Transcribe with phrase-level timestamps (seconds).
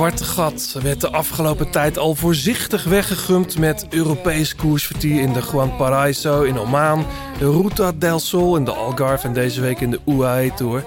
[0.00, 5.76] zwarte gat werd de afgelopen tijd al voorzichtig weggegumpt met Europees koersvertier in de Juan
[5.76, 7.06] Paraiso in Oman,
[7.38, 10.84] de Ruta del Sol in de Algarve en deze week in de UAE Tour.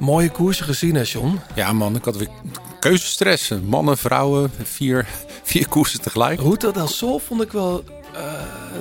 [0.00, 1.40] Mooie koersen gezien, hè, John?
[1.54, 2.28] Ja, man, ik had weer
[2.80, 3.52] keuzestress.
[3.64, 5.08] Mannen, vrouwen, vier,
[5.42, 6.40] vier koersen tegelijk.
[6.40, 7.84] Ruta del Sol vond ik wel
[8.14, 8.20] uh,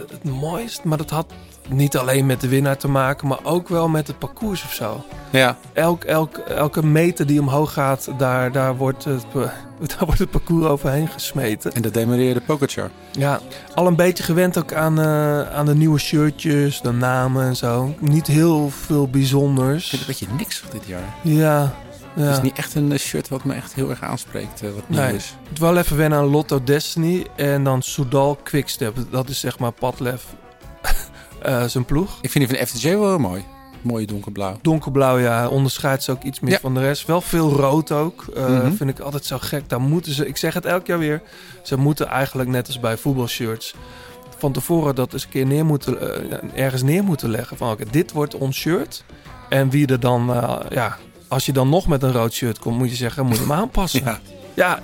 [0.09, 1.33] het mooist, maar dat had
[1.69, 5.03] niet alleen met de winnaar te maken, maar ook wel met het parcours of zo.
[5.29, 5.57] Ja.
[5.73, 9.25] Elk, elk, elke meter die omhoog gaat, daar, daar, wordt het,
[9.97, 11.73] daar wordt het parcours overheen gesmeten.
[11.73, 12.89] En dat demareerde Pogacar.
[13.11, 13.39] Ja,
[13.75, 17.95] al een beetje gewend ook aan, uh, aan de nieuwe shirtjes, de namen en zo.
[17.99, 19.83] Niet heel veel bijzonders.
[19.83, 21.15] Ik vind een beetje niks van dit jaar.
[21.21, 21.73] Ja,
[22.15, 22.23] ja.
[22.23, 24.63] Het is niet echt een shirt wat me echt heel erg aanspreekt.
[24.63, 25.15] Uh, wat nieuw nee.
[25.15, 25.35] is.
[25.49, 28.95] Het wel even wennen aan Lotto Destiny en dan Soudal Quickstep.
[29.11, 30.25] Dat is zeg maar Padlef
[31.45, 32.17] uh, zijn ploeg.
[32.21, 33.43] Ik vind die van FTJ wel heel mooi.
[33.81, 34.57] Mooie donkerblauw.
[34.61, 35.47] Donkerblauw, ja.
[35.47, 36.59] Onderscheidt ze ook iets meer Ja.
[36.59, 37.05] van de rest.
[37.07, 38.25] Wel veel rood ook.
[38.37, 38.71] Uh, Mhm.
[38.73, 39.69] Vind ik altijd zo gek.
[39.69, 41.21] Daar moeten ze, ik zeg het elk jaar weer.
[41.63, 43.73] Ze moeten eigenlijk net als bij voetbalshirts.
[44.37, 47.57] Van tevoren dat eens een keer neer moeten, uh, ergens neer moeten leggen.
[47.57, 49.03] Van oké, dit wordt ons shirt.
[49.49, 50.25] En wie er dan,
[50.69, 50.97] ja,
[51.27, 53.51] als je dan nog met een rood shirt komt, moet je zeggen, moet je hem
[53.61, 54.01] aanpassen.
[54.03, 54.19] Ja.
[54.53, 54.79] ja,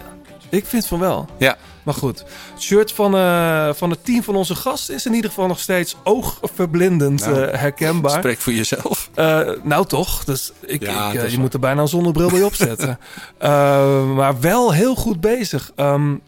[0.49, 1.27] ik vind van wel.
[1.37, 1.57] Ja.
[1.83, 5.29] Maar goed, het shirt van, uh, van het team van onze gast is in ieder
[5.29, 8.11] geval nog steeds oogverblindend Nou, uh, herkenbaar.
[8.17, 9.09] Spreek voor jezelf.
[9.15, 11.39] Uh, nou toch, dus ik, Ja, je waar.
[11.39, 12.99] moet er bijna een zonnebril bij opzetten.
[13.41, 15.71] uh, maar wel heel goed bezig.
[15.75, 16.21] Um,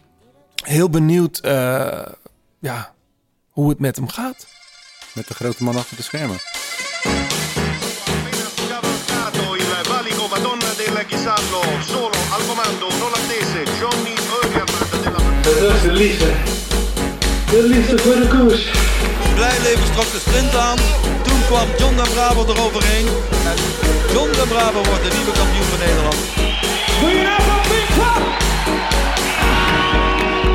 [0.62, 2.02] heel benieuwd uh,
[2.60, 2.94] ja,
[3.50, 4.46] hoe het met hem gaat.
[5.12, 6.36] Met de grote man achter de schermen.
[11.86, 12.95] solo al comando
[15.46, 16.30] Dat was de liefde.
[17.50, 18.70] De liefde voor de koers.
[19.34, 20.76] Blijleven trok de sprint aan.
[21.22, 23.06] Toen kwam John den Braber eroverheen.
[23.50, 23.58] En
[24.12, 26.16] John den Braber wordt de nieuwe kampioen van Nederland.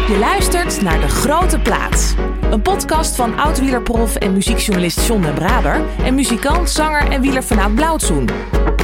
[0.07, 2.13] Je luistert naar De Grote Plaats.
[2.51, 5.81] Een podcast van oud-wielerprof en muziekjournalist John den Braber...
[6.03, 8.29] en muzikant, zanger en wielerfanaat Blauwtsoen.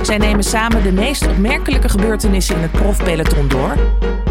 [0.02, 3.76] Zij nemen samen de meest opmerkelijke gebeurtenissen in het profpeloton door...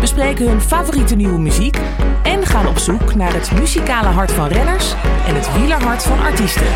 [0.00, 1.78] bespreken hun favoriete nieuwe muziek...
[2.22, 4.94] en gaan op zoek naar het muzikale hart van renners...
[5.26, 6.66] en het wielerhart van artiesten.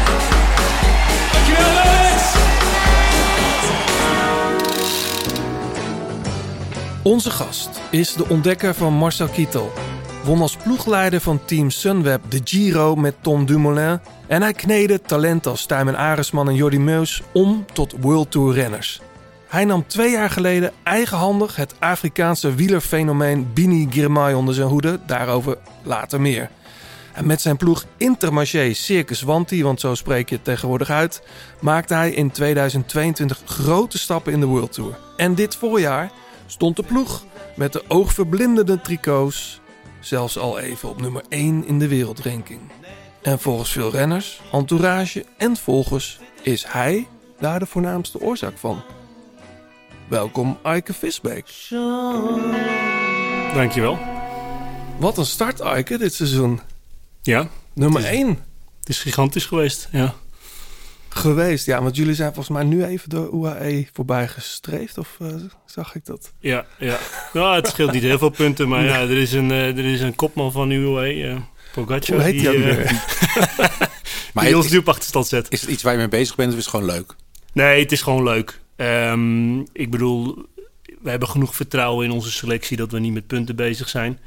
[7.02, 9.72] Onze gast is de ontdekker van Marcel Kittel.
[10.30, 14.00] Won als ploegleider van team Sunweb de Giro met Tom Dumoulin...
[14.26, 19.00] en hij kneedde talenten als Tijmen Aresman en Jordi Meus om tot World Tour renners.
[19.48, 25.00] Hij nam twee jaar geleden eigenhandig het Afrikaanse wielerfenomeen Bini Girmay onder zijn hoede.
[25.06, 26.50] Daarover later meer.
[27.12, 31.22] En met zijn ploeg Intermarché Circus Wanti, want zo spreek je het tegenwoordig uit,
[31.60, 34.98] maakte hij in 2022 grote stappen in de World Tour.
[35.16, 36.10] En dit voorjaar
[36.46, 37.24] stond de ploeg
[37.56, 39.59] met de oogverblindende tricots
[40.00, 42.60] zelfs al even op nummer 1 in de wereldranking.
[43.22, 47.06] En volgens veel renners, entourage en volgers is hij
[47.38, 48.82] daar de voornaamste oorzaak van.
[50.08, 51.46] Welkom Eike Visbeek.
[53.54, 53.98] Dankjewel.
[54.98, 56.60] Wat een start Eike dit seizoen.
[57.22, 58.28] Ja, Nummer Het is- 1
[58.80, 59.88] het is gigantisch geweest.
[59.92, 60.14] Ja.
[61.14, 61.66] Geweest.
[61.66, 64.98] Ja, want jullie zijn volgens mij nu even de UAE voorbij gestreefd.
[64.98, 65.28] Of eh,
[65.66, 66.32] zag ik dat?
[66.40, 66.98] Ja, ja.
[67.32, 70.00] Nou, het scheelt niet heel veel punten, maar ja, er is een, eh, er is
[70.00, 71.36] een kopman van UAE, eh
[71.72, 72.92] Pogacar, Hoe heet die eh, weer?
[74.34, 75.46] Maar die ons is, nu op achterstand zet.
[75.50, 77.14] is het iets waar je mee bezig bent of is het gewoon leuk?
[77.52, 78.60] Nee, het is gewoon leuk.
[78.76, 80.46] Ehm, ik bedoel,
[81.00, 84.18] we hebben genoeg vertrouwen in onze selectie dat we niet met punten bezig zijn.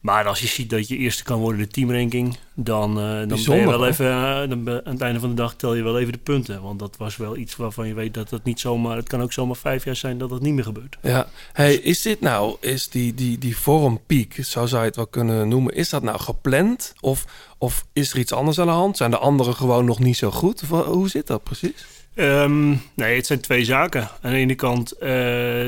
[0.00, 3.28] Maar als je ziet dat je eerste kan worden in de teamranking, dan, eh, dan
[3.28, 5.98] ben je wel even, eh, dan aan het einde van de dag tel je wel
[5.98, 6.62] even de punten.
[6.62, 9.32] Want dat was wel iets waarvan je weet dat het niet zomaar, het kan ook
[9.32, 10.96] zomaar vijf jaar zijn dat het niet meer gebeurt.
[11.02, 11.26] Ja.
[11.52, 15.48] Hey, is dit nou, is die, die, die vormpiek, zo zou je het wel kunnen
[15.48, 16.94] noemen, is dat nou gepland?
[17.00, 17.24] Of,
[17.58, 18.96] of is er iets anders aan de hand?
[18.96, 20.62] Zijn de anderen gewoon nog niet zo goed?
[20.62, 21.86] Of, wa- hoe zit dat precies?
[22.14, 24.08] Ehm, nee, het zijn twee zaken.
[24.22, 25.08] Aan de ene kant eh,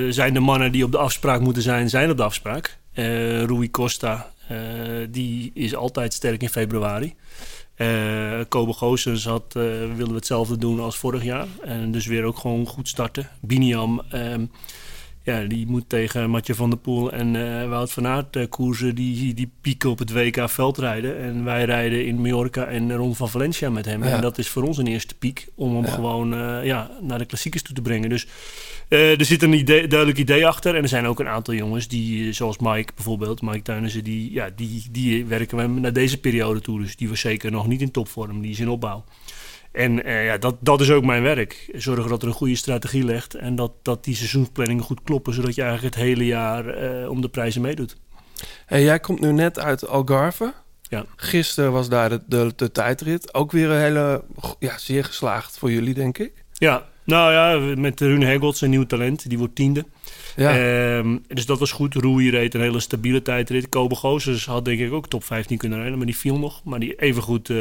[0.08, 2.78] zijn de mannen die op de afspraak moeten zijn, zijn op de afspraak.
[2.98, 4.58] Eh Rui Costa, eh,
[5.10, 7.14] die is altijd sterk in februari.
[7.74, 9.62] Eh Kobe Goossens had, eh,
[9.96, 11.46] wilde hetzelfde doen als vorig jaar.
[11.64, 13.28] En dus weer ook gewoon goed starten.
[13.40, 14.44] Biniam, ehm,
[15.28, 18.94] ja, die moet tegen Matje van der Poel en eh, Wout van Aert eh, koersen.
[18.94, 21.18] Die, die pieken op het WK veldrijden.
[21.18, 24.04] En wij rijden in Mallorca en Ron van Valencia met hem.
[24.04, 24.10] Ja.
[24.10, 25.90] En dat is voor ons een eerste piek om hem Ja.
[25.90, 28.08] gewoon eh, ja, naar de klassiekers toe te brengen.
[28.08, 28.26] Dus
[28.88, 30.74] er zit een idee, duidelijk idee achter.
[30.74, 34.50] En er zijn ook een aantal jongens, die, zoals Mike bijvoorbeeld, Mike Tuinissen, die, ja,
[34.56, 36.80] die, die werken we naar deze periode toe.
[36.80, 39.04] Dus die was zeker nog niet in topvorm, die is in opbouw.
[39.78, 41.70] En eh, ja, dat, dat is ook mijn werk.
[41.72, 45.54] Zorgen dat er een goede strategie ligt en dat, dat die seizoensplanningen goed kloppen, zodat
[45.54, 47.96] je eigenlijk het hele jaar eh, om de prijzen meedoet.
[48.66, 50.52] Hey, jij komt nu net uit Algarve.
[50.82, 51.04] Ja.
[51.16, 53.34] Gisteren was daar de, de, de tijdrit.
[53.34, 54.24] Ook weer een hele,
[54.58, 56.32] ja, zeer geslaagd voor jullie, denk ik.
[56.52, 59.84] Ja, nou ja, met Rune Hegelts, een nieuw talent, die wordt tiende.
[60.36, 60.58] Ja.
[60.58, 61.94] Ehm, dus dat was goed.
[61.94, 63.68] Roei reed een hele stabiele tijdrit.
[63.68, 66.64] Kobe had denk ik ook top 15 kunnen rijden, maar die viel nog.
[66.64, 67.56] Maar die even goed, eh,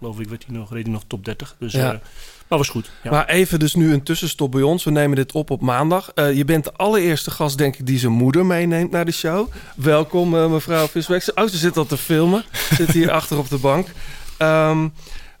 [0.00, 1.56] geloof ik, werd hij nog, reed hij nog top 30.
[1.58, 1.78] Dus Ja.
[1.78, 2.00] ja.
[2.48, 2.90] maar was goed.
[3.02, 3.10] Ja.
[3.10, 4.84] Maar even dus nu een tussenstop bij ons.
[4.84, 6.10] We nemen dit op op maandag.
[6.14, 9.48] Eh, je bent de allereerste gast, denk ik, die zijn moeder meeneemt naar de show.
[9.76, 11.34] Welkom, eh, mevrouw Visweks.
[11.34, 12.44] Oh, ze zit al te filmen.
[12.78, 13.88] zit hier achter op de bank.
[14.38, 14.88] Ehm,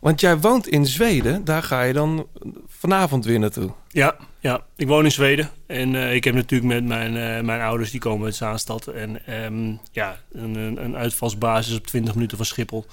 [0.00, 1.44] want jij woont in Zweden.
[1.44, 2.26] Daar ga je dan
[2.68, 3.70] vanavond weer naartoe.
[3.88, 5.50] Ja, ja, ik woon in Zweden.
[5.66, 8.86] En eh, ik heb natuurlijk met mijn, eh, mijn ouders, die komen uit Zaanstad.
[8.86, 12.86] En ehm, ja, een, een, een uitvalsbasis op 20 minuten van Schiphol.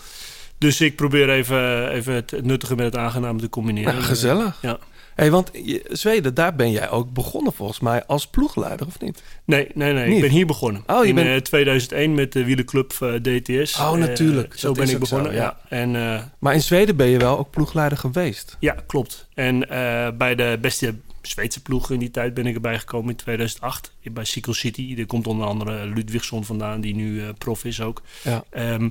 [0.58, 3.92] Dus ik probeer even, even het nuttige met het aangename te combineren.
[3.94, 4.58] Nou, gezellig.
[4.62, 4.78] Ja.
[5.16, 5.52] Hey, want
[5.84, 9.24] Zweden, daar ben jij ook begonnen volgens mij als ploegleider, of niet?
[9.46, 10.06] Nee, nee, nee.
[10.08, 10.16] Niet?
[10.16, 10.84] Ik ben hier begonnen.
[10.88, 13.80] Oh, je in bent- eh, 2001 met de wielerclub eh, DTS.
[13.80, 14.54] Oh, natuurlijk.
[14.54, 15.42] Eh, zo Dat ben ik zo, begonnen, ja.
[15.42, 15.58] ja.
[15.78, 18.58] En eh, Maar in Zweden ben je wel ook ploegleider geweest.
[18.60, 19.28] Ja, klopt.
[19.34, 20.96] En eh, bij de beste
[21.28, 23.96] Zweedse ploeg in die tijd ben ik erbij gekomen in 2008.
[24.12, 24.96] Bij Cycle City.
[24.98, 28.02] Er komt onder andere Ludwigsson vandaan, die nu eh, prof is ook.
[28.24, 28.44] Ja.
[28.50, 28.90] Ehm,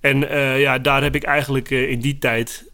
[0.00, 2.64] en eh, ja, daar heb ik eigenlijk eh, in die tijd...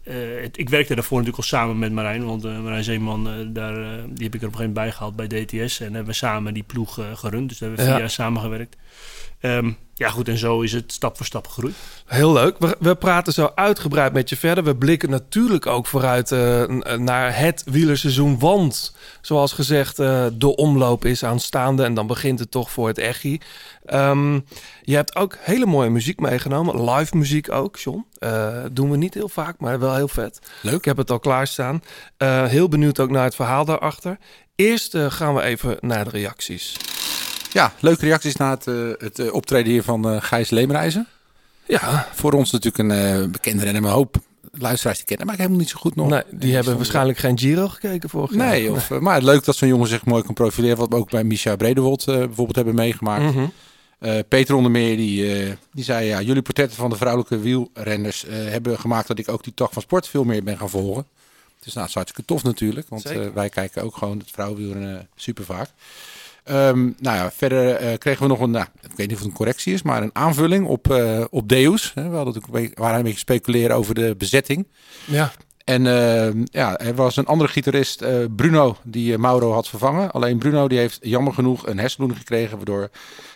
[0.41, 2.25] het- ik werkte daarvoor natuurlijk al samen met Marijn.
[2.25, 3.73] Want Marijn Zeeman, daar,
[4.09, 5.79] die heb ik er op een gegeven moment bij gehaald bij DTS.
[5.79, 7.49] En hebben we samen die ploeg gerund.
[7.49, 7.99] Dus daar hebben we vier Ja.
[7.99, 8.75] jaar samengewerkt.
[9.39, 11.75] Ehm, ja goed, en zo is het stap voor stap gegroeid.
[12.05, 12.55] Heel leuk.
[12.59, 14.63] We, we praten zo uitgebreid met je verder.
[14.63, 18.39] We blikken natuurlijk ook vooruit eh, n- naar het wielerseizoen.
[18.39, 21.83] Want, zoals gezegd, eh, de omloop is aanstaande.
[21.83, 23.39] En dan begint het toch voor het Echi.
[23.85, 24.33] Ehm,
[24.81, 26.89] je hebt ook hele mooie muziek meegenomen.
[26.91, 28.05] Live muziek ook, John.
[28.19, 30.39] Eh, doen we niet heel vaak, maar wel heel vet.
[30.61, 30.73] Leuk.
[30.75, 31.83] Ik heb het al klaarstaan.
[32.17, 34.17] Eh heel benieuwd ook naar het verhaal daarachter.
[34.55, 36.75] Eerst eh, gaan we even naar de reacties.
[37.57, 41.07] Ja, leuke reacties na het, eh, het eh, optreden hier van eh, Gijs Leemreizen.
[41.65, 44.17] Ja, Voor ons natuurlijk een eh, bekende renner, maar een hoop
[44.51, 46.09] luisteraars die kennen, maar ik helemaal niet zo goed nog.
[46.09, 48.47] nee, die hebben waarschijnlijk geen Giro gekeken vorig jaar.
[48.47, 50.77] Nee, of, maar leuk dat zo'n jongen zich mooi kan profileren.
[50.77, 53.35] Wat we ook bij Micha Bredewold bijvoorbeeld hebben meegemaakt.
[53.35, 53.47] Mhm.
[54.27, 56.07] Peter onder meer, die, die zei...
[56.07, 59.07] Ja, jullie portretten van de vrouwelijke wielrenners hebben gemaakt...
[59.07, 61.05] dat ik ook die tak van sport veel meer ben gaan volgen.
[61.63, 62.89] Dus nou, het is hartstikke tof natuurlijk.
[62.89, 63.03] Want
[63.33, 65.69] wij kijken ook gewoon het vrouwenwielrennen super vaak.
[66.47, 68.51] Ehm, nou ja, verder eh, kregen we nog een...
[68.51, 71.49] Nou, ik weet niet of het een correctie is, maar een aanvulling op, eh, op
[71.49, 71.91] Deus.
[71.93, 72.09] Hè.
[72.09, 74.67] We hadden natuurlijk een beetje, waren een beetje speculeren over de bezetting.
[75.05, 75.31] Ja,
[75.63, 80.11] En eh, ja, er was een andere gitarist, eh, Bruno, die Mauro had vervangen.
[80.11, 82.89] Alleen Bruno die heeft jammer genoeg een hersenbloeding gekregen, waardoor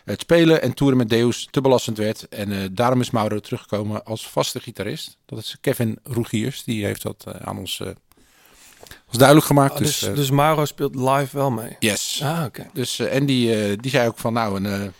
[0.06, 2.30] het spelen en toeren met Deus te belastend werd.
[2.30, 5.18] En daarom is Mauro teruggekomen als vaste gitarist.
[5.26, 7.82] Dat is Kevin Roegiers, die heeft dat aan ons,
[9.12, 9.72] ons duidelijk gemaakt.
[9.74, 11.76] Oh, dus, dus, eh, dus Mauro speelt live wel mee.
[11.80, 12.22] yes.
[12.24, 12.70] Ah, oké.
[12.74, 14.94] Dus, eh, en die, eh, die zei ook van nou, een,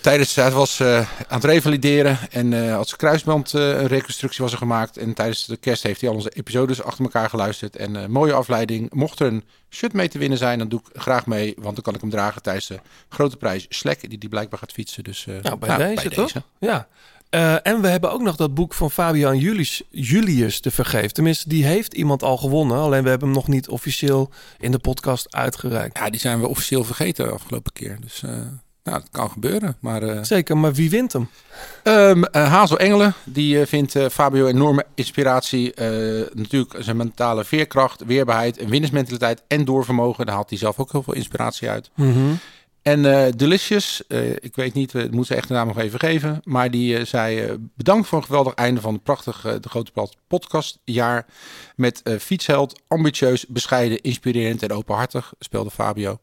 [0.00, 4.96] tijdens hij was aan het revalideren en als kruisband een reconstructie was er gemaakt.
[4.96, 7.76] En tijdens de kerst heeft hij al onze episodes achter elkaar geluisterd.
[7.76, 8.92] En mooie afleiding.
[8.92, 11.54] Mocht er een shirt mee te winnen zijn, dan doe ik graag mee.
[11.58, 14.72] Want dan kan ik hem dragen tijdens de grote prijs Slek, die die blijkbaar gaat
[14.72, 15.04] fietsen.
[15.04, 16.32] Dus eh, Nou, bij deze toch?
[16.58, 16.88] Ja.
[17.32, 21.12] Eh, en we hebben ook nog dat boek van Fabian Julius, Julius te vergeven.
[21.12, 22.76] Tenminste, die heeft iemand al gewonnen.
[22.76, 25.98] Alleen we hebben hem nog niet officieel in de podcast uitgereikt.
[25.98, 27.98] Ja, die zijn we officieel vergeten de afgelopen keer.
[28.00, 29.76] Dus eh, nou, dat kan gebeuren.
[29.80, 31.28] Maar eh, Zeker, maar wie wint hem?
[31.82, 35.74] Ehm, eh, Hazel Engelen, die eh, vindt eh, Fabio enorme inspiratie.
[35.74, 35.88] Eh,
[36.34, 40.26] natuurlijk zijn mentale veerkracht, weerbaarheid, en winnersmentaliteit en doorvermogen.
[40.26, 41.90] Daar haalt hij zelf ook heel veel inspiratie uit.
[42.82, 46.40] En eh, Delicious, eh, ik weet niet, we moeten echt de naam nog even geven.
[46.44, 49.92] Maar die eh, zei eh, bedankt voor een geweldig einde van het prachtige De Grote
[49.92, 51.26] Plat podcastjaar.
[51.76, 56.18] Met eh, fietsheld, ambitieus, bescheiden, inspirerend en openhartig, speelde Fabio.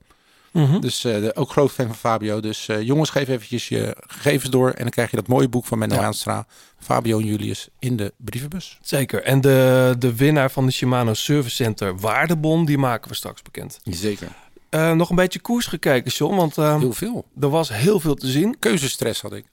[0.51, 0.79] Mhm.
[0.79, 2.39] Dus eh, de- ook groot fan van Fabio.
[2.39, 4.69] Dus eh, jongens, geef eventjes je gegevens door.
[4.71, 6.01] En dan krijg je dat mooie boek van Menno Ja.
[6.01, 6.45] Haanstra.
[6.79, 8.77] Fabio en Julius in de brievenbus.
[8.81, 9.23] Zeker.
[9.23, 13.79] En de, de winnaar van de Shimano Service Center Waardebon, die maken we straks bekend.
[13.83, 14.27] Zeker.
[14.69, 17.25] Eh, nog een beetje koers gekeken, John, want eh, Heel veel.
[17.39, 18.59] er was heel veel te zien.
[18.59, 19.45] Keuzestress had ik.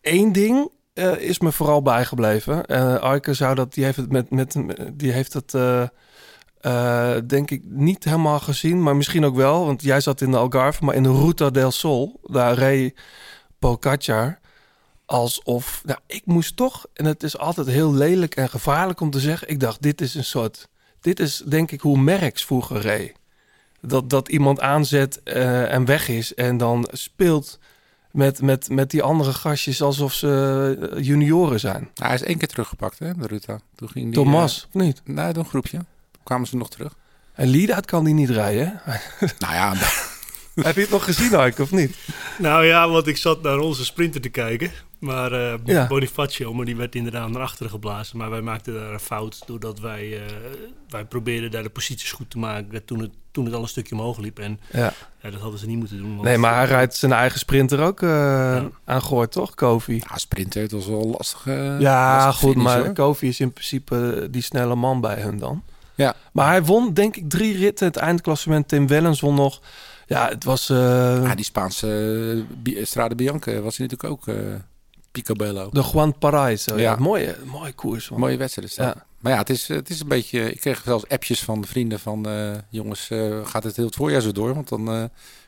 [0.00, 2.66] Eén ding eh, is me vooral bijgebleven.
[2.66, 4.56] Eh Arke zou dat, die heeft het met, met
[4.92, 5.50] die heeft het
[7.28, 10.84] denk ik niet helemaal gezien, maar misschien ook wel, want jij zat in de Algarve,
[10.84, 13.00] maar in de Ruta del Sol, daar reed
[13.58, 14.38] Pogacar
[15.08, 19.20] alsof, nou, ik moest toch, en het is altijd heel lelijk en gevaarlijk om te
[19.20, 20.68] zeggen, ik dacht, dit is een soort,
[21.00, 23.17] dit is denk ik hoe Merckx vroeger reed.
[23.80, 27.58] Dat, dat iemand aanzet eh, en weg is en dan speelt
[28.10, 31.90] met, met, met die andere gastjes alsof ze eh, junioren zijn.
[31.94, 33.60] hij is één keer teruggepakt, hè, de Ruta.
[33.74, 35.02] Toen ging die, Thomas, of niet?
[35.06, 35.78] eh, nee, door een groepje.
[36.22, 36.94] kwamen ze nog terug.
[37.34, 38.80] En Liedert kan die niet rijden.
[38.84, 38.96] hè?
[39.38, 39.74] Nou ja,
[40.54, 41.96] Heb je het nog gezien, Ike, of niet?
[42.38, 44.70] Nou ja, want ik zat naar onze sprinter te kijken.
[44.98, 45.86] Maar eh Ja.
[45.86, 48.16] Bonifacio, maar die werd inderdaad naar achteren geblazen.
[48.18, 50.32] Maar wij maakten daar een fout doordat wij, eh,
[50.88, 53.94] wij probeerden daar de posities goed te maken toen het, toen het al een stukje
[53.94, 54.38] omhoog liep.
[54.38, 54.92] En Ja.
[55.22, 56.10] ja, dat hadden ze niet moeten doen.
[56.10, 58.68] want- Nee, maar hij rijdt zijn eigen sprinter ook eh Ja.
[58.84, 59.94] aan Goort, toch, Kofi?
[60.08, 61.46] ja, sprinter, het was wel lastig.
[61.46, 62.92] eh, Ja, lastig goed, finish, maar hoor.
[62.94, 65.62] Kofi is in principe die snelle man bij hun dan.
[65.94, 66.14] Ja.
[66.32, 67.86] Maar hij won, denk ik, drie ritten.
[67.86, 69.60] Het eindklassement Tim Wellens won nog.
[70.06, 70.68] Ja, het was...
[70.70, 70.76] eh,
[71.22, 72.44] Ja, die Spaanse
[72.82, 74.34] Strade Bianca was hij natuurlijk ook eh
[75.12, 75.68] picobello.
[75.72, 76.76] de Juan Paraiso.
[76.76, 76.82] Ja.
[76.82, 76.96] Ja.
[76.96, 78.08] mooie, mooie koers.
[78.10, 78.20] man.
[78.20, 78.86] Mooie wedstrijd is dat.
[78.94, 79.06] Ja.
[79.20, 80.52] Maar ja, het is, het is een beetje...
[80.52, 82.26] Ik kreeg zelfs appjes van de vrienden van...
[82.28, 84.54] eh, jongens, eh, gaat het heel het voorjaar zo door?
[84.54, 85.04] Want dan eh,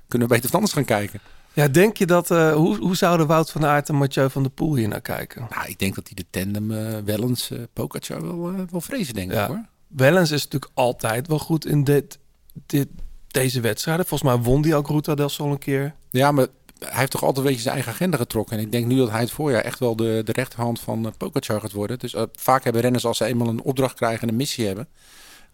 [0.08, 1.20] kunnen we beter wat anders gaan kijken.
[1.52, 2.30] Ja, denk je dat...
[2.30, 5.46] eh, hoe, hoe zouden Wout van Aert en Mathieu van der Poel hier naar kijken?
[5.50, 9.14] Nou, ik denk dat die de tandem eh Wellens, eh Pogacar wel, eh, wel vrezen,
[9.14, 9.42] denk Ja.
[9.42, 9.64] ik hoor.
[9.86, 12.18] Wellens is natuurlijk altijd wel goed in dit,
[12.66, 12.88] dit,
[13.26, 14.06] deze wedstrijden.
[14.06, 15.94] Volgens mij won die ook Ruta del Sol een keer.
[16.10, 16.46] Ja, maar
[16.80, 18.56] hij heeft toch altijd een beetje zijn eigen agenda getrokken.
[18.58, 21.10] En ik denk nu dat hij het voorjaar echt wel de, de rechterhand van uh,
[21.16, 21.98] Pogacar gaat worden.
[21.98, 24.88] Dus eh, vaak hebben renners als ze eenmaal een opdracht krijgen en een missie hebben...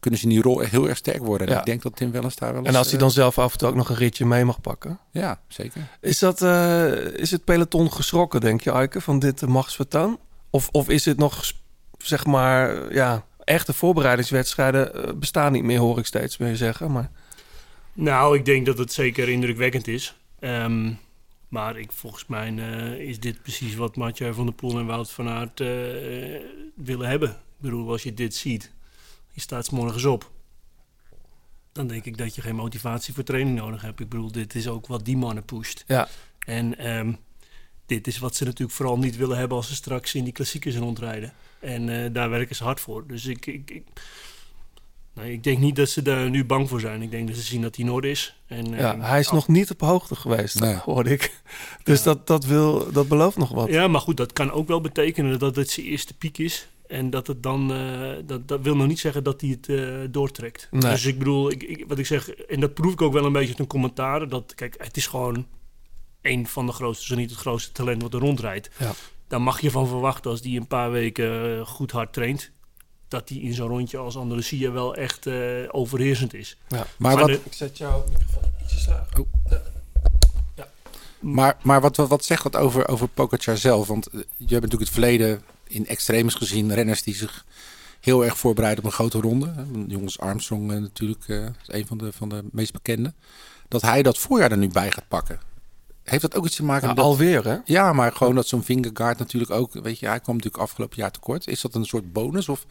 [0.01, 1.47] kunnen ze in die rol echt heel erg sterk worden.
[1.47, 1.59] En Ja.
[1.59, 2.69] ik denk dat Tim Wellens daar wel eens...
[2.69, 4.61] En als hij eh, dan zelf af en toe ook nog een ritje mee mag
[4.61, 4.99] pakken.
[5.11, 5.81] Ja, zeker.
[6.01, 10.19] Is, dat, eh, is het peloton geschrokken, denk je, Eike, van dit machtsvertoon?
[10.51, 11.53] Of, of is het nog,
[11.99, 16.93] zeg maar, ja, echte voorbereidingswedstrijden bestaan niet meer, hoor ik steeds meer zeggen.
[16.93, 17.11] Maar
[17.93, 20.17] Nou, ik denk dat het zeker indrukwekkend is.
[20.41, 20.93] Ehm,
[21.49, 25.11] maar ik, volgens mij eh, is dit precies wat Mathieu van der Poel en Wout
[25.11, 25.67] van Aert eh,
[26.75, 27.29] willen hebben.
[27.31, 28.73] Ik bedoel, als je dit ziet,
[29.33, 30.31] je staat 's morgens op.
[31.73, 34.01] Dan denk ik dat je geen motivatie voor training nodig hebt.
[34.01, 35.85] Ik bedoel, dit is ook wat die mannen pusht.
[35.87, 37.13] ja, En ehm,
[37.87, 40.77] dit is wat ze natuurlijk vooral niet willen hebben als ze straks in die klassiekers
[40.77, 41.33] rondrijden.
[41.61, 43.07] En eh, daar werken ze hard voor.
[43.07, 43.85] Dus ik, ik, ik,
[45.17, 47.03] nee, ik denk niet dat ze daar nu bang voor zijn.
[47.03, 48.37] Ik denk dat ze zien dat hij in orde is.
[48.47, 50.75] En, ja, ehm, hij is af- nog niet op hoogte geweest, Nee.
[50.75, 51.33] hoorde ik.
[51.83, 53.69] Dus dat, dat, wil, dat belooft nog wat.
[53.69, 56.69] Ja, maar goed, dat kan ook wel betekenen dat het zijn eerste piek is.
[56.87, 59.95] En dat het dan, eh, dat, dat wil nog niet zeggen dat hij het eh,
[60.11, 60.69] doortrekt.
[60.71, 60.81] Nee.
[60.91, 63.33] Dus ik bedoel, ik, ik- wat ik zeg, en dat proef ik ook wel een
[63.33, 64.29] beetje uit een commentaar.
[64.29, 65.47] Dat, kijk, het is gewoon
[66.23, 68.71] een van de grootste, zo niet het grootste talent wat er rondrijdt.
[68.79, 68.93] Ja.
[69.29, 72.51] Daar mag je van verwachten als die een paar weken eh, goed hard traint.
[73.09, 75.35] Dat die in zo'n rondje als Andalusia wel echt eh,
[75.71, 76.57] overheersend is.
[76.69, 76.77] Ja.
[76.77, 79.25] Maar, Maar wat, de- Ik zet jouw microfoon ietsjes lager.
[81.21, 83.87] maar, maar wat, wat, wat zegt dat over, over Pogacar zelf?
[83.87, 86.75] Want eh, je hebt natuurlijk het verleden in extremes gezien.
[86.75, 87.45] Renners die zich
[88.01, 89.53] heel erg voorbereiden op een grote ronde.
[89.57, 89.63] hè.
[89.87, 93.13] Jongens Armstrong eh, natuurlijk eh, is een van de, van de meest bekende.
[93.69, 95.41] Dat hij dat voorjaar er nu bij gaat pakken.
[96.07, 96.99] Heeft dat ook iets te maken met...
[96.99, 97.57] alweer, hè?
[97.65, 99.73] Ja, maar gewoon dat zo'n Vingegaard natuurlijk ook...
[99.73, 101.47] Weet je, hij kwam natuurlijk afgelopen jaar tekort.
[101.47, 102.67] Is dat een soort bonus of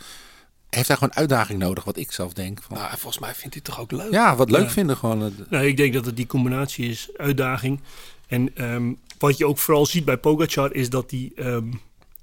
[0.70, 1.84] heeft hij gewoon uitdaging nodig?
[1.84, 2.62] Wat ik zelf denk.
[2.62, 4.12] Van, Nou, volgens mij vindt hij het toch ook leuk?
[4.12, 4.70] ja, wat leuk Ja.
[4.70, 5.24] vinden gewoon.
[5.24, 7.80] eh, Nou, ik denk dat het die combinatie is, uitdaging.
[8.28, 11.64] En ehm, wat je ook vooral ziet bij Pogacar is dat hij ehm,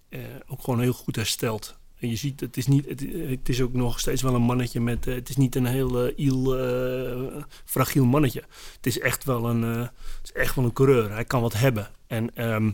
[0.09, 1.77] eh, ook gewoon heel goed herstelt.
[2.03, 4.81] En je ziet, het is, niet, het, het is ook nog steeds wel een mannetje
[4.81, 5.07] met...
[5.07, 8.43] eh, het is niet een heel iel, eh, fragiel mannetje.
[8.77, 9.91] Het is echt wel een, het
[10.25, 11.11] is echt wel een coureur.
[11.13, 11.89] Hij kan wat hebben.
[12.07, 12.71] En, ehm,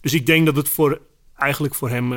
[0.00, 1.00] dus ik denk dat het voor,
[1.36, 2.12] eigenlijk voor hem...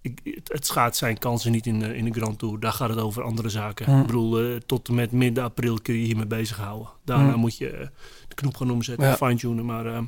[0.00, 2.60] ik, het, het schaadt zijn kansen niet in de, in de Grand Tour.
[2.60, 4.00] Daar gaat het over andere zaken.
[4.00, 6.88] Ik bedoel, tot en met midden april kun je hiermee bezighouden.
[7.04, 7.90] Daarna moet je
[8.28, 9.10] de knoop gaan omzetten Ja.
[9.10, 9.64] en fine-tunen.
[9.64, 10.00] Maar eh,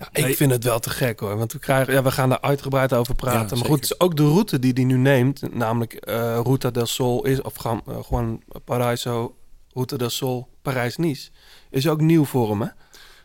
[0.00, 0.36] Ja, ik Nee.
[0.36, 1.36] vind het wel te gek hoor.
[1.36, 3.38] Want we, krijgen, ja, we gaan daar uitgebreid over praten.
[3.40, 3.70] Ja, maar zeker.
[3.70, 5.54] goed, het is ook de route die hij nu neemt.
[5.54, 9.34] Namelijk eh Ruta del Sol is, of gewoon, eh, gewoon Paraiso,
[9.74, 11.30] Ruta del Sol, Parijs-Nice.
[11.70, 12.68] Is ook nieuw voor hem, hè?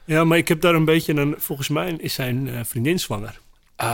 [0.05, 1.36] ja, maar ik heb daar een beetje een...
[1.38, 3.39] Volgens mij is zijn eh, vriendin zwanger.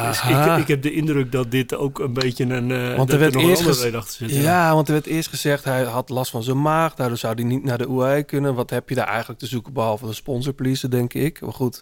[0.07, 2.71] Dus ik, ik heb de indruk dat dit ook een beetje een...
[2.71, 4.19] eh Want er werd eerst.
[4.19, 6.95] Ja, want er werd eerst gezegd hij had last van zijn maag.
[6.95, 8.55] Daardoor zou hij niet naar de UAE kunnen.
[8.55, 11.41] Wat heb je daar eigenlijk te zoeken behalve de sponsorpolice, denk ik.
[11.41, 11.81] Maar goed,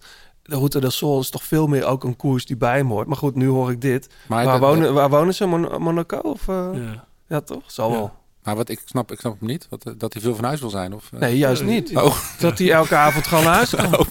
[0.50, 3.08] de Route del Sol is toch veel meer ook een koers die bij hem hoort.
[3.08, 4.10] Maar goed, nu hoor ik dit.
[4.28, 5.46] maar, Waar wonen, waar wonen ze?
[5.46, 6.18] Mon- Monaco?
[6.18, 6.70] Of, eh?
[6.74, 7.06] ja.
[7.28, 7.42] Ja.
[7.42, 7.64] toch?
[7.66, 7.96] Zal Ja.
[7.98, 8.12] wel.
[8.44, 9.68] maar wat ik snap, ik snap hem niet.
[9.70, 10.94] Wat, eh, dat hij veel van huis wil zijn.
[10.94, 11.20] Of, eh?
[11.20, 11.98] Nee, juist niet.
[11.98, 14.06] Oh, Dat hij elke avond gewoon naar huis kan.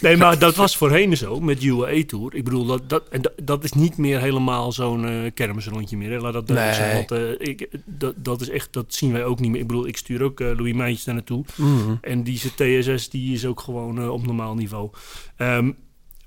[0.00, 2.34] Nee, maar dat was voorheen zo met UAE Tour.
[2.34, 6.10] Ik bedoel, dat, dat, en dat, dat is niet meer helemaal zo'n eh kermisrondje meer.
[6.10, 6.18] Hè.
[6.18, 6.74] Laat dat Nee.
[6.74, 6.94] zijn.
[6.94, 9.60] Want, eh, ik, dat, dat is echt, dat zien wij ook niet meer.
[9.60, 11.44] Ik bedoel, ik stuur ook eh, Louis Meijtjes daar naartoe.
[11.56, 11.94] Mhm.
[12.00, 14.90] En die TSS die is ook gewoon op normaal niveau.
[15.36, 15.70] Ehm,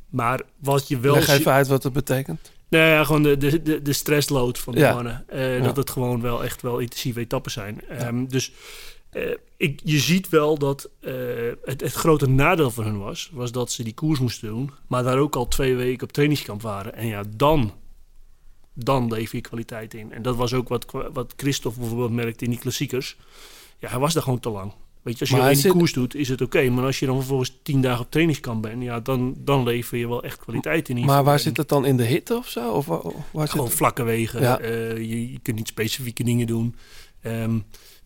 [0.09, 2.51] maar wat je wel Leg even uit wat het betekent.
[2.69, 4.93] Nou ja, gewoon de, de, de, de stressload van de Ja.
[4.93, 5.25] mannen.
[5.33, 5.59] Ja.
[5.59, 7.81] Dat het gewoon wel echt wel intensieve etappes zijn.
[7.89, 8.51] Ehm, Dus
[9.11, 9.21] Eh,
[9.57, 11.13] ik, je ziet wel dat eh,
[11.63, 15.03] het, het grote nadeel voor hun was, was dat ze die koers moesten doen, maar
[15.03, 16.93] daar ook al twee weken op trainingskamp waren.
[16.95, 17.73] En ja, dan,
[18.73, 20.11] dan leef je kwaliteit in.
[20.11, 23.17] En dat was ook wat, wat Christophe bijvoorbeeld merkte in die klassiekers.
[23.79, 24.71] Ja, hij was daar gewoon te lang.
[25.01, 26.69] Weet je, als je alleen die zit- koers doet, is het oké.
[26.69, 30.07] Maar als je dan vervolgens tien dagen op trainingskamp bent, ja, dan, dan lever je
[30.07, 31.05] wel echt kwaliteit in.
[31.05, 32.71] Maar waar En zit het dan in de hitte of zo?
[32.71, 33.01] Of wa-
[33.31, 34.41] waar zit Gewoon vlakke wegen.
[34.41, 34.59] Ja.
[34.59, 36.75] eh, je, je kunt niet specifieke dingen doen.
[37.21, 37.59] Ehm,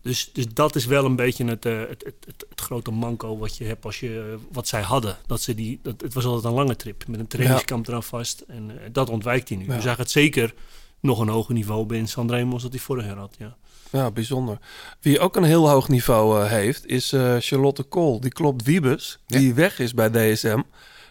[0.06, 3.38] dus, dus dat is wel een beetje het, eh, het, het, het, het grote manco
[3.38, 5.16] wat je hebt als je wat zij hadden.
[5.26, 8.40] Dat ze die, dat, het was altijd een lange trip met een trainingskamp eraan vast.
[8.40, 9.64] En eh, dat ontwijkt hij nu.
[9.66, 9.74] Ja.
[9.74, 10.54] Dus hij gaat zeker
[11.00, 13.34] nog een hoger niveau bij San Remo dat hij vorig jaar had.
[13.38, 13.56] Ja.
[13.90, 14.58] Ja, bijzonder.
[15.00, 18.20] Wie ook een heel hoog niveau eh, heeft, is eh, Charlotte Kool.
[18.20, 19.38] Die klopt Wiebes, Ja.
[19.38, 20.62] die weg is bij DSM.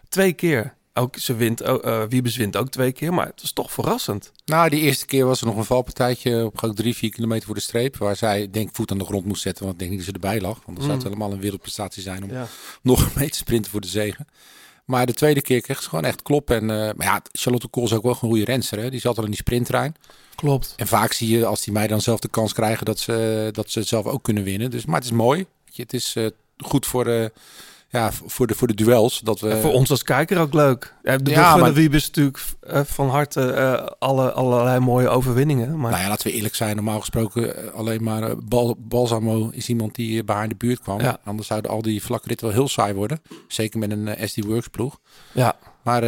[0.09, 0.75] Twee keer.
[0.97, 4.31] Ook, ze wint, ook, eh, Wiebes wint ook twee keer, maar het is toch verrassend.
[4.45, 7.55] Nou, die eerste keer was er nog een valpartijtje op ik drie, vier kilometer voor
[7.55, 7.97] de streep.
[7.97, 9.63] Waar zij denk ik voet aan de grond moest zetten.
[9.63, 10.61] Want ik denk niet dat ze erbij lag.
[10.65, 12.47] Want dan zou het helemaal een wereldprestatie zijn om Ja.
[12.81, 14.27] nog mee te sprinten voor de zegen.
[14.85, 16.49] Maar de tweede keer kreeg ze gewoon echt klop.
[16.49, 18.79] En, eh, maar ja, Charlotte Kool is ook wel een goede renster.
[18.79, 18.89] Hè?
[18.89, 19.95] Die zat al in die sprinttrein.
[20.35, 20.73] Klopt.
[20.77, 23.69] En vaak zie je als die mij dan zelf de kans krijgen dat ze, dat
[23.71, 24.69] ze het zelf ook kunnen winnen.
[24.71, 25.45] Dus, maar het is mooi.
[25.73, 26.25] Het is eh,
[26.57, 27.31] goed voor, de
[27.95, 29.19] ja, voor, de, voor de duels.
[29.19, 30.93] Dat we, voor ons als kijker ook leuk.
[31.01, 35.79] De Ja, maar- Wiebes natuurlijk eh, van harte eh, alle, allerlei mooie overwinningen.
[35.79, 36.75] Maar Nou ja, laten we eerlijk zijn.
[36.75, 40.79] Normaal gesproken eh, alleen maar Bal, Balsamo is iemand die bij haar in de buurt
[40.79, 41.01] kwam.
[41.01, 41.17] Ja.
[41.23, 43.21] Anders zouden al die vlakritten wel heel saai worden.
[43.47, 44.99] Zeker met een SD Works ploeg.
[45.31, 46.03] ja, Maar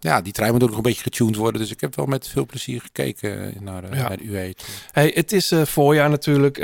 [0.00, 1.60] ja, die trein moet ook nog een beetje getuned worden.
[1.60, 4.08] Dus ik heb wel met veel plezier gekeken naar, Ja.
[4.08, 4.54] naar de UE.
[4.92, 6.58] Hey, het is voorjaar natuurlijk.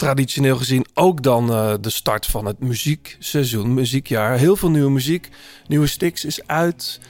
[0.00, 4.38] Traditioneel gezien ook dan eh, de start van het muziekseizoen, muziekjaar.
[4.38, 5.28] Heel veel nieuwe muziek.
[5.66, 7.00] Nieuwe Stix is uit.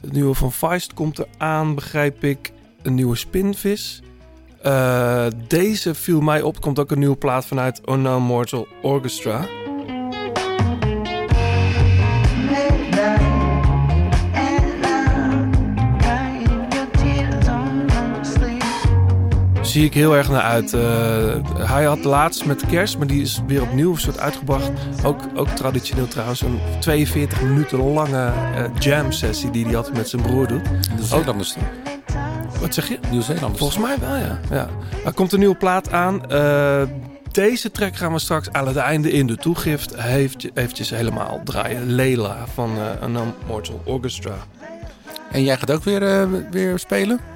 [0.00, 2.52] Het nieuwe van Feist komt eraan, begrijp ik.
[2.82, 4.02] Een nieuwe Spinvis.
[4.62, 6.60] Eh, deze viel mij op.
[6.60, 9.65] Komt ook een nieuwe plaat vanuit Unknown Mortal Orchestra.
[19.76, 20.72] Zie ik heel erg naar uit.
[20.72, 20.80] Eh,
[21.68, 24.70] hij had laatst met kerst, maar die is weer opnieuw een soort uitgebracht.
[25.04, 26.40] Ook, ook traditioneel trouwens.
[26.40, 30.62] Een 42 minuten lange eh, jam sessie die hij had met zijn broer doet.
[30.94, 31.52] Nieuw-Zeelanders.
[31.52, 31.62] toch?
[32.60, 32.98] Wat zeg je?
[33.10, 33.58] Nieuw-Zeelanders.
[33.58, 34.40] Volgens mij wel, ja.
[34.50, 34.68] ja.
[35.04, 36.30] Er komt een nieuwe plaat aan.
[36.30, 36.82] Eh,
[37.30, 41.92] deze track gaan we straks aan het einde in de toegift heeft, eventjes helemaal draaien.
[41.92, 42.70] Leila van
[43.02, 44.36] Unknown Mortal Orchestra.
[45.30, 47.35] En jij gaat ook weer, weer spelen?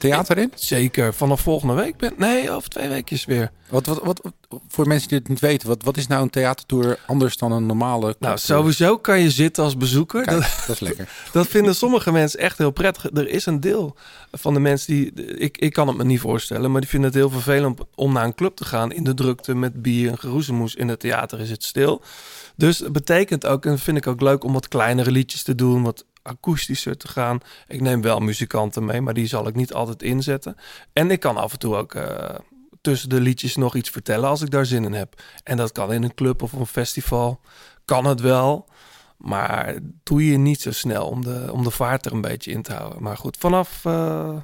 [0.00, 0.52] Theater in?
[0.54, 3.50] Zeker, vanaf volgende week ben Nee, over twee weekjes weer.
[3.68, 6.30] Wat, wat, wat, wat- voor mensen die het niet weten, wat, wat is nou een
[6.30, 8.16] theatertour anders dan een normale?
[8.18, 10.24] Nou, sowieso kan je zitten als bezoeker.
[10.24, 11.08] Kijk, Dat, dat is lekker.
[11.32, 13.10] dat vinden sommige mensen echt heel prettig.
[13.14, 13.96] Er is een deel
[14.32, 15.12] van de mensen die...
[15.36, 18.24] Ik, ik kan het me niet voorstellen, maar die vinden het heel vervelend om naar
[18.24, 20.74] een club te gaan in de drukte met bier en geroezemoes.
[20.74, 22.02] In het theater is het stil.
[22.56, 25.82] Dus het betekent ook, en vind ik ook leuk om wat kleinere liedjes te doen,
[25.82, 27.40] wat akoestischer te gaan.
[27.66, 30.56] Ik neem wel muzikanten mee, maar die zal ik niet altijd inzetten.
[30.92, 32.34] En ik kan af en toe ook eh,
[32.80, 35.22] tussen de liedjes nog iets vertellen als ik daar zin in heb.
[35.42, 37.40] En dat kan in een club of een festival.
[37.84, 38.68] Kan het wel.
[39.16, 42.62] Maar doe je niet zo snel om de, om de vaart er een beetje in
[42.62, 43.02] te houden.
[43.02, 44.36] Maar goed, vanaf eh,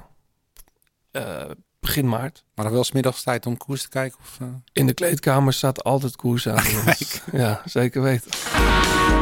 [1.11, 2.43] eh, begin maart.
[2.55, 4.19] Maar nog wel smiddags tijd om koers te kijken?
[4.21, 4.47] Of, eh?
[4.71, 6.63] In de kleedkamer staat altijd koers aan.
[7.31, 8.31] ja, zeker weten.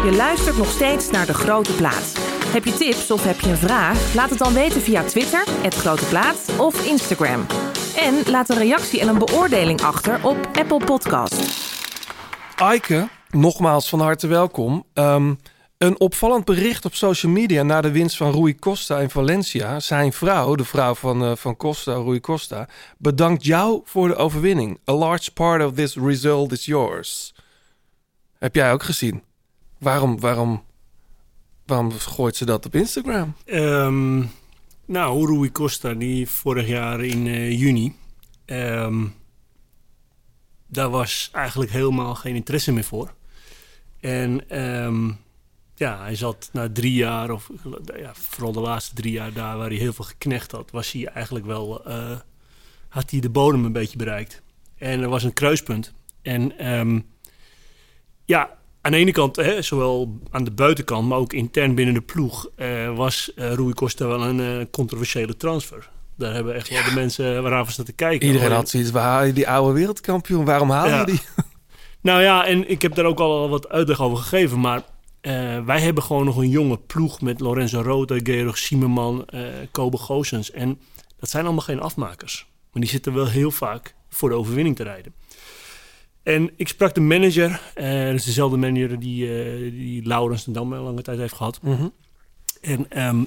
[0.03, 2.24] Je luistert nog steeds naar De Grote Plaat.
[2.55, 4.13] Heb je tips of heb je een vraag?
[4.13, 7.45] Laat het dan weten via Twitter, het Grote Plaat of Instagram.
[7.95, 11.35] En laat een reactie en een beoordeling achter op Apple Podcast.
[12.55, 14.85] Eike, nogmaals van harte welkom.
[14.93, 15.33] Ehm,
[15.77, 19.79] een opvallend bericht op social media na de winst van Rui Costa in Valencia.
[19.79, 24.79] Zijn vrouw, de vrouw van, eh, van Costa, Rui Costa, bedankt jou voor de overwinning.
[24.89, 27.35] A large part of this result is yours.
[28.39, 29.23] Heb jij ook gezien?
[29.79, 30.64] Waarom, waarom,
[31.65, 33.36] waarom gooit ze dat op Instagram?
[33.45, 34.23] Ehm,
[34.86, 37.95] nou, Rui Costa, die vorig jaar in eh, juni.
[38.45, 39.06] ehm,
[40.67, 43.13] daar was eigenlijk helemaal geen interesse meer voor.
[43.99, 45.12] En ehm,
[45.75, 47.49] ja, hij zat na drie jaar, of
[47.95, 51.06] ja, vooral de laatste drie jaar daar waar hij heel veel geknecht had, was hij
[51.06, 52.19] eigenlijk wel, eh,
[52.88, 54.41] had hij de bodem een beetje bereikt.
[54.78, 55.93] En er was een kruispunt.
[56.21, 56.54] En
[58.25, 62.02] ja, aan de ene kant, hè, zowel aan de buitenkant, maar ook intern binnen de
[62.02, 65.89] ploeg, eh, was eh Rui Costa wel een eh, controversiële transfer.
[66.17, 68.28] Daar hebben echt wel de mensen waaraan staan te kijken.
[68.28, 70.45] Iedereen had zoiets, waar haal je die oude wereldkampioen?
[70.45, 71.00] Waarom haal Ja.
[71.00, 71.21] je die?
[72.02, 74.60] Nou ja, en ik heb daar ook al wat uitleg over gegeven.
[74.60, 74.82] Maar
[75.65, 80.52] wij hebben gewoon nog een jonge ploeg met Lorenzo Rota, Georg Siemerman, eh Kobe Goossens.
[80.52, 80.80] En
[81.19, 82.45] dat zijn allemaal geen afmakers.
[82.71, 85.13] Maar die zitten wel heel vaak voor de overwinning te rijden.
[86.25, 87.61] En ik sprak de manager.
[87.75, 91.61] eh, dat is dezelfde manager die, eh die Laurens de Dam lange tijd heeft gehad.
[91.61, 91.88] Mhm.
[92.61, 93.23] En ehm,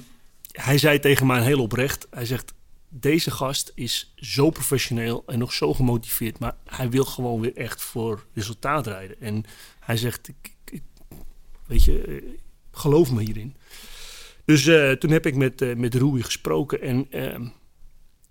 [0.51, 2.07] hij zei tegen mij heel oprecht.
[2.09, 2.53] Hij zegt,
[2.89, 6.39] deze gast is zo professioneel en nog zo gemotiveerd.
[6.39, 9.21] Maar hij wil gewoon weer echt voor resultaat rijden.
[9.21, 9.43] En
[9.79, 10.81] hij zegt, ik, ik-
[11.67, 12.15] weet je, eh,
[12.71, 13.55] geloof me hierin.
[14.45, 14.63] Dus
[14.99, 16.81] toen heb ik met, eh met Rui gesproken.
[16.81, 17.45] En ehm,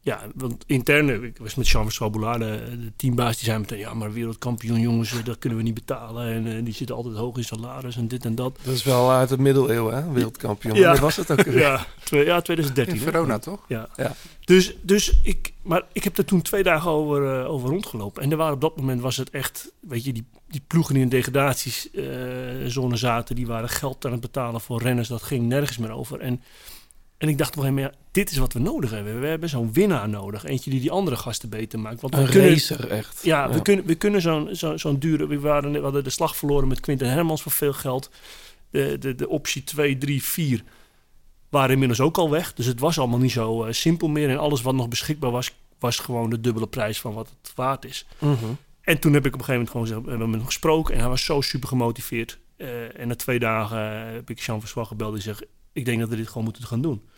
[0.00, 3.78] ja, want intern, eh, ik was met Jean-François Boulard, de, de teambaas, die zei meteen...
[3.78, 6.32] ja, maar wereldkampioen jongens, eh, dat kunnen we niet betalen.
[6.32, 8.58] En eh, die zitten altijd hoog in salaris en dit en dat.
[8.62, 10.12] Dat is wel uit de middeleeuwen, hè?
[10.12, 10.74] Wereldkampioen.
[10.74, 10.82] Ja.
[10.82, 11.58] Wanneer was het ook weer?
[11.58, 12.94] Ja, ja 2013.
[12.94, 13.10] In hè?
[13.10, 13.64] Verona, toch?
[13.68, 13.88] Ja.
[13.96, 14.14] Ja.
[14.44, 18.22] Dus, dus ik, maar ik heb er toen twee dagen over, eh, over rondgelopen.
[18.22, 21.02] En er waren op dat moment was het echt, weet je, die, die ploegen die
[21.02, 25.08] in degradatiezone zaten, die waren geld aan het betalen voor renners.
[25.08, 26.20] Dat ging nergens meer over.
[26.20, 26.42] En,
[27.18, 29.20] en ik dacht op een gegeven moment, ja, dit is wat we nodig hebben.
[29.20, 30.44] We hebben zo'n winnaar nodig.
[30.44, 32.00] Eentje die die andere gasten beter maakt.
[32.00, 33.20] Want we Een kunnen, racer, echt.
[33.22, 35.26] ja, we kunnen, we kunnen zo'n zo, zo'n dure...
[35.26, 38.10] We, waren, we hadden de slag verloren met Quinten Hermans voor veel geld.
[38.70, 40.62] De, de, de optie 2, 3, 4
[41.48, 42.54] waren inmiddels ook al weg.
[42.54, 44.30] Dus het was allemaal niet zo eh, simpel meer.
[44.30, 47.84] En alles wat nog beschikbaar was, was gewoon de dubbele prijs van wat het waard
[47.84, 48.06] is.
[48.18, 48.34] Mhm.
[48.80, 50.94] En toen heb ik op een gegeven moment gewoon gezegd, we hebben met hem gesproken.
[50.94, 52.38] En hij was zo super gemotiveerd.
[52.56, 55.12] Eh, en na twee dagen eh, heb ik Jean Verswag gebeld.
[55.12, 55.44] Die zegt,
[55.78, 57.08] ik denk dat we dit gewoon moeten gaan doen.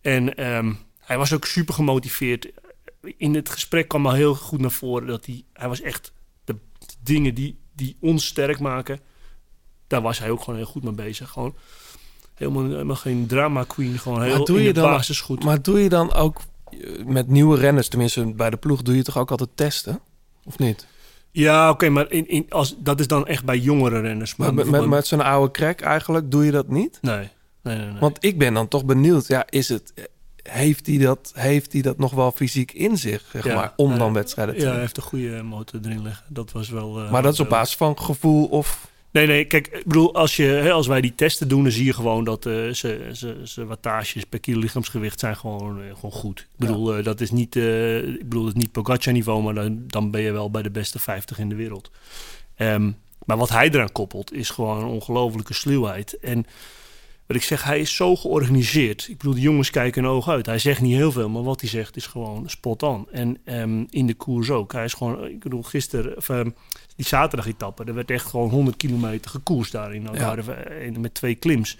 [0.00, 2.48] En ehm, hij was ook super gemotiveerd.
[3.16, 6.12] In het gesprek kwam al heel goed naar voren dat hij, hij was echt
[6.44, 9.00] de, de dingen die, die ons sterk maken.
[9.86, 11.30] Daar was hij ook gewoon heel goed mee bezig.
[11.30, 11.54] Gewoon
[12.34, 13.98] helemaal, helemaal geen drama queen.
[13.98, 15.44] Gewoon heel doe in je de dan- basis goed.
[15.44, 19.02] Maar doe je dan ook eh, met nieuwe renners, tenminste bij de ploeg, doe je
[19.02, 20.00] toch ook altijd testen?
[20.44, 20.86] Of niet?
[21.30, 24.36] ja, oké, maar in, in, als, dat is dan echt bij jongere renners.
[24.36, 26.98] Maar Maar met, met, met zo'n oude crack eigenlijk, doe je dat niet?
[27.02, 27.28] Nee,
[27.68, 27.86] nee, nee.
[27.92, 28.00] nee.
[28.00, 29.92] Want ik ben dan toch benieuwd, ja, is het,
[30.42, 33.98] heeft hij dat, heeft hij dat nog wel fysiek in zich, zeg Ja, maar, om
[33.98, 36.24] dan wedstrijden te Ja, hij heeft een goede motor erin liggen.
[36.28, 37.00] Dat was wel...
[37.00, 38.90] eh, Maar dat is op basis van gevoel of...
[39.10, 41.84] Nee, nee, kijk, ik bedoel, als, je, hè, als wij die testen doen, dan zie
[41.84, 46.12] je gewoon dat eh, ze, ze, ze wattages per kilo lichaamsgewicht zijn gewoon, eh, gewoon
[46.12, 46.40] goed.
[46.40, 50.20] Ik bedoel, dat is niet, ik bedoel, het is niet Pogacar-niveau, maar dan, dan ben
[50.20, 51.90] je wel bij de beste 50 in de wereld.
[52.56, 52.90] Ehm,
[53.24, 56.18] maar wat hij eraan koppelt, is gewoon een ongelofelijke sluwheid.
[56.18, 56.46] En
[57.28, 59.06] wat ik zeg, hij is zo georganiseerd.
[59.08, 60.46] Ik bedoel, de jongens kijken een oog uit.
[60.46, 63.10] Hij zegt niet heel veel, maar wat hij zegt is gewoon spot on.
[63.10, 64.72] En ehm, in de koers ook.
[64.72, 66.50] Hij is gewoon, ik bedoel, gisteren, of, ehm,
[66.96, 70.02] die zaterdag-etappe, er werd echt gewoon 100 kilometer gekoerst daarin.
[70.02, 70.24] Nou, Ja.
[70.24, 71.78] waren we, eh, met twee klims.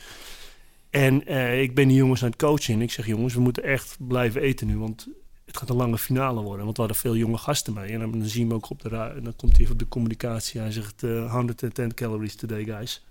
[0.90, 2.74] En eh, ik ben die jongens aan het coachen.
[2.74, 4.78] En ik zeg, jongens, we moeten echt blijven eten nu.
[4.78, 5.08] Want
[5.46, 6.64] het gaat een lange finale worden.
[6.64, 7.92] Want we hadden veel jonge gasten mee.
[7.92, 8.88] En dan, dan zien we ook op de,
[9.22, 10.60] dan komt hij even op de communicatie.
[10.60, 13.04] Hij zegt, eh 110 calories today, guys.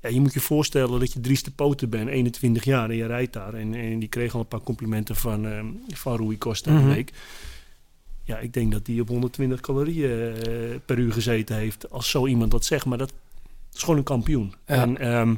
[0.00, 3.06] Ja, je moet je voorstellen dat je Dries de Poten bent, 21 jaar, en je
[3.06, 3.54] rijdt daar.
[3.54, 6.84] En, en die kreeg al een paar complimenten van, ehm van Rui Costa Mhm.
[6.84, 7.12] die week.
[8.24, 10.52] Ja, ik denk dat hij op 120 calorieën eh,
[10.84, 11.90] per uur gezeten heeft.
[11.90, 12.84] Als zo iemand dat zegt.
[12.84, 13.12] Maar dat
[13.72, 14.54] is gewoon een kampioen.
[14.66, 14.74] Ja.
[14.74, 15.34] En, ehm,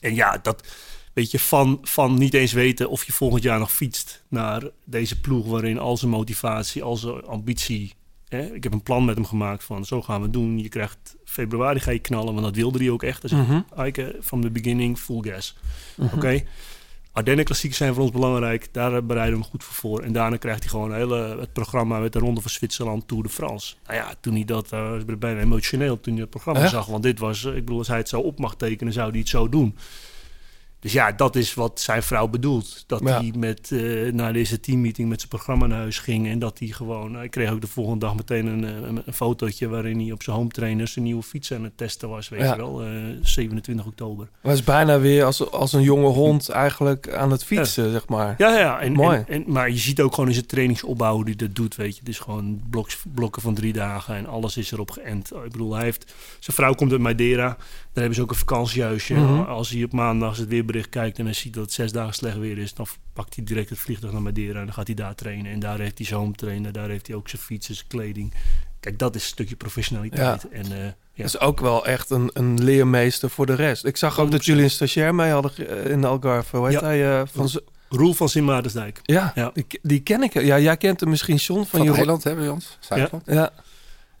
[0.00, 0.66] en ja, dat
[1.12, 5.20] weet je, van, van niet eens weten of je volgend jaar nog fietst naar deze
[5.20, 7.94] ploeg waarin al zijn motivatie, al zijn ambitie.
[8.28, 10.58] Hè, ik heb een plan met hem gemaakt van zo gaan we het doen.
[10.58, 13.30] Je krijgt februari ga je knallen, want dat wilde hij ook echt.
[13.32, 13.60] Mhm.
[13.76, 15.56] Eike, from the beginning, full gas.
[15.96, 16.14] Mhm.
[16.14, 16.42] Oké.
[17.12, 18.68] Ardennen klassieken zijn voor ons belangrijk.
[18.72, 20.00] Daar bereiden we hem goed voor voor.
[20.00, 23.28] En daarna krijgt hij gewoon hele, het programma met de Ronde van Zwitserland, Tour de
[23.28, 23.74] France.
[23.86, 26.70] Nou ja, toen hij dat, eh, was bijna emotioneel toen hij het programma Echt?
[26.70, 26.86] zag.
[26.86, 29.18] Want dit was, eh, ik bedoel, als hij het zo op mag tekenen, zou hij
[29.18, 29.76] het zo doen.
[30.84, 32.84] Dus ja, dat is wat zijn vrouw bedoelt.
[32.86, 33.18] Dat Ja.
[33.20, 36.28] hij met, eh na deze teammeeting met zijn programma naar huis ging.
[36.28, 37.10] En dat hij gewoon...
[37.12, 39.68] nou, ik kreeg ook de volgende dag meteen een, eh, een, een fotootje...
[39.68, 42.28] waarin hij op zijn home trainer zijn nieuwe fiets aan het testen was.
[42.28, 42.50] Weet Ja.
[42.50, 42.88] je wel, eh,
[43.22, 44.28] 27 oktober.
[44.42, 48.08] Maar het is bijna weer als, als een jonge hond eigenlijk aan het fietsen, zeg
[48.08, 48.34] maar.
[48.38, 48.80] Ja, ja.
[48.80, 49.16] En, Mooi.
[49.16, 52.02] En, en- maar je ziet ook gewoon in zijn trainingsopbouw hij dat doet, weet je.
[52.04, 55.30] Is gewoon bloks, blokken van drie dagen en alles is erop geënt.
[55.44, 56.12] Ik bedoel, hij heeft...
[56.38, 57.56] Zijn vrouw komt uit Madeira.
[57.94, 59.14] Daar hebben ze ook een vakantiehuisje.
[59.14, 59.40] Mhm.
[59.40, 62.36] Als hij op maandag het weerbericht kijkt en hij ziet dat het zes dagen slecht
[62.36, 62.74] weer is...
[62.74, 65.52] dan pakt hij direct het vliegtuig naar Madeira en dan gaat hij daar trainen.
[65.52, 68.34] En daar heeft hij zijn home trainer, daar heeft hij ook zijn fietsen, zijn kleding.
[68.80, 70.48] Kijk, dat is een stukje professionaliteit.
[70.48, 70.92] En, eh, ja.
[71.14, 73.84] Dat is ook wel echt een, een leermeester voor de rest.
[73.84, 76.56] Ik zag ook dat jullie een stagiair mee hadden ge- in de Algarve.
[76.56, 76.84] Hoe heet Ja.
[76.86, 77.18] hij?
[77.20, 77.50] eh, van
[77.88, 79.00] Roel van Sint-Maartensdijk.
[79.02, 79.50] ja, Ja.
[79.54, 80.32] Die, die ken ik.
[80.32, 82.76] Ja, jij kent hem misschien, John, van, Van je Nederland hebben we ons.
[82.80, 83.22] Zuidland.
[83.26, 83.50] Ja.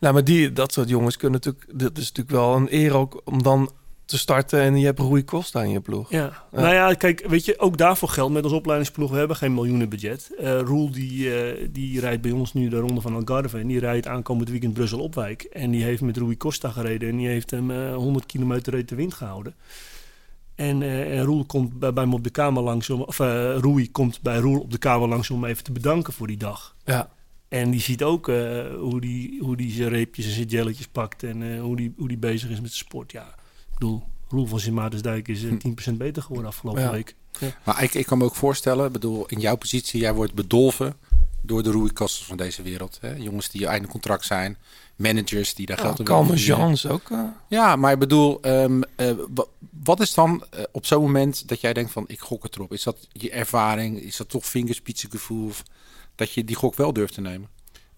[0.00, 1.78] Nou, maar die, dat soort jongens kunnen natuurlijk...
[1.80, 3.70] Dat is natuurlijk wel een eer ook om dan
[4.04, 6.10] te starten en je hebt Rui Costa in je ploeg.
[6.10, 6.46] Ja.
[6.52, 6.60] Ja.
[6.60, 9.10] nou ja, kijk, weet je, ook daarvoor geldt met ons opleidingsploeg.
[9.10, 10.30] We hebben geen miljoenenbudget.
[10.38, 13.58] Eh Roel, die, eh, die rijdt bij ons nu de ronde van Algarve.
[13.58, 15.42] En die rijdt aankomend weekend Brussel-Opwijk.
[15.42, 17.08] En die heeft met Rui Costa gereden.
[17.08, 19.54] En die heeft hem eh 100 kilometer uit de wind gehouden.
[20.54, 22.90] En, eh, en Roel komt bij, bij me op de kamer langs.
[22.90, 23.26] Om, of eh
[23.60, 26.74] Rui komt bij Roel op de kamer langs om even te bedanken voor die dag.
[26.84, 27.10] Ja.
[27.54, 31.22] En die ziet ook eh, hoe die, hoe die zijn reepjes en zijn jelletjes pakt
[31.22, 33.12] en eh, hoe, die, hoe die bezig is met de sport.
[33.12, 33.26] Ja,
[33.72, 35.50] ik bedoel, Roel van Sint-Maartensdijk is eh,
[35.90, 36.90] 10% beter geworden afgelopen Ja.
[36.90, 37.14] week.
[37.64, 40.94] Maar ik, ik kan me ook voorstellen, bedoel, in jouw positie, jij wordt bedolven
[41.42, 42.98] door de Costas van deze wereld.
[43.00, 43.14] Hè?
[43.14, 44.56] Jongens die einde contract zijn,
[44.96, 46.38] managers die daar geld in willen Kalme
[46.90, 47.08] ook...
[47.48, 49.46] Ja, maar ik bedoel, ehm, eh, wa-
[49.84, 52.72] wat is dan op zo'n moment dat jij denkt van ik gok het erop?
[52.72, 54.00] Is dat je ervaring?
[54.00, 55.46] Is dat toch vingerspitsengevoel?
[55.48, 55.62] Of
[56.14, 57.48] dat je die gok wel durft te nemen?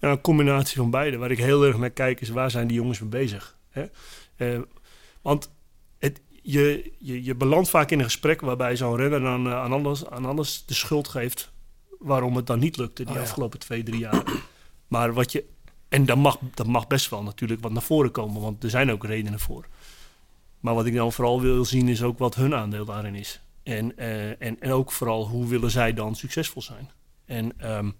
[0.00, 1.16] Ja, een combinatie van beide.
[1.16, 3.56] Waar ik heel erg naar kijk is waar zijn die jongens mee bezig.
[3.70, 3.84] Hè?
[4.36, 4.60] Eh,
[5.22, 5.50] want
[5.98, 9.72] het, je, je, je belandt vaak in een gesprek waarbij zo'n renner dan eh, aan,
[9.72, 11.52] alles, aan alles de schuld geeft
[11.98, 13.24] waarom het dan niet lukte die Oh ja.
[13.24, 14.22] afgelopen twee, drie jaar.
[14.86, 15.44] Maar wat je.
[15.88, 18.90] En dat mag, dat mag best wel natuurlijk wat naar voren komen, want er zijn
[18.90, 19.66] ook redenen voor.
[20.60, 23.40] Maar wat ik dan vooral wil zien is ook wat hun aandeel daarin is.
[23.62, 26.90] En, eh, en, en ook vooral hoe willen zij dan succesvol zijn.
[27.24, 27.90] En ehm,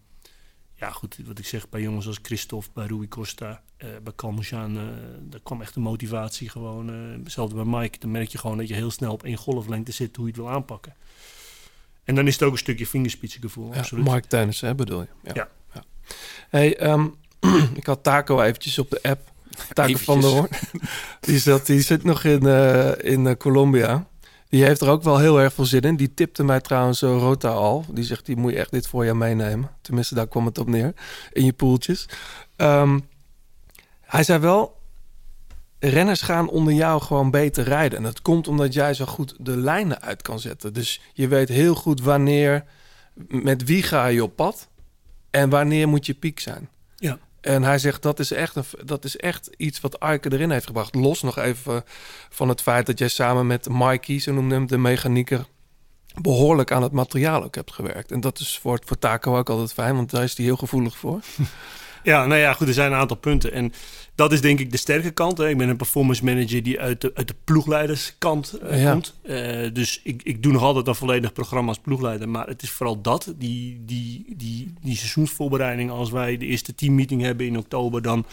[0.77, 4.77] ja, goed, wat ik zeg bij jongens als Christophe, bij Rui Costa, eh, bij Calmejaan,
[4.77, 4.83] eh
[5.21, 6.91] daar kwam echt de motivatie gewoon.
[6.91, 9.93] eh hetzelfde bij Mike, dan merk je gewoon dat je heel snel op één golflengte
[9.93, 10.95] zit hoe je het wil aanpakken.
[12.05, 14.05] En dan is het ook een stukje vingerspitsengevoel, Ja, absoluut.
[14.05, 15.33] Mark Tennis, hè, bedoel je?
[15.35, 15.49] Ja.
[16.49, 17.07] Hey, ehm,
[17.81, 19.33] ik had Taco eventjes op de app.
[19.73, 20.49] Taco van der Hoorn.
[21.21, 24.07] Die, zat, die zit nog in, eh, in Colombia.
[24.49, 25.97] Die heeft er ook wel heel erg veel zin in.
[25.97, 27.85] Die tipte mij trouwens eh, Rota al.
[27.91, 29.71] Die zegt, die moet je echt dit voorjaar meenemen.
[29.81, 30.95] Tenminste, daar kwam het op neer.
[31.33, 32.09] In je poeltjes.
[32.57, 32.99] Ehm,
[34.01, 34.77] hij zei wel,
[35.79, 37.99] renners gaan onder jou gewoon beter rijden.
[37.99, 40.73] En dat komt omdat jij zo goed de lijnen uit kan zetten.
[40.73, 42.65] Dus je weet heel goed wanneer,
[43.29, 44.69] met wie ga je op pad
[45.31, 46.69] en wanneer moet je piek zijn.
[46.97, 47.19] Ja.
[47.47, 50.67] En hij zegt dat is echt, een, dat is echt iets wat Arke erin heeft
[50.67, 50.95] gebracht.
[50.95, 51.85] Los nog even
[52.29, 55.47] van het feit dat jij samen met Mikey, zo noemde hem de mechanieker,
[56.21, 58.13] behoorlijk aan het materiaal ook hebt gewerkt.
[58.13, 60.97] En dat is voor, voor Taco ook altijd fijn, want daar is hij heel gevoelig
[60.97, 61.21] voor.
[62.03, 63.53] Ja, nou ja, goed, er zijn een aantal punten.
[63.53, 63.73] En
[64.17, 65.39] dat is denk ik de sterke kant.
[65.39, 65.49] Hè.
[65.49, 68.93] Ik ben een performance manager die uit de, uit de ploegleiderskant eh, Ja.
[68.93, 69.15] komt.
[69.23, 72.29] Eh, dus ik, ik doe nog altijd een volledig programma als ploegleider.
[72.29, 75.91] Maar het is vooral dat, die, die, die, die seizoensvoorbereiding.
[75.91, 78.27] Als wij de eerste teammeeting hebben in oktober, dan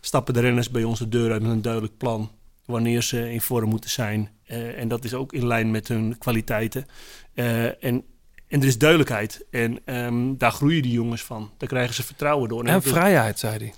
[0.00, 2.30] stappen de renners bij ons de deur uit met een duidelijk plan.
[2.66, 4.30] Wanneer ze in vorm moeten zijn.
[4.44, 6.86] Eh, en dat is ook in lijn met hun kwaliteiten.
[7.34, 7.76] En,
[8.48, 9.44] en er is duidelijkheid.
[9.50, 11.50] En ehm, daar groeien die jongens van.
[11.58, 12.64] Daar krijgen ze vertrouwen door.
[12.64, 13.72] En is- vrijheid, zei hij.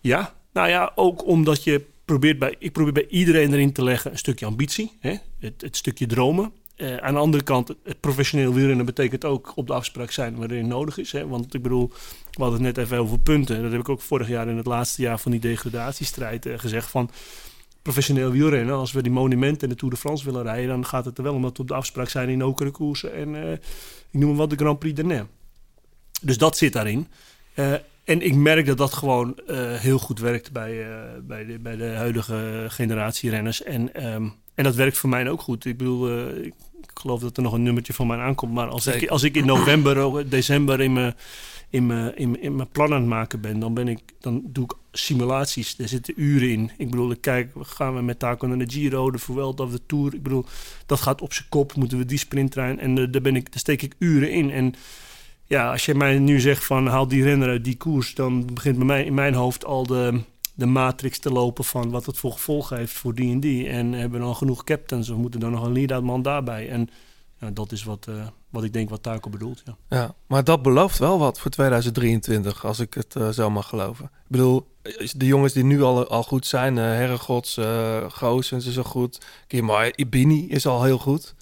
[0.00, 4.10] ja, nou ja, ook omdat je probeert bij, ik probeer bij iedereen erin te leggen
[4.10, 5.16] een stukje ambitie, hè?
[5.38, 6.52] Het, het stukje dromen.
[6.76, 10.66] Eh, aan de andere kant, het professioneel wielrennen betekent ook op de afspraak zijn het
[10.66, 11.12] nodig is.
[11.12, 11.26] Hè?
[11.26, 11.88] Want ik bedoel,
[12.30, 13.62] we hadden het net even over punten.
[13.62, 16.90] Dat heb ik ook vorig jaar in het laatste jaar van die degradatiestrijd eh, gezegd
[16.90, 17.10] van
[17.82, 18.74] professioneel wielrennen.
[18.74, 21.24] Als we die monumenten en de Tour de France willen rijden, dan gaat het er
[21.24, 23.52] wel om dat we op de afspraak zijn in okere koersen en eh,
[24.10, 25.26] ik noem maar wat de Grand Prix de.
[26.22, 27.08] Dus dat zit daarin.
[28.04, 31.76] En ik merk dat dat gewoon eh, heel goed werkt bij, eh, bij, de, bij
[31.76, 33.62] de huidige generatie renners.
[33.62, 35.64] En, ehm, en dat werkt voor mij ook goed.
[35.64, 36.54] Ik bedoel, eh, ik,
[36.94, 38.52] geloof dat er nog een nummertje van mij aankomt.
[38.52, 41.14] Maar als, ik, als ik in november, of december in mijn,
[41.70, 44.42] in, mijn, in, mijn, in mijn plan aan het maken ben, dan, ben ik, dan
[44.46, 45.78] doe ik simulaties.
[45.78, 46.70] Er zitten uren in.
[46.78, 49.80] Ik bedoel, ik kijk, gaan we met Taco naar de Giro, de Vuelta of de
[49.86, 50.14] Tour.
[50.14, 50.44] Ik bedoel,
[50.86, 51.74] dat gaat op zijn kop.
[51.74, 52.80] Moeten we die sprinttrein?
[52.80, 54.50] En daar, ben ik, daar steek ik uren in.
[54.50, 54.74] En
[55.46, 58.76] ja, als je mij nu zegt van haal die renner uit die koers, dan begint
[58.76, 60.20] bij mij in mijn hoofd al de,
[60.54, 63.68] de matrix te lopen van wat het voor gevolgen heeft voor die en die.
[63.68, 66.68] En hebben we dan genoeg captains of moeten er nog een lead-out man daarbij?
[66.68, 66.88] En
[67.40, 69.62] ja, dat is wat, eh, wat ik denk wat Taco bedoelt.
[69.64, 69.76] Ja.
[69.88, 74.04] Ja, maar dat belooft wel wat voor 2023, als ik het eh, zo mag geloven.
[74.04, 74.66] Ik bedoel,
[75.16, 79.20] de jongens die nu al, al goed zijn, eh Herregods, eh Goossens is al goed.
[79.46, 81.34] Kimai, Ibini is al heel goed.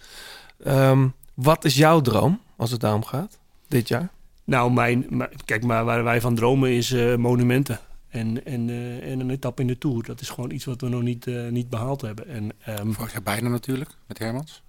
[0.64, 3.38] Ehm, wat is jouw droom als het daarom gaat,
[3.72, 4.08] dit jaar?
[4.44, 7.78] Nou, mijn, mijn- kijk maar, waar wij van dromen is eh, monumenten.
[8.08, 10.02] En, en, eh, en een etappe in de Tour.
[10.04, 12.28] Dat is gewoon iets wat we nog niet, eh, niet behaald hebben.
[12.28, 14.62] En, ehm, Vorig jaar bijna natuurlijk, met Hermans.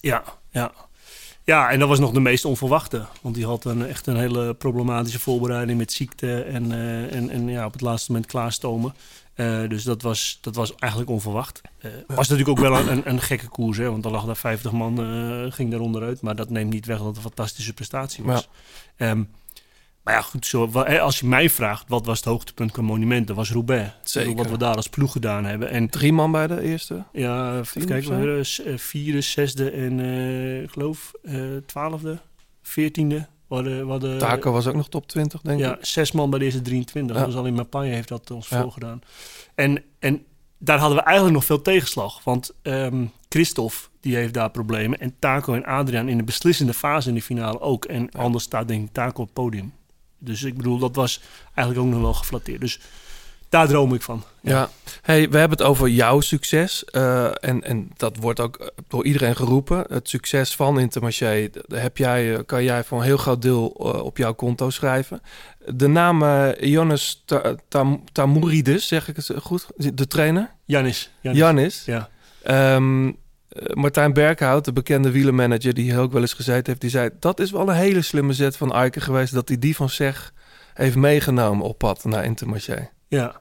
[0.00, 0.72] Ja, ja.
[1.48, 3.04] Ja, en dat was nog de meest onverwachte.
[3.20, 7.48] Want die had een, echt een hele problematische voorbereiding met ziekte en, eh, en, en
[7.48, 8.94] ja, op het laatste moment klaarstomen.
[9.34, 11.60] Eh, dus dat was, dat was eigenlijk onverwacht.
[11.78, 14.36] Eh was natuurlijk ook wel een, een, een gekke koers, hè, want er lag daar
[14.36, 14.96] 50 man,
[15.52, 16.20] ging daar onderuit.
[16.20, 18.48] Maar dat neemt niet weg dat het een fantastische prestatie was.
[18.96, 19.22] Ehm,
[20.08, 20.66] maar ja, goed, zo,
[21.00, 23.92] als je mij vraagt wat was het hoogtepunt qua monumenten, was Roubaix.
[24.02, 24.36] Zeker.
[24.36, 25.70] Wat we daar als ploeg gedaan hebben.
[25.70, 27.04] En Drie man bij de eerste?
[27.12, 28.18] ja, Tien zo?
[28.18, 32.18] we eh, vierde, zesde en eh, ik geloof eh, twaalfde,
[32.62, 33.26] veertiende.
[33.48, 35.84] Hadden, Taco was ook nog top 20, denk ja, ik.
[35.84, 37.16] zes man bij deze 23.
[37.16, 37.22] Ja.
[37.22, 38.60] Dat was al in Mapagne heeft dat ons Ja.
[38.62, 39.00] voorgedaan.
[39.54, 40.22] En, en
[40.58, 42.24] daar hadden we eigenlijk nog veel tegenslag.
[42.24, 44.98] Want ehm Christophe, die heeft daar problemen.
[44.98, 47.84] En Taco en Adriaan in de beslissende fase in de finale ook.
[47.84, 49.72] En anders staat denk ik Taco op het podium.
[50.18, 51.20] Dus ik bedoel, dat was
[51.54, 52.60] eigenlijk ook nog wel geflatteerd.
[52.60, 52.80] Dus
[53.48, 54.22] daar droom ik van.
[54.40, 54.70] Ja,
[55.02, 56.84] hey, we hebben het over jouw succes.
[56.84, 59.84] eh, en, en dat wordt ook door iedereen geroepen.
[59.88, 64.02] Het succes van Intermarché heb jij, eh, kan jij voor een heel groot deel eh,
[64.04, 65.22] op jouw konto schrijven.
[65.66, 69.66] De naam eh Jonas Ta- Tam- Tamouridis, zeg ik het goed?
[69.76, 70.50] De trainer?
[70.64, 71.10] Janis.
[71.20, 71.38] Janis.
[71.40, 71.82] Janis.
[71.86, 72.08] Ja.
[72.42, 73.12] Ehm, eh,
[73.74, 77.40] Martijn Berghout, de bekende wielermanager die hier ook wel eens gezeten heeft, die zei dat
[77.40, 80.32] is wel een hele slimme zet van Eiken geweest dat hij die van zeg
[80.74, 82.90] heeft meegenomen op pad naar Intermarché.
[83.08, 83.40] Ja.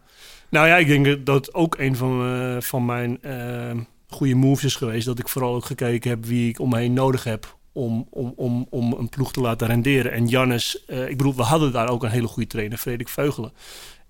[0.50, 3.72] Nou ja, ik denk dat ook een van, eh, van mijn eh,
[4.08, 5.06] goede moves is geweest.
[5.06, 8.34] Dat ik vooral ook gekeken heb wie ik om me heen nodig heb om, om,
[8.36, 10.12] om, om een ploeg te laten renderen.
[10.12, 13.52] En Jannes, eh, ik bedoel, we hadden daar ook een hele goede trainer, Frederik Veugelen.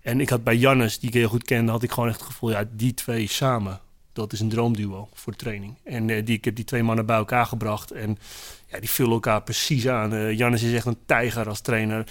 [0.02, 2.28] En ik had bij Jannes, die ik heel goed kende, had ik gewoon echt het
[2.28, 3.80] gevoel, ja, die twee samen,
[4.18, 5.74] dat is een droomduo voor de training.
[5.84, 8.18] En eh, die, ik heb die twee mannen bij elkaar gebracht en
[8.68, 10.14] ja, die vullen elkaar precies aan.
[10.14, 12.04] Eh Jannes is echt een tijger als trainer.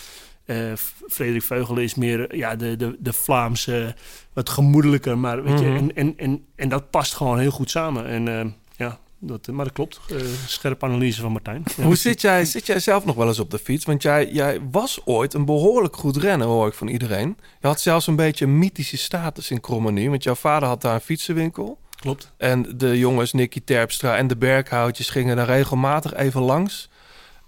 [0.75, 3.95] F- Frederik Veugelen is meer ja, de, de, de Vlaamse,
[4.33, 5.19] wat gemoedelijker.
[5.19, 5.77] Maar, weet je, Mhm.
[5.77, 8.07] en, en, en, en dat past gewoon heel goed samen.
[8.07, 10.01] En ja, dat, maar dat klopt.
[10.47, 11.63] Scherpe analyse van Martijn.
[11.77, 11.85] Ja.
[11.85, 13.85] Hoe zit jij, zit jij zelf nog wel eens op de fiets?
[13.85, 17.37] Want jij, jij was ooit een behoorlijk goed renner, hoor ik van iedereen.
[17.61, 20.95] Je had zelfs een beetje een mythische status in Krommenie, want jouw vader had daar
[20.95, 21.79] een fietsenwinkel.
[21.97, 22.33] Klopt.
[22.37, 26.89] En de jongens Nicky Terpstra en de Berghoutjes gingen daar regelmatig even langs.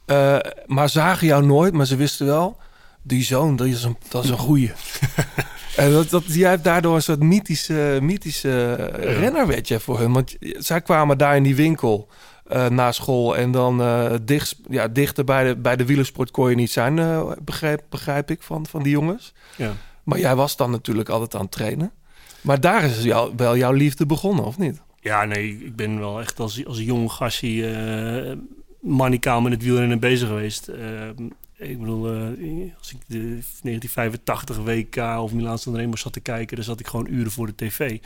[0.06, 2.56] Eh, maar zagen jou nooit, maar ze wisten wel...
[3.02, 4.72] die zoon, dat is een, dat is een goeie.
[5.76, 10.12] en dat, dat, jij hebt daardoor een soort mythische, mythische renner werd je voor hun.
[10.12, 12.08] Want zij kwamen daar in die winkel
[12.46, 13.36] eh, na school...
[13.36, 17.24] en dan eh, dicht, ja, dichter bij de, bij de wielersport kon je niet zijn...
[17.40, 19.32] begrijp, begrijp ik, van, van die jongens.
[19.56, 19.72] Ja.
[20.02, 21.92] Maar jij was dan natuurlijk altijd aan het trainen.
[22.40, 24.80] Maar daar is jou, wel jouw liefde begonnen, of niet?
[25.00, 28.36] Ja, nee, ik ben wel echt als, als jong gassie eh
[28.80, 30.68] manicaal met het wielrennen bezig geweest.
[30.68, 31.08] Eh,
[31.56, 32.20] ik bedoel, eh,
[32.78, 36.86] als ik de 1985 WK of Milaan San Remo zat te kijken, dan zat ik
[36.86, 37.98] gewoon uren voor de tv.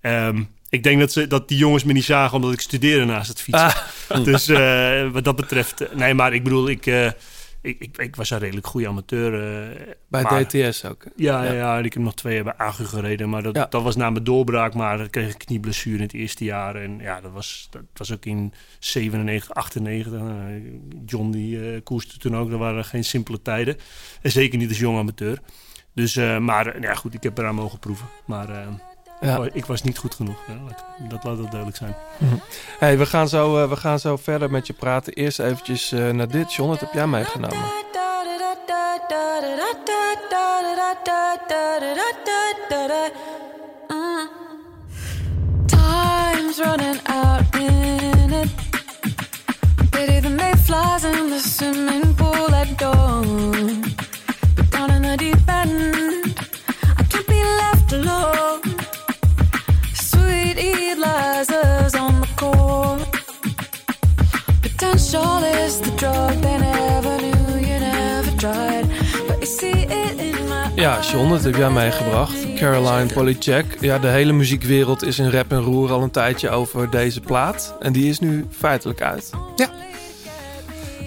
[0.00, 3.28] Ehm, ik denk dat, ze, dat die jongens me niet zagen omdat ik studeerde naast
[3.28, 3.72] het fietsen.
[4.24, 6.84] Dus eh, wat dat betreft, nee, maar ik bedoel, ik,
[7.64, 9.32] ik, ik, ik was een redelijk goede amateur.
[9.34, 11.04] eh, Bij maar- DTS ook.
[11.16, 11.52] ja, ja.
[11.52, 13.28] ja, ik heb nog twee jaar bij Agu gereden.
[13.30, 13.66] Maar dat, Ja.
[13.70, 14.74] dat was na mijn doorbraak.
[14.74, 16.76] Maar dan kreeg ik knieblessure in het eerste jaar.
[16.76, 20.12] En ja, dat was, dat was ook in 97, 98.
[20.12, 20.20] Eh,
[21.06, 22.50] John die eh koerste toen ook.
[22.50, 23.76] Dat waren geen simpele tijden.
[24.22, 25.38] En zeker niet als jong amateur.
[25.94, 28.06] Dus, eh, maar ja, goed, ik heb eraan mogen proeven.
[28.26, 28.48] Maar
[29.24, 29.48] Ja.
[29.52, 30.36] ik was niet goed genoeg.
[31.08, 31.94] Dat laat dat duidelijk zijn.
[32.78, 35.12] Hey, we, gaan zo, eh, we gaan zo verder met je praten.
[35.12, 36.54] Eerst eventjes eh, naar dit.
[36.54, 37.58] John, wat heb jij meegenomen?
[45.66, 48.48] Time's running out in it.
[49.90, 52.13] Pity the mayflies in the swimming
[70.94, 72.54] Ja, John, dat heb jij meegebracht.
[72.54, 73.76] Caroline Polachek.
[73.80, 77.74] Ja, de hele muziekwereld is in rap en roer al een tijdje over deze plaat.
[77.80, 79.30] En die is nu feitelijk uit.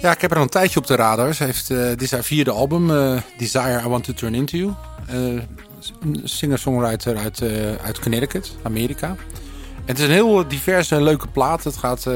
[0.00, 1.34] Ja, ik heb er al een tijdje op de radar.
[1.38, 4.72] Heeft, eh, dit is haar vierde album, eh, Desire I Want to Turn Into You.
[5.06, 5.42] Eh,
[6.24, 7.42] singer-songwriter uit,
[7.82, 9.08] uit Connecticut, Amerika.
[9.08, 9.16] En
[9.94, 11.64] het is een heel diverse en leuke plaat.
[11.64, 12.06] Het gaat,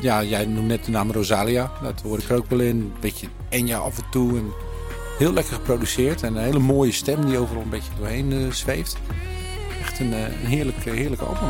[0.00, 1.70] ja, jij noemt net de naam Rosalia.
[1.82, 2.76] Dat hoor ik er ook wel in.
[2.76, 4.38] Een beetje Enya af en toe.
[4.38, 4.52] En
[5.20, 6.22] heel lekker geproduceerd.
[6.22, 8.96] En een hele mooie stem die overal een beetje doorheen eh, zweeft.
[9.80, 11.48] Echt een, eh, een heerlijk, eh, heerlijk album.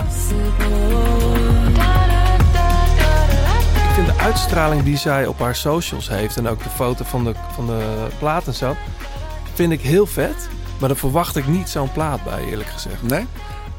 [3.89, 6.37] Ik vind de uitstraling die zij op haar socials heeft...
[6.37, 8.77] en ook de foto van de, van de plaat en zo...
[9.55, 10.49] vind ik heel vet.
[10.79, 13.03] Maar daar verwacht ik niet zo'n plaat bij, eerlijk gezegd.
[13.03, 13.27] Nee?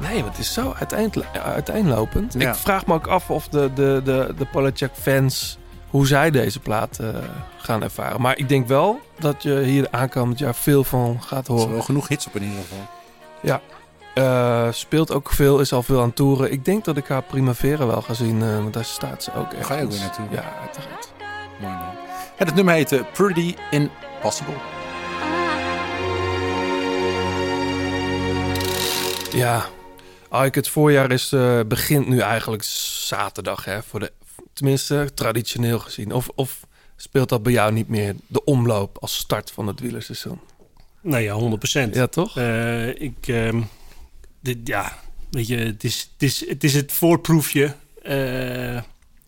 [0.00, 1.12] Nee, want het is zo uiteen,
[1.44, 2.34] uiteenlopend.
[2.38, 2.50] Ja.
[2.50, 5.58] Ik vraag me ook af of de, de, de, de Polachek-fans...
[5.92, 7.08] hoe zij deze plaat eh,
[7.56, 8.20] gaan ervaren.
[8.20, 11.74] Maar ik denk wel dat je hier aankomend jaar veel van gaat Er is horen.
[11.74, 12.88] wel genoeg hits op in ieder geval.
[14.14, 16.52] Eh, speelt ook veel, is al veel aan toeren.
[16.52, 19.52] Ik denk dat ik haar Primavera wel ga zien, eh, want daar staat ze ook
[19.52, 19.66] echt.
[19.66, 20.24] ga je ook weer naartoe.
[20.30, 21.12] Ja, uiteraard.
[21.60, 21.94] Mooi man.
[22.36, 24.54] En het nummer heet Pretty Impossible.
[29.32, 29.64] Ja,
[30.32, 31.34] Ike, het voorjaar is,
[31.66, 32.62] begint nu eigenlijk
[33.06, 34.12] zaterdag, hè, voor de,
[34.52, 36.12] tenminste traditioneel gezien.
[36.12, 40.40] Of, of speelt dat bij jou niet meer de omloop als start van het wielerseizoen?
[41.00, 41.94] Nee, ja, 100 procent.
[41.94, 42.36] Ja, toch?
[42.36, 43.62] Eh, ik, ehm,
[44.40, 44.98] dit, ja,
[45.30, 48.80] weet je, het is het, is, het, is het voorproefje eh,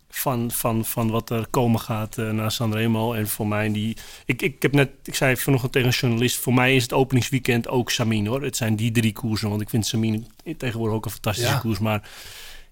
[0.08, 3.12] van, van, van wat er komen gaat eh, naar Sanremo.
[3.12, 3.96] En voor mij, die,
[4.26, 7.68] ik, ik heb net, ik zei vanochtend tegen een journalist, voor mij is het openingsweekend
[7.68, 8.42] ook Samin hoor.
[8.42, 11.58] Het zijn die drie koersen, want ik vind Samin tegenwoordig ook een fantastische Ja.
[11.58, 11.78] koers.
[11.78, 12.08] Maar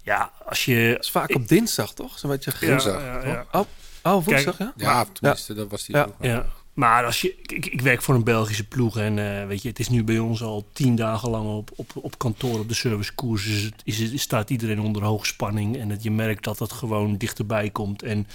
[0.03, 0.91] ja, als je...
[0.93, 2.19] Dat is vaak op dinsdag, toch?
[2.19, 3.47] Zo wat je Ja, woensdag, ja, ja.
[3.53, 3.67] Oh,
[4.03, 4.73] oh, woensdag, ja?
[4.77, 5.97] Ja, tenminste, dat was die.
[5.97, 6.09] Ja.
[6.21, 9.69] Ja, maar als je, ik, ik werk voor een Belgische ploeg en eh, weet je,
[9.69, 12.75] het is nu bij ons al tien dagen lang op, op, op kantoor op de
[12.75, 13.45] servicekoers.
[13.45, 17.17] Dus het is, het staat iedereen onder hoogspanning en dat je merkt dat het gewoon
[17.17, 18.03] dichterbij komt.
[18.03, 18.27] En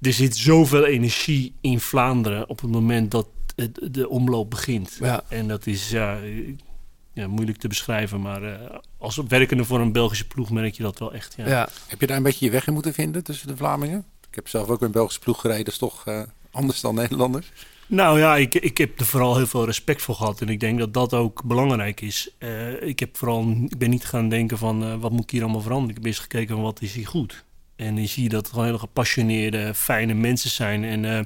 [0.00, 4.96] er zit zoveel energie in Vlaanderen op het moment dat het, de omloop begint.
[5.00, 5.22] Ja.
[5.28, 6.54] En dat is ja, eh,
[7.20, 10.98] ja, moeilijk te beschrijven, maar eh, als werkende voor een Belgische ploeg merk je dat
[10.98, 11.34] wel echt.
[11.36, 11.48] Ja.
[11.48, 11.68] Ja.
[11.86, 14.04] Heb je daar een beetje je weg in moeten vinden tussen de Vlamingen?
[14.28, 17.52] Ik heb zelf ook een Belgische ploeg gereden, dat is toch eh, anders dan Nederlanders.
[17.90, 20.40] Nou ja, ik, ik heb er vooral heel veel respect voor gehad.
[20.40, 22.34] En ik denk dat dat ook belangrijk is.
[22.38, 25.42] Eh, ik, heb vooral, ik ben niet gaan denken van eh, wat moet ik hier
[25.42, 25.90] allemaal veranderen.
[25.90, 27.44] Ik heb eerst gekeken van wat is hier goed.
[27.76, 30.84] En dan zie je dat het gewoon hele gepassioneerde, fijne mensen zijn.
[30.84, 31.24] En, eh,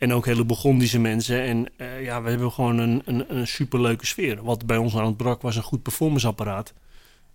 [0.00, 1.42] en ook hele Burgondische mensen.
[1.42, 4.42] En eh, ja, we hebben gewoon een, een, een superleuke sfeer.
[4.42, 6.72] Wat bij ons aan het brak was een goed performanceapparaat.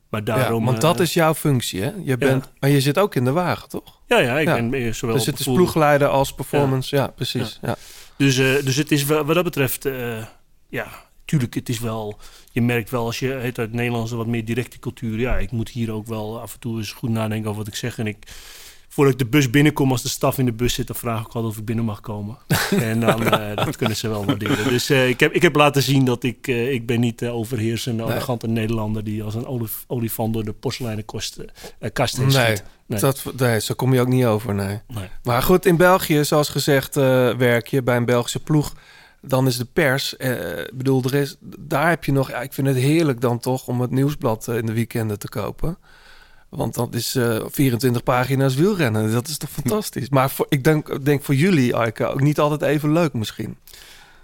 [0.09, 0.65] Maar Ja, daarom...
[0.65, 1.91] want eh, dat is jouw functie, hè?
[2.03, 4.01] Je bent, Maar je zit ook in de wagen, toch?
[4.07, 4.55] Ja, ja, ik Ja.
[4.55, 6.95] ben eh, zowel Dus het is ploegleider als performance.
[6.95, 7.59] Ja, precies.
[7.61, 7.75] Ja.
[8.17, 9.87] Dus, dus het is wat dat betreft,
[10.69, 10.87] ja,
[11.25, 12.19] tuurlijk, het is wel,
[12.51, 15.51] je merkt wel als je heet uit Nederlands een wat meer directe cultuur, ja, ik
[15.51, 17.97] moet hier ook wel af en toe eens goed nadenken over wat ik zeg.
[17.97, 18.17] En ik,
[18.95, 21.25] voordat ik de bus binnenkom, als de staf in de bus zit, dan vraag ik
[21.25, 22.37] altijd of ik binnen mag komen.
[22.79, 24.67] en dan, eh, dat kunnen ze wel waarderen.
[24.67, 27.29] Dus eh, ik, heb, ik heb laten zien dat ik, eh, ik ben niet de
[27.29, 31.37] overheersende, arrogante Nederlander die als een olif- olifant door de porseleinen kost,
[31.93, 32.57] kast heen Nee.
[32.87, 32.99] Nee.
[32.99, 34.79] Dat, nee, zo kom je ook niet over, nee.
[34.87, 35.07] Nee.
[35.23, 38.73] Maar goed, in België, zoals gezegd, werk je bij een Belgische ploeg.
[39.27, 42.29] Dan is de pers, eh, ik bedoel, er is, daar heb je nog...
[42.29, 45.77] Ja, ik vind het heerlijk dan toch om het nieuwsblad in de weekenden te kopen.
[46.55, 49.11] Want dat is eh 24 pagina's wielrennen.
[49.11, 50.09] Dat is toch fantastisch.
[50.09, 53.57] Maar ik denk, denk voor jullie, Aike, ook niet altijd even leuk misschien.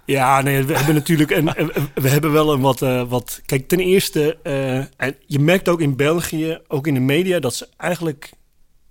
[0.04, 3.40] Ja, nee, we hebben natuurlijk en en we hebben wel een wat, eh, wat.
[3.46, 7.54] Kijk, ten eerste, eh, en je merkt ook in België, ook in de media, dat
[7.54, 8.30] ze eigenlijk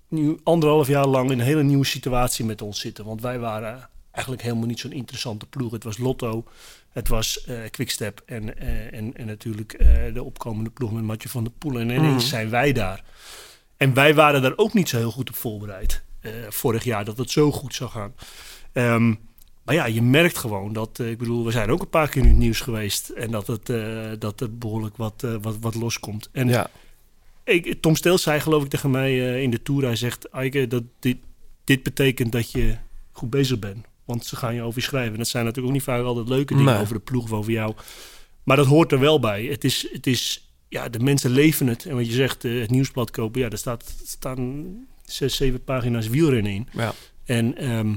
[0.08, 3.06] nu anderhalf jaar lang in een hele nieuwe situatie met ons zitten.
[3.06, 5.72] Want wij waren eigenlijk helemaal niet zo'n interessante ploeg.
[5.72, 6.44] Het was Lotto,
[6.92, 11.30] het was eh Quickstep en, eh, en, en natuurlijk eh, de opkomende ploeg met Matje
[11.30, 11.80] van der Poel.
[11.80, 13.04] En ineens zijn wij daar.
[13.78, 16.04] En wij waren daar ook niet zo heel goed op voorbereid.
[16.50, 18.14] vorig jaar dat het zo goed zou gaan.
[18.72, 19.14] Ehm,
[19.64, 22.28] maar ja, je merkt gewoon dat, ik bedoel, we zijn ook een paar keer in
[22.28, 23.10] het nieuws geweest.
[23.10, 23.66] En dat het,
[24.22, 26.30] dat er behoorlijk wat, wat, wat loskomt.
[26.32, 26.70] En Ja,
[27.44, 29.84] ik, Tom Steels zei geloof ik tegen mij in de Tour.
[29.84, 31.18] Hij zegt, Eike, dat dit,
[31.64, 32.78] dit betekent dat je
[33.12, 33.86] goed bezig bent.
[34.06, 35.12] Want ze gaan je over je schrijven.
[35.12, 36.82] En dat zijn natuurlijk ook niet vaak altijd leuke dingen Nee.
[36.82, 37.74] over de ploeg of over jou.
[38.44, 39.44] Maar dat hoort er wel bij.
[39.46, 41.86] Het is, het is ja, de mensen leven het.
[41.86, 43.42] En wat je zegt, eh, het nieuwsblad kopen.
[43.42, 44.68] Ja, daar staat, staan
[45.04, 46.68] zes, zeven pagina's wielrennen in.
[46.74, 46.94] ja.
[47.26, 47.94] En ehm,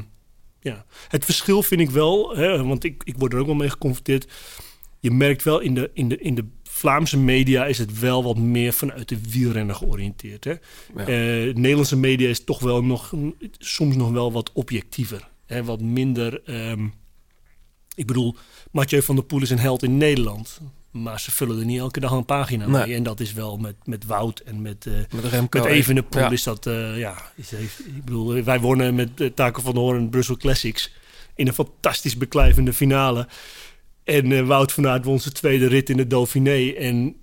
[0.61, 3.71] ja, het verschil vind ik wel, hè, want ik, ik word er ook wel mee
[3.71, 4.33] geconfronteerd.
[5.01, 8.37] Je merkt wel in de, in, de, in de Vlaamse media is het wel wat
[8.37, 10.45] meer vanuit de wielrennen georiënteerd.
[10.45, 10.51] Hè?
[10.51, 10.59] Ja.
[11.07, 13.13] Eh, Nederlandse media is toch wel nog
[13.59, 15.29] soms nog wel wat objectiever.
[15.65, 16.43] Wat minder.
[16.45, 16.87] ehm,
[17.95, 18.37] ik bedoel,
[18.71, 20.61] Mathieu van der Poel is een held in Nederland.
[20.91, 22.87] Maar ze vullen er niet elke dag een pagina Nee.
[22.87, 22.97] mee.
[22.97, 25.59] En dat is wel met, met Wout en met, eh, Met Remco.
[25.61, 26.31] met Evenepoel Ja.
[26.31, 30.09] is dat, eh, ja, is, ik bedoel, wij wonnen met uh, Taco van der Hoorn
[30.11, 30.93] Brussel Classics
[31.35, 33.29] in een fantastisch beklijvende finale.
[34.05, 36.71] En eh, Wout van Aert won zijn tweede rit in de Dauphiné.
[36.73, 37.17] En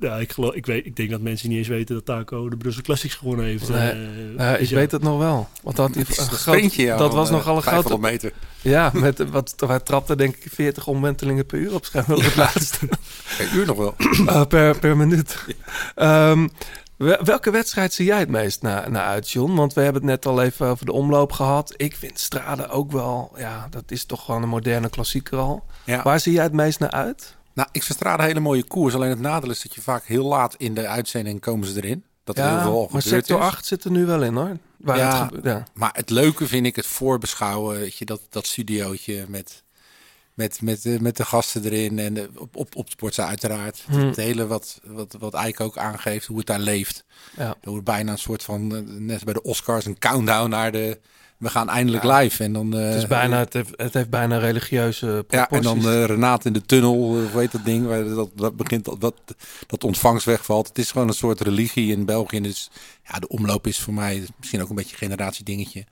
[0.00, 2.56] ja, ik, geloof, ik, weet, ik denk dat mensen niet eens weten dat Taco de
[2.56, 3.68] Brussel Classics gewonnen heeft.
[3.68, 3.90] Nee.
[4.36, 4.74] Eh, dus ik ja.
[4.76, 5.48] weet het nog wel.
[5.62, 7.82] Want dat, Dat is een een groot- sprintje, ja, dat was eh, nogal een grote...
[7.88, 8.32] 500 meter.
[8.60, 12.36] Ja, met, wat, hij trapte denk ik 40 omwentelingen per uur op scherm op het
[12.36, 12.88] laatste.
[13.40, 13.94] Een uur nog wel.
[14.26, 15.44] Eh, per, per minuut.
[15.94, 16.48] Ehm,
[16.96, 19.54] wel- welke wedstrijd zie jij het meest naar, naar uit, John?
[19.54, 21.74] Want we hebben het net al even over de omloop gehad.
[21.76, 23.32] Ik vind Strade ook wel...
[23.36, 25.64] Ja, dat is toch gewoon een moderne klassieker al.
[25.84, 26.02] Ja.
[26.02, 27.36] Waar zie jij het meest naar uit?
[27.54, 28.94] Nou, ik vind een hele mooie koers.
[28.94, 32.04] Alleen het nadeel is dat je vaak heel laat in de uitzending komen ze erin.
[32.24, 33.44] Dat er heel veel al maar gebeurd sector is.
[33.46, 34.56] 8 zit er nu wel in, hoor.
[34.76, 35.22] Waar Ja.
[35.24, 35.64] het gebe- ja.
[35.74, 37.78] Maar het leuke vind ik het voorbeschouwen.
[37.78, 39.62] Weet je, dat, dat studiootje met,
[40.34, 41.98] met, met, met de gasten erin.
[41.98, 43.82] En de, op, op, op Sportza uiteraard.
[43.90, 44.06] Hmm.
[44.06, 47.04] Het hele wat, wat, wat Eike ook aangeeft, hoe het daar leeft.
[47.36, 47.54] Ja.
[47.60, 50.98] Er wordt bijna een soort van, eh, net bij de Oscars, een countdown naar de...
[51.40, 52.44] We gaan eindelijk live.
[52.44, 55.82] En dan, eh, Het, is bijna, het, heeft, het heeft bijna religieuze Ja, en proporties.
[55.82, 58.84] dan eh Renate in de tunnel, eh, hoe heet dat ding, waar dat, dat begint,
[58.84, 59.14] dat, dat,
[59.66, 60.68] dat ontvangst wegvalt.
[60.68, 62.40] Het is gewoon een soort religie in België.
[62.40, 62.70] Dus
[63.04, 65.84] ja, de omloop is voor mij misschien ook een beetje een generatiedingetje.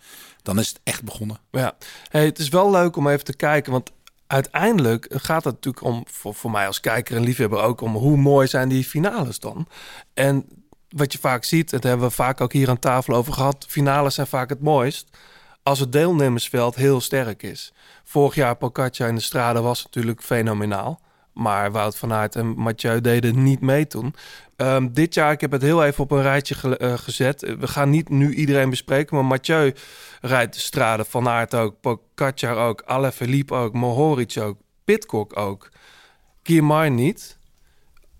[0.42, 1.38] Dan is het echt begonnen.
[1.50, 1.76] Ja,
[2.08, 3.90] hey, het is wel leuk om even te kijken, want
[4.26, 8.16] uiteindelijk gaat het natuurlijk om, voor, voor mij als kijker en liefhebber ook, om hoe
[8.16, 9.68] mooi zijn die finales dan.
[10.14, 10.44] En
[10.88, 13.66] wat je vaak ziet, dat hebben we vaak ook hier aan tafel over gehad.
[13.68, 15.08] Finales zijn vaak het mooist
[15.68, 17.72] als het deelnemersveld heel sterk is.
[18.04, 21.00] Vorig jaar Pocaccia in de strade was natuurlijk fenomenaal.
[21.32, 24.14] Maar Wout van Aert en Mathieu deden niet mee toen.
[24.56, 27.54] Ehm, dit jaar, ik heb het heel even op een rijtje eh, gezet.
[27.58, 29.74] We gaan niet nu iedereen bespreken, maar Mathieu
[30.20, 31.04] rijdt de strade.
[31.04, 35.70] Van Aert ook, Pogacar ook, Alaphilippe ook, Mohoric ook, Pitcock ook.
[36.42, 37.38] Kiermaier niet.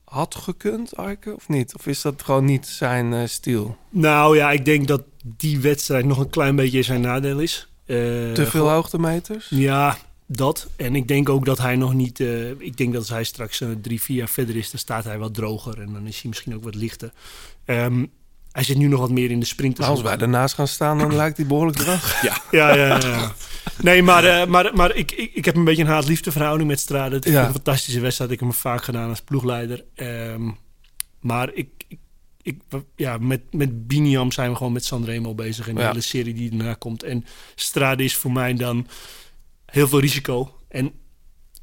[0.04, 1.74] Had gekund, Arke, of niet?
[1.74, 3.76] Of is dat gewoon niet zijn eh stijl?
[3.90, 5.02] Nou ja, ik denk dat
[5.36, 7.68] die wedstrijd nog een klein beetje zijn nadeel is.
[7.86, 7.96] Eh,
[8.32, 9.46] Te veel hoogtemeters?
[9.50, 10.68] Ja, dat.
[10.76, 12.20] En ik denk ook dat hij nog niet...
[12.20, 14.70] eh, ik denk dat als hij straks eh, drie, vier jaar verder is...
[14.70, 17.12] dan staat hij wat droger en dan is hij misschien ook wat lichter.
[17.64, 18.04] Ehm,
[18.52, 19.78] hij zit nu nog wat meer in de sprint.
[19.78, 22.22] Nou, als wij ernaast gaan staan, dan lijkt hij behoorlijk droog.
[22.22, 22.36] Ja.
[22.50, 23.32] Ja, ja, ja, ja.
[23.82, 26.80] Nee, maar, eh, maar, maar ik, ik, ik heb een beetje een haat-liefde verhouding met
[26.80, 27.14] Strade.
[27.14, 27.46] Het is Ja.
[27.46, 28.30] een fantastische wedstrijd.
[28.30, 29.84] Ik heb hem vaak gedaan als ploegleider.
[29.94, 30.50] Ehm,
[31.20, 31.98] maar ik, ik,
[32.48, 35.68] ik, ja, met, met Biniam zijn we gewoon met Sanremo bezig.
[35.68, 35.86] En de Ja.
[35.88, 37.02] hele serie die erna komt.
[37.02, 37.24] En
[37.54, 38.86] Strade is voor mij dan
[39.66, 40.54] heel veel risico.
[40.68, 40.92] En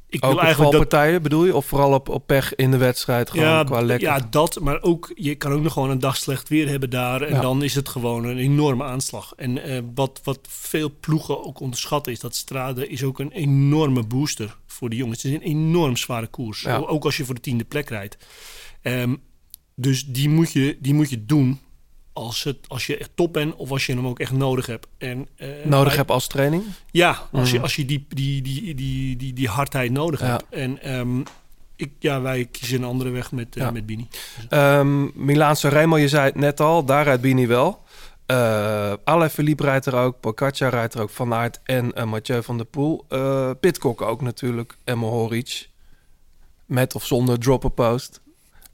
[0.08, 0.80] ik Ook wil eigenlijk dat...
[0.80, 1.56] valpartijen bedoel je?
[1.56, 3.30] Of vooral op, op pech in de wedstrijd?
[3.30, 4.08] Gewoon Ja, qua lekker.
[4.08, 4.60] ja, dat.
[4.60, 7.22] Maar ook, je kan ook nog gewoon een dag slecht weer hebben daar.
[7.22, 7.40] En Ja.
[7.40, 9.32] dan is het gewoon een enorme aanslag.
[9.36, 14.02] En eh, wat, wat veel ploegen ook onderschatten is dat Strade is ook een enorme
[14.02, 15.22] booster voor de jongens.
[15.22, 16.60] Het is een enorm zware koers.
[16.60, 16.76] Ja.
[16.76, 18.16] Ook als je voor de tiende plek rijdt.
[18.82, 19.14] Ehm,
[19.78, 21.60] dus die moet, je, die moet je doen
[22.12, 24.86] als, het, als je echt top bent of als je hem ook echt nodig hebt.
[24.98, 26.62] En, eh, Nodig heb als training?
[26.90, 27.62] Ja, als je, Mhm.
[27.62, 30.26] als je die, die, die, die, die, die hardheid nodig Ja.
[30.26, 30.44] hebt.
[30.50, 31.20] En ehm,
[31.76, 33.70] ik, ja, wij kiezen een andere weg met, eh Ja.
[33.70, 34.08] met Bini.
[34.48, 37.84] Ehm Milaan Sanremo, je zei het net al, daar rijdt Bini wel.
[38.26, 42.66] Eh Alaphilippe rijdt er ook, Pogacar rijdt er ook, Van Aert en Mathieu van der
[42.66, 43.06] Poel.
[43.60, 45.68] Pitcock ook natuurlijk, en Mohoric.
[46.66, 48.20] Met of zonder drop post.
[48.24, 48.25] Eh,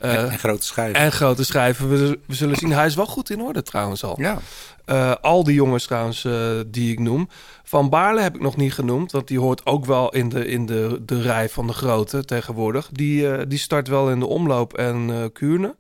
[0.03, 1.01] en, en grote schijven.
[1.01, 2.73] en grote schrijven, we, we zullen zien.
[2.73, 4.21] Hij is wel goed in orde trouwens al.
[4.21, 4.39] ja.
[4.85, 7.29] Eh, al die jongens trouwens eh, die ik noem.
[7.65, 9.13] Van Baarle heb ik nog niet genoemd.
[9.13, 12.89] Want die hoort ook wel in de, in de, de rij van de grote tegenwoordig.
[12.93, 15.75] Die, eh, die start wel in de omloop en eh Kuurne.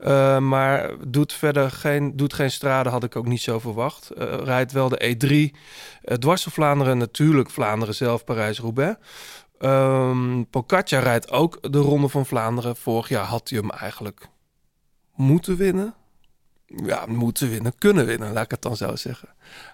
[0.00, 4.10] Eh, maar doet verder geen, doet geen strade, had ik ook niet zo verwacht.
[4.10, 5.56] Eh, rijdt wel de E3.
[6.04, 8.96] Eh dwars door Vlaanderen natuurlijk Vlaanderen zelf, Parijs-Roubaix.
[9.60, 12.76] Ehm Pogacar rijdt ook de Ronde van Vlaanderen.
[12.76, 14.28] Vorig jaar had hij hem eigenlijk
[15.14, 15.94] moeten winnen.
[16.66, 19.28] Ja, moeten winnen, kunnen winnen, laat ik het dan zo zeggen.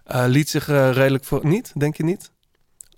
[0.05, 1.47] Eh, liet zich eh, redelijk voor...
[1.47, 2.31] Niet, denk je niet?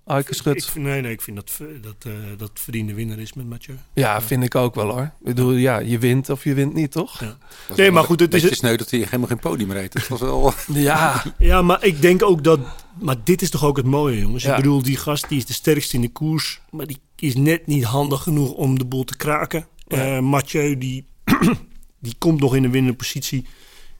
[0.09, 0.75] Aike Ik, Schut.
[0.75, 3.77] nee, nee, ik vind dat v- dat, eh, dat verdiende winnaar is met Mathieu.
[3.93, 5.01] Ja, vind ik ook wel hoor.
[5.03, 7.19] Ik bedoel, ja, je wint of je wint niet, toch?
[7.19, 7.37] Ja.
[7.75, 9.93] Nee, maar goed, het is het- sneu dat hij helemaal geen podium reed.
[9.93, 10.53] Dat was wel...
[10.73, 12.59] Ja, Ja, maar ik denk ook dat...
[12.99, 14.43] Maar dit is toch ook het mooie, jongens.
[14.43, 14.49] Ja.
[14.49, 16.61] Ik bedoel, die gast die is de sterkste in de koers.
[16.71, 19.67] Maar die is net niet handig genoeg om de boel te kraken.
[19.87, 20.15] Ja.
[20.15, 21.05] Eh, Mathieu, die,
[21.99, 23.47] die komt nog in een winnende positie.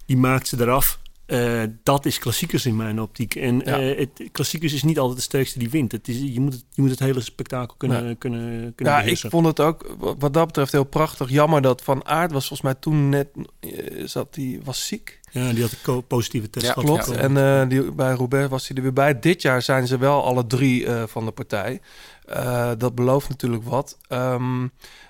[0.05, 0.99] Die maakt ze eraf.
[1.29, 3.35] Eh, dat is klassiekers in mijn optiek.
[3.35, 3.79] En Ja.
[3.79, 5.91] eh, het, klassiekers is niet altijd de sterkste die wint.
[5.91, 8.15] Het is, je, moet het, je moet het hele spektakel kunnen, Ja.
[8.17, 11.29] kunnen, kunnen ja ik vond het ook wa- wat dat betreft heel prachtig.
[11.29, 13.27] Jammer dat Van Aert was volgens mij toen net...
[13.59, 13.69] eh,
[14.05, 15.19] Zat die, was ziek.
[15.31, 16.73] Ja, die had een positieve test Ja.
[16.73, 17.05] Klopt.
[17.07, 17.13] Ja.
[17.15, 19.19] En eh, die, bij Roubaix was hij er weer bij.
[19.19, 21.81] Dit jaar zijn ze wel alle drie eh, van de partij.
[22.25, 23.97] Eh, dat belooft natuurlijk wat.
[24.07, 24.67] Ehm,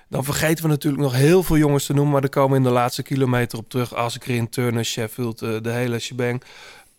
[0.10, 2.14] dan vergeten we natuurlijk nog heel veel jongens te noemen.
[2.14, 3.94] Maar er komen in de laatste kilometer op terug.
[3.94, 6.44] Askren, Turner, Sheffield, eh, de hele shebang.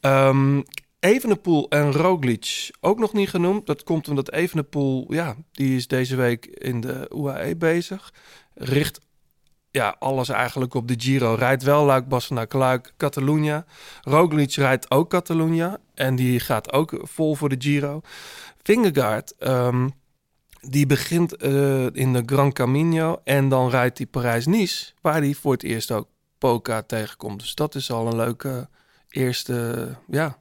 [0.00, 0.60] Ehm
[1.00, 3.66] Evenepoel en Roglic ook nog niet genoemd.
[3.66, 8.12] Dat komt omdat Evenepoel, ja, die is deze week in de UAE bezig.
[8.54, 9.00] Richt
[9.70, 11.34] ja, alles eigenlijk op de Giro.
[11.34, 13.64] Rijdt wel Luik, Bastenaak, Luik, Catalunya.
[14.02, 15.78] Roglic rijdt ook Catalunya.
[15.94, 18.00] En die gaat ook vol voor de Giro.
[18.62, 19.88] Vingegaard, ehm,
[20.60, 23.20] die begint eh, in de Gran Camino.
[23.24, 24.92] En dan rijdt hij Parijs-Nice.
[25.00, 26.08] Waar hij voor het eerst ook
[26.38, 27.40] Poca tegenkomt.
[27.40, 28.68] Dus dat is al een leuke
[29.08, 30.38] eerste, ja,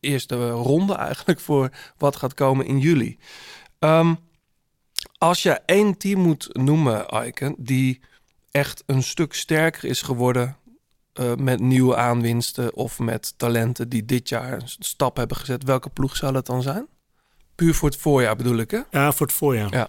[0.00, 3.18] eerste ronde eigenlijk voor wat gaat komen in juli.
[3.78, 4.14] Ehm,
[5.18, 8.00] als je één team moet noemen, Aiken, die
[8.50, 10.56] echt een stuk sterker is geworden
[11.12, 15.90] eh, met nieuwe aanwinsten of met talenten die dit jaar een stap hebben gezet, welke
[15.90, 16.86] ploeg zou dat dan zijn?
[17.58, 18.80] Puur voor het voorjaar bedoel ik, hè?
[18.90, 19.72] Ja, voor het voorjaar.
[19.72, 19.88] Ja.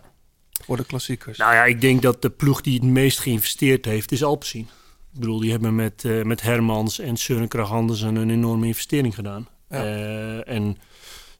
[0.65, 1.37] Voor de klassiekers.
[1.37, 4.61] Nou ja, ik denk dat de ploeg die het meest geïnvesteerd heeft, is Alpecin.
[5.13, 9.47] Ik bedoel, die hebben met, eh, met Hermans en Søren Andersen een enorme investering gedaan.
[9.69, 9.83] Ja.
[9.83, 10.77] Eh, en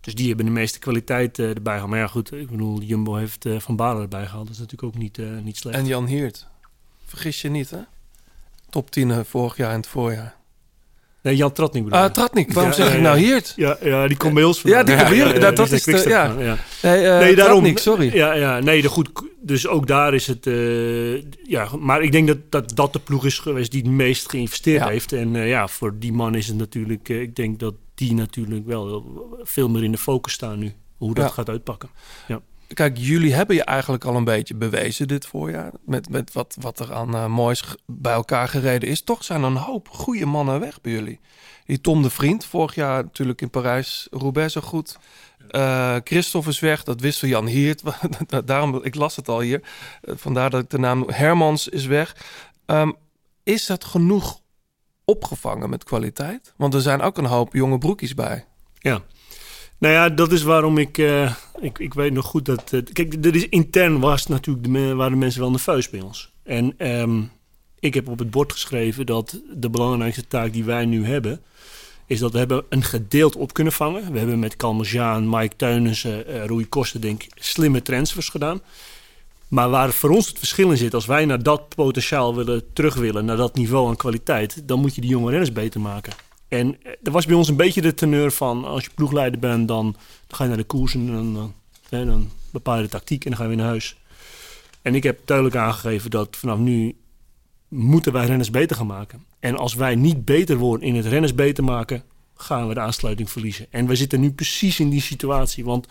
[0.01, 1.89] dus die hebben de meeste kwaliteit eh, erbij gehaald.
[1.89, 4.45] Maar ja, goed, ik bedoel, Jumbo heeft Van Balen erbij gehaald.
[4.45, 5.77] Dat is natuurlijk ook niet, niet slecht.
[5.77, 6.47] En Jan Hiert.
[7.05, 7.79] Vergis je niet, hè?
[8.69, 10.35] Top 10 eh, vorig jaar in het voorjaar.
[11.29, 12.13] Nee, Jan Tratnik bedoel Ah, ik.
[12.13, 12.53] Tratnik.
[12.53, 13.23] Waarom Ja, zeg ja, ik nou ja.
[13.25, 13.53] Hiert?
[13.55, 15.39] Ja, ja, die komt bij ons Ja, die komt jullie.
[15.39, 16.35] Dat- dat is de- ja.
[16.39, 16.57] ja.
[16.81, 17.53] Nee, eh Nee, daarom.
[17.55, 18.13] Tratnik, sorry.
[18.15, 19.09] Ja, ja, nee, de goed.
[19.41, 20.47] dus ook daar is het.
[20.47, 21.13] eh,
[21.43, 24.83] ja, maar ik denk dat, dat dat de ploeg is geweest die het meest geïnvesteerd
[24.83, 24.89] Ja.
[24.89, 25.11] heeft.
[25.11, 27.09] En eh, ja, voor die man is het natuurlijk.
[27.09, 29.03] eh, ik denk dat die natuurlijk wel
[29.43, 30.73] veel meer in de focus staan nu.
[30.97, 31.31] Hoe dat Ja.
[31.31, 31.89] gaat uitpakken.
[32.73, 35.71] Kijk, jullie hebben je eigenlijk al een beetje bewezen dit voorjaar.
[35.85, 39.01] Met, met wat, wat er aan eh, moois bij elkaar gereden is.
[39.01, 41.19] Toch zijn er een hoop goede mannen weg bij jullie.
[41.65, 44.97] Die Tom de Vriend, vorig jaar natuurlijk in Parijs-Roubaix zo goed.
[45.49, 47.83] Eh Christophe is weg, dat wist Jan Hiert.
[48.45, 49.61] Daarom, ik las het al hier.
[50.01, 52.15] Eh, vandaar dat ik de naam Hermans is weg.
[52.65, 52.91] Ehm,
[53.43, 54.41] is dat genoeg
[55.05, 56.53] opgevangen met kwaliteit?
[56.57, 58.45] Want er zijn ook een hoop jonge broekjes bij.
[58.79, 59.01] Ja.
[59.79, 60.97] Nou ja, dat is waarom ik.
[60.97, 62.73] eh, ik, ik weet nog goed dat.
[62.73, 66.31] eh, kijk, er is intern was natuurlijk de, waren mensen wel nerveus bij ons.
[66.43, 67.21] En ehm,
[67.79, 71.41] ik heb op het bord geschreven dat de belangrijkste taak die wij nu hebben.
[72.05, 74.11] is dat we hebben een gedeeld op kunnen vangen.
[74.11, 78.61] We hebben met Kalmazaan, Mike Teunissen, Rui Koster, denk ik, slimme transfers gedaan.
[79.47, 82.95] Maar waar voor ons het verschil in zit, als wij naar dat potentiaal willen terug
[82.95, 86.13] willen, naar dat niveau aan kwaliteit, dan moet je die jonge renners beter maken.
[86.49, 89.67] En eh, er was bij ons een beetje de teneur van, als je ploegleider bent,
[89.67, 89.95] dan,
[90.27, 91.53] ga je naar de koers en dan,
[91.89, 93.97] hè, dan bepaal je de tactiek en dan ga je weer naar huis.
[94.81, 96.95] En ik heb duidelijk aangegeven dat vanaf nu
[97.67, 99.25] moeten wij renners beter gaan maken.
[99.39, 102.03] En als wij niet beter worden in het renners beter maken,
[102.35, 103.65] gaan we de aansluiting verliezen.
[103.69, 105.87] En we zitten nu precies in die situatie, want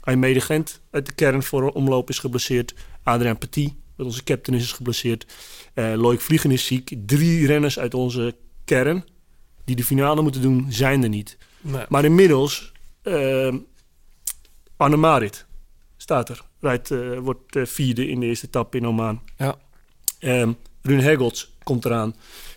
[0.00, 2.74] Aimee Gent uit de kern voor omloop is geblesseerd.
[3.02, 5.26] Adriaan Petit, met onze captain, is geblesseerd.
[5.74, 6.94] Eh Loïc Vliegen is ziek.
[7.06, 8.34] Drie renners uit onze
[8.64, 9.04] kern
[9.68, 11.36] die de finale moeten doen, zijn er niet.
[11.88, 13.54] Maar inmiddels, uh,
[14.76, 15.46] Anne Marit
[15.96, 16.42] staat er.
[16.60, 19.20] Rijdt, eh, wordt eh, vierde in de eerste etappe in Oman.
[19.36, 19.58] Ja.
[20.18, 20.52] Ehm
[20.82, 22.14] Run Hegelts komt eraan.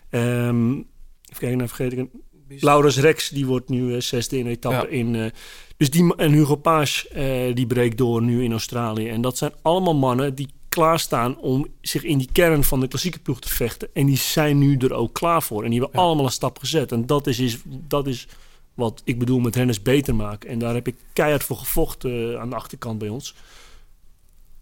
[0.09, 2.11] Ehm even kijken, nou vergeet ik een.
[2.59, 4.97] Laurens Rex, die wordt nu eh, zesde in de etappe Ja.
[4.97, 5.31] in.
[5.77, 7.07] dus die, en Hugo Paas,
[7.53, 9.09] die breekt door nu in Australië.
[9.09, 13.19] En dat zijn allemaal mannen die klaarstaan om zich in die kern van de klassieke
[13.19, 13.89] ploeg te vechten.
[13.93, 15.63] En die zijn nu er ook klaar voor.
[15.63, 16.91] En die hebben allemaal een stap gezet.
[16.91, 18.27] En dat is, is, dat is
[18.73, 20.49] wat ik bedoel met renners beter maken.
[20.49, 23.35] En daar heb ik keihard voor gevochten eh, aan de achterkant bij ons.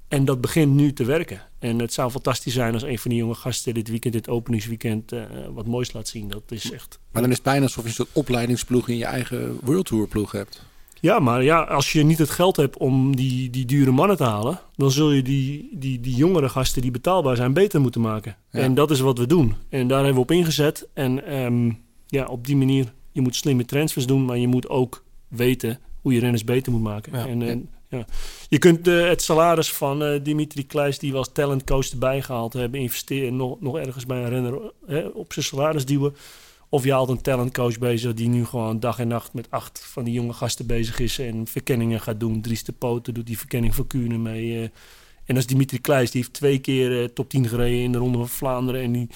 [0.07, 1.41] En dat begint nu te werken.
[1.59, 5.11] En het zou fantastisch zijn als een van die jonge gasten dit weekend, dit openingsweekend,
[5.11, 5.21] eh,
[5.53, 6.27] wat moois laat zien.
[6.27, 6.99] Dat is echt.
[7.11, 10.07] Maar dan is het bijna alsof je een soort opleidingsploeg in je eigen World Tour
[10.07, 10.67] ploeg hebt.
[11.01, 14.23] Ja, maar ja, als je niet het geld hebt om die, die dure mannen te
[14.23, 18.35] halen, dan zul je die, die, die jongere gasten die betaalbaar zijn beter moeten maken.
[18.51, 18.59] Ja.
[18.59, 19.55] En dat is wat we doen.
[19.69, 20.87] En daar hebben we op ingezet.
[20.93, 21.71] En ehm,
[22.07, 26.13] ja, op die manier, je moet slimme transfers doen, maar je moet ook weten hoe
[26.13, 27.11] je renners beter moet maken.
[27.17, 27.27] Ja.
[27.27, 28.05] En, en, ja.
[28.49, 32.53] Je kunt eh, het salaris van eh, Dimitri Kleis, die we als talentcoach erbij gehaald
[32.53, 36.15] hebben, investeren, nog, nog ergens bij een renner hè, op zijn salaris duwen.
[36.69, 40.03] Of je haalt een talentcoach bezig die nu gewoon dag en nacht met acht van
[40.03, 42.41] die jonge gasten bezig is en verkenningen gaat doen.
[42.41, 44.55] Dries de Poten doet die verkenning van Kuurne mee.
[44.55, 44.61] eh.
[44.61, 44.71] en
[45.25, 48.17] dat is Dimitri Kleis, die heeft twee keer eh, top 10 gereden in de Ronde
[48.17, 48.81] van Vlaanderen.
[48.81, 49.07] En die,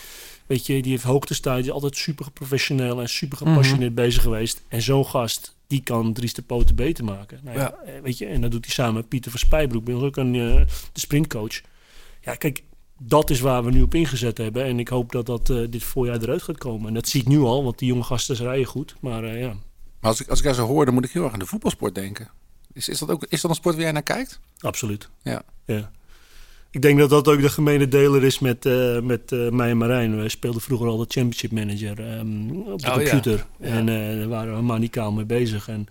[0.45, 4.61] weet je, die heeft hoogtestijd, die is altijd super professioneel en super gepassioneerd bezig geweest.
[4.67, 7.39] En zo'n gast, die kan Dries de Poten beter maken.
[7.43, 10.03] Nou ja, eh, weet je, en dat doet hij samen met Pieter van Spijbroek, ons
[10.03, 11.61] ook een, de sprintcoach.
[12.21, 12.63] Ja, kijk,
[13.05, 14.63] dat is waar we nu op ingezet hebben.
[14.63, 16.87] En ik hoop dat dat eh, dit voorjaar eruit gaat komen.
[16.87, 18.95] En dat zie ik nu al, want die jonge gasten rijden goed.
[18.99, 19.47] Maar eh, ja,
[19.99, 21.45] Maar als ik, als ik jou zo hoor, dan moet ik heel erg aan de
[21.45, 22.29] voetbalsport denken.
[22.73, 24.39] Is, is, dat ook, is dat een sport waar jij naar kijkt?
[24.59, 25.09] absoluut.
[25.21, 25.43] Ja.
[25.65, 25.91] Ja.
[26.69, 30.15] Ik denk dat dat ook de gemene deler is met, eh, met mij en Marijn.
[30.15, 33.45] Wij speelden vroeger al de championship manager ehm, op de Oh, computer.
[33.59, 33.65] Ja.
[33.67, 35.67] En daar waren we manicaal mee bezig.
[35.67, 35.87] En,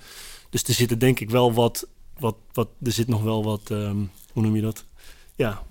[0.51, 1.89] dus er zit er denk ik wel wat,
[2.19, 3.97] wat, wat er zit nog wel wat, ehm,
[4.33, 4.85] hoe noem je dat?
[5.35, 5.63] Ja.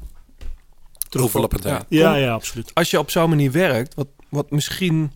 [1.12, 1.86] Terug- Overlappendheid.
[1.90, 2.72] Ja, ja, absoluut.
[2.74, 5.12] Als je op zo'n manier werkt, wat, wat misschien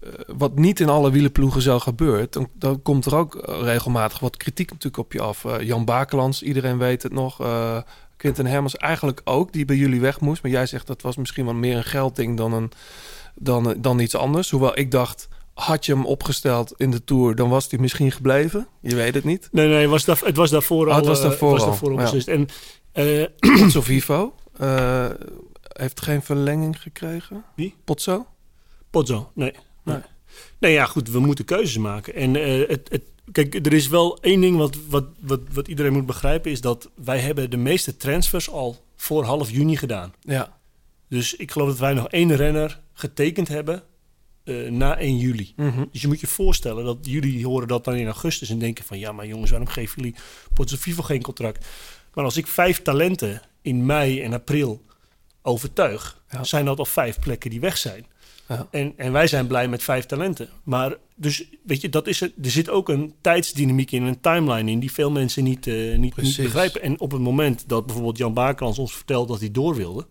[0.00, 4.18] eh, wat niet in alle wielenploegen zo gebeurt, dan, dan komt er ook eh, regelmatig
[4.18, 5.44] wat kritiek natuurlijk op je af.
[5.44, 7.40] Eh, Jan Bakelands, iedereen weet het nog.
[7.40, 7.76] eh
[8.16, 10.42] Quinten Hermans eigenlijk ook, die bij jullie weg moest.
[10.42, 12.70] Maar jij zegt dat was misschien wel meer een geldding dan, een,
[13.34, 14.50] dan, dan iets anders.
[14.50, 18.66] Hoewel ik dacht, had je hem opgesteld in de Tour, dan was hij misschien gebleven.
[18.80, 19.48] Je weet het niet.
[19.52, 20.90] Nee, nee, het was, daar, het was daarvoor al.
[20.90, 22.02] Oh, het was daarvoor was al, daarvoor al ja.
[22.02, 22.28] beslist.
[22.28, 22.48] En
[22.92, 23.24] eh,
[23.82, 25.10] Vivo eh,
[25.62, 27.44] heeft geen verlenging gekregen.
[27.56, 27.74] Wie?
[27.84, 28.26] Potso?
[28.90, 29.52] Pozzo, nee.
[29.82, 29.98] nee.
[30.58, 32.14] Nee, ja, goed, we moeten keuzes maken.
[32.14, 33.02] En eh, het, het,
[33.32, 36.50] kijk, er is wel één ding wat, wat, wat, wat iedereen moet begrijpen...
[36.50, 40.12] is dat wij hebben de meeste transfers al voor half juni gedaan.
[40.20, 40.58] Ja.
[41.08, 43.82] Dus ik geloof dat wij nog één renner getekend hebben
[44.44, 45.52] eh, na 1 juli.
[45.56, 45.84] Mhm.
[45.92, 48.50] Dus je moet je voorstellen dat jullie horen dat dan in augustus...
[48.50, 50.18] en denken van, ja, maar jongens, waarom geven jullie
[50.52, 51.66] Pozzo Vivo geen contract?
[52.14, 54.82] Maar als ik vijf talenten in mei en april
[55.42, 56.22] overtuig...
[56.30, 56.44] Ja.
[56.44, 58.06] zijn dat al vijf plekken die weg zijn.
[58.48, 58.68] Ja.
[58.70, 60.48] En, en wij zijn blij met vijf talenten.
[60.64, 64.70] Maar dus, weet je, dat is het, er zit ook een tijdsdynamiek in, een timeline
[64.70, 64.78] in...
[64.78, 66.82] die veel mensen niet, eh, niet, begrijpen.
[66.82, 70.06] En op het moment dat bijvoorbeeld Jan Bakerlands ons vertelt dat hij door wilde...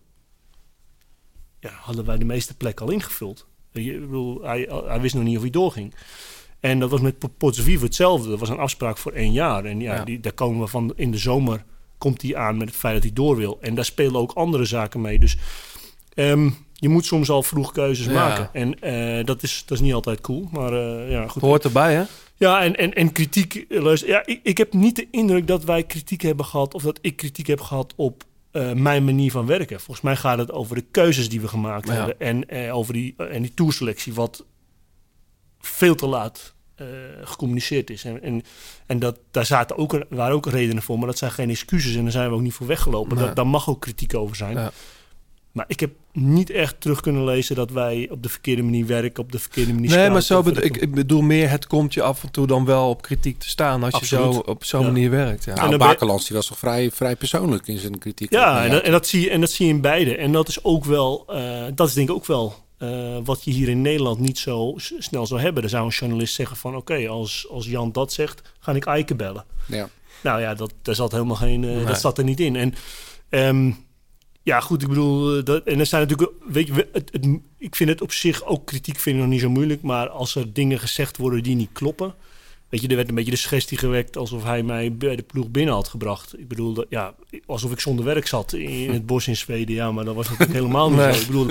[1.60, 3.46] Ja, hadden wij de meeste plekken al ingevuld.
[3.72, 5.94] Je, bedoel, hij, hij wist nog niet of hij doorging.
[6.60, 8.28] En dat was met Porto Vivo hetzelfde.
[8.28, 9.64] Dat was een afspraak voor één jaar.
[9.64, 10.04] En ja, Ja.
[10.04, 11.64] Die, daar komen we van in de zomer
[11.98, 13.58] komt hij aan met het feit dat hij door wil.
[13.60, 15.18] En daar spelen ook andere zaken mee.
[15.18, 15.36] Dus
[16.14, 18.12] ehm, je moet soms al vroeg keuzes Ja.
[18.12, 18.50] maken.
[18.52, 20.48] En eh, dat, is, dat is niet altijd cool.
[20.52, 21.42] Maar eh, ja, goed.
[21.42, 22.02] Hoort erbij, hè?
[22.36, 23.54] Ja, en, en, en kritiek.
[23.54, 26.74] eh, Luister, ja, ik, ik heb niet de indruk dat wij kritiek hebben gehad.
[26.74, 28.24] of dat ik kritiek heb gehad op
[28.74, 29.76] mijn manier van werken.
[29.80, 31.94] Volgens mij gaat het over de keuzes die we gemaakt Ja.
[31.94, 32.20] hebben.
[32.20, 34.44] En over die, en die toerselectie, wat
[35.60, 36.86] veel te laat eh,
[37.22, 38.04] gecommuniceerd is.
[38.04, 38.42] En, en,
[38.86, 41.94] en dat, daar zaten ook, waren ook redenen voor, maar dat zijn geen excuses.
[41.96, 43.16] En daar zijn we ook niet voor weggelopen.
[43.16, 43.24] Nee.
[43.24, 44.56] Daar, daar mag ook kritiek over zijn.
[44.56, 44.70] Ja.
[45.52, 49.22] Maar ik heb niet echt terug kunnen lezen dat wij op de verkeerde manier werken,
[49.22, 52.02] op de verkeerde manier Nee, maar zo bedo- ik, ik bedoel meer, het komt je
[52.02, 54.86] af en toe dan wel op kritiek te staan als je zo op zo'n Ja.
[54.86, 55.44] manier werkt.
[55.44, 55.54] Ja.
[55.54, 58.32] Nou, je- Bakelands die was toch vrij, vrij persoonlijk in zijn kritiek.
[58.32, 60.16] Ja, en, dat, en, dat zie je, en dat zie je in beide.
[60.16, 63.50] En dat is ook wel, eh, dat is denk ik ook wel eh, wat je
[63.50, 65.62] hier in Nederland niet zo snel zou hebben.
[65.62, 69.16] Er zou een journalist zeggen van, oké, als, als Jan dat zegt, ga ik Eiken
[69.16, 69.44] bellen.
[69.66, 69.88] Ja.
[70.22, 71.84] Nou ja, dat, daar zat helemaal geen, eh, Nee.
[71.84, 72.56] dat zat er niet in.
[72.56, 72.74] En
[73.28, 73.72] ehm,
[74.42, 77.26] ja, goed, ik bedoel, eh, dat, en er zijn natuurlijk, weet je, we- het, het,
[77.58, 80.34] ik vind het op zich ook kritiek vind ik nog niet zo moeilijk, maar als
[80.34, 82.14] er dingen gezegd worden die niet kloppen,
[82.74, 85.50] weet je, er werd een beetje de suggestie gewekt alsof hij mij bij de ploeg
[85.50, 86.38] binnen had gebracht.
[86.38, 87.14] Ik bedoel, dat, ja,
[87.46, 90.58] alsof ik zonder werk zat in het bos in Zweden, ja, maar dat was natuurlijk
[90.58, 91.12] helemaal niet Nee.
[91.12, 91.20] zo.
[91.20, 91.48] Ik bedoel,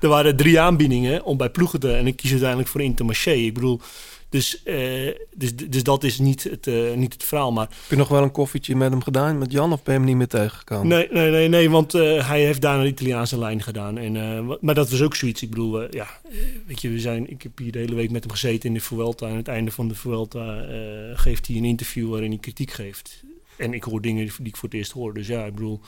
[0.00, 3.30] er waren drie aanbiedingen om bij ploegen te, en ik kies uiteindelijk voor Intermarché.
[3.30, 3.80] Ik bedoel,
[4.28, 7.96] dus, eh, dus, dus dat is niet het, eh, niet het verhaal, maar Heb je
[7.96, 10.26] nog wel een koffietje met hem gedaan, met Jan, of ben je hem niet meer
[10.26, 10.88] tegengekomen?
[10.88, 13.98] Nee, nee, nee, nee want eh, hij heeft daar een Italiaanse lijn gedaan.
[13.98, 14.12] En,
[14.60, 15.42] maar dat was ook zoiets.
[15.42, 16.06] Ik bedoel, ja,
[16.66, 18.80] weet je, we zijn, ik heb hier de hele week met hem gezeten in de
[18.80, 19.26] Vuelta.
[19.26, 20.64] En aan het einde van de Vuelta
[21.14, 23.22] geeft hij een interview waarin hij kritiek geeft.
[23.56, 25.14] En ik hoor dingen die ik voor het eerst hoor.
[25.14, 25.80] Dus ja, ik bedoel,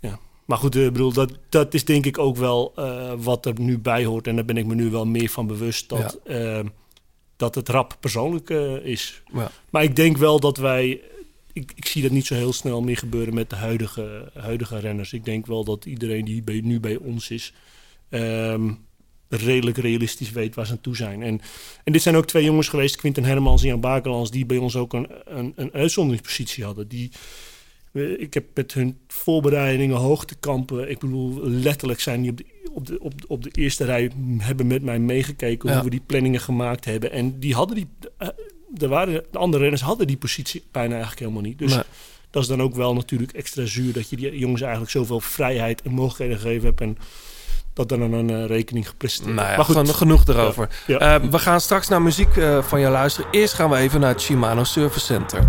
[0.00, 0.18] ja.
[0.44, 2.72] Maar goed, ik bedoel, dat, dat is denk ik ook wel
[3.18, 4.26] wat er nu bij hoort.
[4.26, 6.60] En daar ben ik me nu wel meer van bewust dat, eh,
[7.36, 9.22] dat het rap persoonlijk eh, is.
[9.32, 9.50] Ja.
[9.70, 11.00] Maar ik denk wel dat wij.
[11.52, 15.12] Ik, ik zie dat niet zo heel snel meer gebeuren met de huidige, huidige renners.
[15.12, 17.52] Ik denk wel dat iedereen die bij, nu bij ons is.
[18.08, 18.70] ehm,
[19.28, 21.22] redelijk realistisch weet waar ze aan toe zijn.
[21.22, 21.40] En,
[21.84, 24.76] en dit zijn ook twee jongens geweest, Quinten Hermans en Jan Bakelands, die bij ons
[24.76, 26.88] ook een, een, een uitzonderingspositie hadden.
[26.88, 27.10] Die,
[28.02, 32.98] ik heb met hun voorbereidingen, hoogtekampen, ik bedoel, letterlijk zijn die op de, op de,
[33.00, 35.74] op de, op de eerste rij, hebben met mij meegekeken Ja.
[35.74, 37.12] hoe we die planningen gemaakt hebben.
[37.12, 37.88] En die hadden die,
[38.18, 38.28] eh,
[38.78, 41.58] er waren, de andere renners hadden die positie bijna eigenlijk helemaal niet.
[41.58, 41.82] Dus Nee.
[42.30, 45.82] dat is dan ook wel natuurlijk extra zuur dat je die jongens eigenlijk zoveel vrijheid
[45.82, 46.80] en mogelijkheden gegeven hebt.
[46.80, 46.98] En
[47.72, 49.56] dat dan een eh, rekening gepresenteerd Nou ja.
[49.56, 50.68] Maar goed, genoeg erover.
[50.86, 50.98] Ja.
[50.98, 53.30] Eh, we gaan straks naar muziek van jou luisteren.
[53.30, 55.46] Eerst gaan we even naar het Shimano Service Center.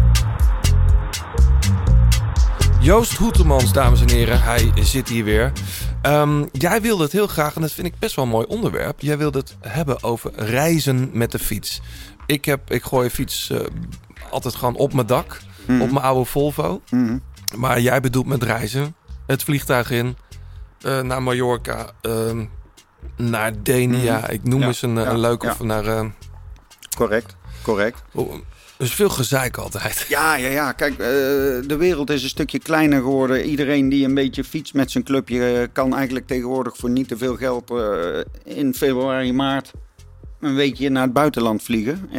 [2.87, 5.51] Joost Hoetemans, dames en heren, hij zit hier weer.
[6.01, 9.01] Ehm, jij wilde het heel graag, en dat vind ik best wel een mooi onderwerp.
[9.01, 11.81] Jij wilde het hebben over reizen met de fiets.
[12.25, 13.59] Ik, heb, ik gooi fiets eh,
[14.29, 16.81] altijd gewoon op mijn dak, op mijn oude Volvo.
[17.55, 20.17] Maar jij bedoelt met reizen, het vliegtuig in,
[20.81, 22.45] eh, naar Mallorca, ehm,
[23.15, 24.27] naar Denia.
[24.27, 25.51] Ik noem Ja, eens een, eh, ja, een leuk ja.
[25.51, 26.11] of naar...
[26.97, 28.03] Correct, correct.
[28.13, 28.33] oh,
[28.77, 30.05] is veel gezeik altijd.
[30.09, 30.71] Ja, ja, ja.
[30.71, 30.97] Kijk, eh,
[31.67, 33.45] de wereld is een stukje kleiner geworden.
[33.45, 37.17] Iedereen die een beetje fietst met zijn clubje eh, kan eigenlijk tegenwoordig voor niet te
[37.17, 39.71] veel geld eh, in februari, maart
[40.39, 42.09] een weekje naar het buitenland vliegen.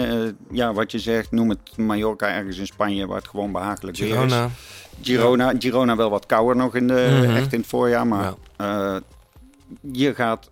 [0.51, 4.09] Ja, wat je zegt, noem het Mallorca ergens in Spanje waar het gewoon behagelijk weer
[4.09, 4.15] is.
[4.15, 4.51] Girona.
[5.03, 7.37] Girona, Girona wel wat kouder nog in de, Mhm.
[7.37, 8.07] echt in het voorjaar.
[8.07, 8.35] Maar
[9.93, 10.51] je gaat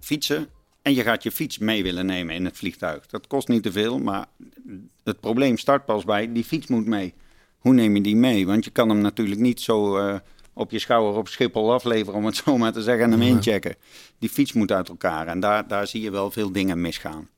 [0.00, 0.48] fietsen
[0.82, 3.06] en je gaat je fiets mee willen nemen in het vliegtuig.
[3.06, 4.26] Dat kost niet te veel, maar
[5.04, 7.14] het probleem start pas bij die fiets moet mee.
[7.58, 8.46] Hoe neem je die mee?
[8.46, 10.16] Want je kan hem natuurlijk niet zo eh,
[10.52, 13.76] op je schouder op Schiphol afleveren, om het zo maar te zeggen, en hem inchecken.
[14.18, 17.28] Die fiets moet uit elkaar en daar, daar zie je wel veel dingen misgaan.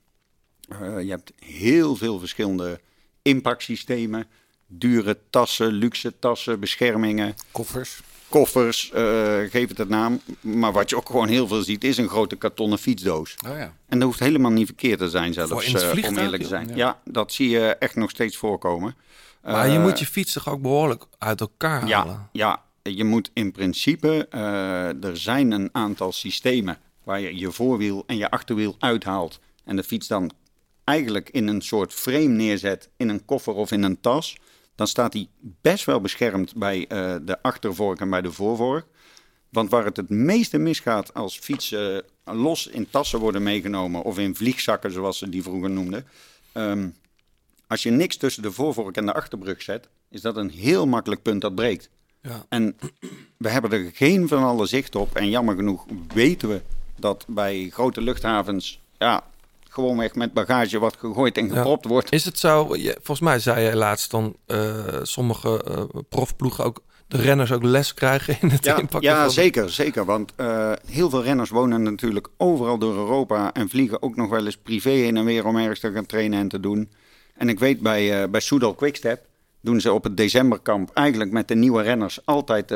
[0.68, 2.80] Eh, je hebt heel veel verschillende
[3.22, 4.26] inpaksystemen.
[4.66, 7.34] Dure tassen, luxe tassen, beschermingen.
[7.50, 8.00] Koffers.
[8.28, 9.02] Koffers, eh,
[9.50, 10.20] geef het een naam.
[10.40, 13.34] Maar wat je ook gewoon heel veel ziet, is een grote kartonnen fietsdoos.
[13.48, 13.72] Oh ja.
[13.88, 16.68] En dat hoeft helemaal niet verkeerd te zijn zelfs, eh, om eerlijk te zijn.
[16.68, 16.74] Ja.
[16.76, 17.00] Ja.
[17.04, 18.94] dat zie je echt nog steeds voorkomen.
[19.42, 22.28] Maar je Eh, moet je fiets toch ook behoorlijk uit elkaar halen?
[22.32, 24.26] ja, ja, je moet in principe,
[25.00, 29.40] er zijn een aantal systemen waar je je voorwiel en je achterwiel uithaalt.
[29.64, 30.30] En de fiets dan
[30.84, 34.36] eigenlijk in een soort frame neerzet in een koffer of in een tas.
[34.76, 38.86] Dan staat hij best wel beschermd bij eh, de achtervork en bij de voorvork.
[39.48, 44.36] Want waar het het meeste misgaat als fietsen los in tassen worden meegenomen of in
[44.36, 46.06] vliegzakken, zoals ze die vroeger noemden.
[46.52, 46.88] Ehm,
[47.66, 51.22] als je niks tussen de voorvork en de achterbrug zet, is dat een heel makkelijk
[51.22, 51.90] punt dat breekt.
[52.22, 52.46] Ja.
[52.48, 52.76] En
[53.36, 55.16] we hebben er geen van alle zicht op.
[55.16, 56.62] En jammer genoeg weten we
[56.98, 59.24] dat bij grote luchthavens ja,
[59.76, 62.12] gewoonweg met bagage wat gegooid en gepropt wordt.
[62.12, 62.64] Is het zo,
[62.94, 67.94] volgens mij zei je laatst dan eh, sommige eh, profploegen ook de renners ook les
[67.94, 69.30] krijgen in het Ja, inpakken ja van...
[69.30, 70.04] zeker, zeker.
[70.04, 74.44] Want eh, heel veel renners wonen natuurlijk overal door Europa en vliegen ook nog wel
[74.44, 76.90] eens privé heen en weer om ergens te gaan trainen en te doen.
[77.34, 79.24] En ik weet bij, eh bij Soudal Quickstep
[79.60, 82.70] doen ze op het decemberkamp eigenlijk met de nieuwe renners altijd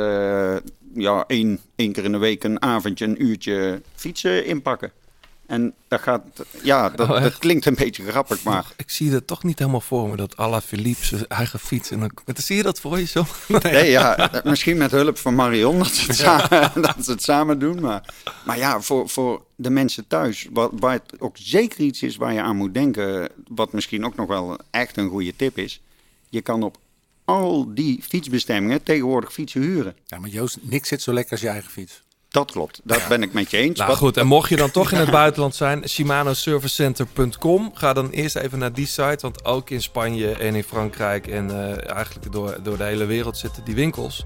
[0.95, 4.93] ja, één, één keer in de week een avondje, een uurtje fietsen inpakken.
[5.51, 6.23] En dat gaat,
[6.63, 9.81] ja, dat, Oh, dat klinkt een beetje grappig, maar Ik zie het toch niet helemaal
[9.81, 11.91] voor me, dat Ala Philippe zijn eigen fiets...
[11.91, 13.25] En dan, zie je dat voor je zo?
[13.63, 17.23] Nee, ja, eh, misschien met hulp van Marion dat ze het, samen, dat ze het
[17.23, 17.81] samen doen.
[17.81, 22.17] Maar, maar ja, voor, voor de mensen thuis, wat, waar het ook zeker iets is
[22.17, 25.81] waar je aan moet denken, wat misschien ook nog wel echt een goede tip is.
[26.29, 26.79] Je kan op
[27.25, 29.97] al die fietsbestemmingen tegenwoordig fietsen huren.
[30.07, 32.03] Ja, maar Joost, niks zit zo lekker als je eigen fiets.
[32.31, 33.79] Dat klopt, dat ben ik met je eens.
[33.79, 37.71] Nou Wat- goed, en mocht je dan toch in het buitenland zijn, shimanoservicecenter.com.
[37.75, 41.51] Ga dan eerst even naar die site, want ook in Spanje en in Frankrijk en
[41.51, 44.25] eh, eigenlijk door, door de hele wereld zitten die winkels.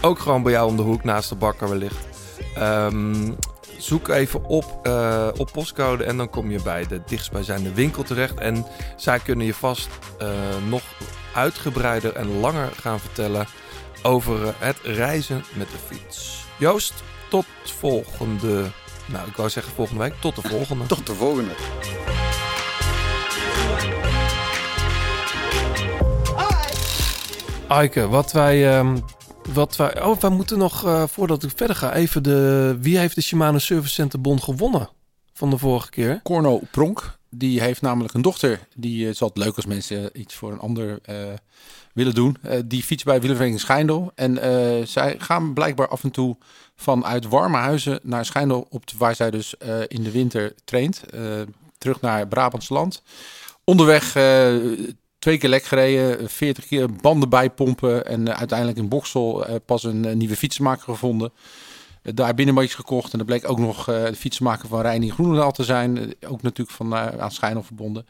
[0.00, 2.06] Ook gewoon bij jou om de hoek, naast de bakker wellicht.
[2.54, 3.32] Ehm,
[3.78, 8.38] zoek even op, eh, op postcode en dan kom je bij de dichtstbijzijnde winkel terecht.
[8.38, 9.88] En zij kunnen je vast
[10.18, 10.28] eh,
[10.68, 10.82] nog
[11.34, 13.46] uitgebreider en langer gaan vertellen
[14.02, 16.44] over het reizen met de fiets.
[16.58, 16.94] Joost,
[17.30, 18.70] tot volgende.
[19.06, 20.14] Nou, ik wou zeggen volgende week.
[20.20, 20.86] Tot de volgende.
[20.94, 21.54] Tot de volgende.
[27.68, 28.76] Aike, wat wij.
[28.78, 28.98] ehm,
[29.52, 32.76] wat wij oh, wij moeten nog, eh, voordat ik verder ga, even de.
[32.80, 34.88] Wie heeft de Shimano Service Center Bon gewonnen
[35.32, 36.20] van de vorige keer?
[36.22, 38.60] Corno Pronk, die heeft namelijk een dochter.
[38.74, 41.16] Die eh, is altijd leuk als mensen iets voor een ander eh,
[41.96, 42.36] willen doen.
[42.42, 44.12] Eh, die fietst bij Wielervereniging Schijndel.
[44.14, 46.36] En eh, zij gaan blijkbaar af en toe
[46.76, 51.02] vanuit warme huizen naar Schijndel, op waar zij dus eh, in de winter traint.
[51.10, 51.40] eh,
[51.78, 53.02] terug naar Brabants land.
[53.64, 54.54] Onderweg eh,
[55.18, 58.06] twee keer lek gereden, 40 keer banden bijpompen.
[58.06, 61.32] En uiteindelijk in Boksel pas een nieuwe fietsenmaker gevonden.
[62.02, 63.12] Daar binnenbandjes gekocht.
[63.12, 66.14] En er bleek ook nog de fietsenmaker van Reining Groenendaal te zijn.
[66.28, 68.06] Ook natuurlijk van aan Schijnel verbonden.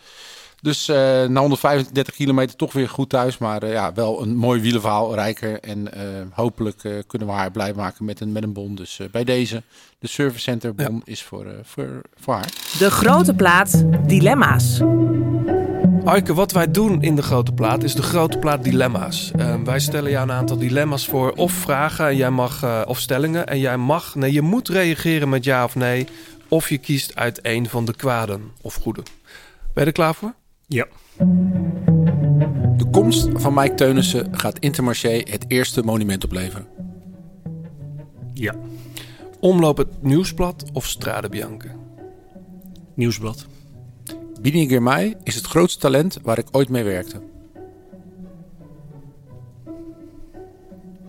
[0.67, 3.39] Dus eh, na 135 kilometer toch weer goed thuis.
[3.39, 5.61] Maar eh, ja, wel een mooi wielenverhaal, rijker.
[5.61, 6.01] En eh,
[6.31, 8.75] hopelijk eh, kunnen we haar blij maken met een, met een bon.
[8.75, 9.63] Dus eh, bij deze,
[9.99, 12.53] de Service Center bon is voor, eh, voor, voor haar.
[12.79, 14.81] De grote plaat Dilemma's.
[16.05, 19.33] Aike, wat wij doen in de grote plaat is de grote plaat dilemma's.
[19.37, 22.99] Ehm, wij stellen jou een aantal dilemma's voor of vragen en jij mag, eh, of
[22.99, 23.47] stellingen.
[23.47, 26.07] En jij mag, nee, je moet reageren met ja of nee.
[26.49, 29.03] Of je kiest uit een van de kwaden of goede.
[29.75, 30.35] Ben je er klaar voor?
[30.69, 30.87] Ja.
[32.77, 36.67] De komst van Mike Teunissen gaat Intermarché het eerste monument opleveren.
[38.33, 38.55] Ja.
[39.41, 41.75] Omloop het Nieuwsblad of Strade Bianca?
[42.95, 43.47] Nieuwsblad.
[44.41, 47.21] Bini Girmay is het grootste talent waar ik ooit mee werkte.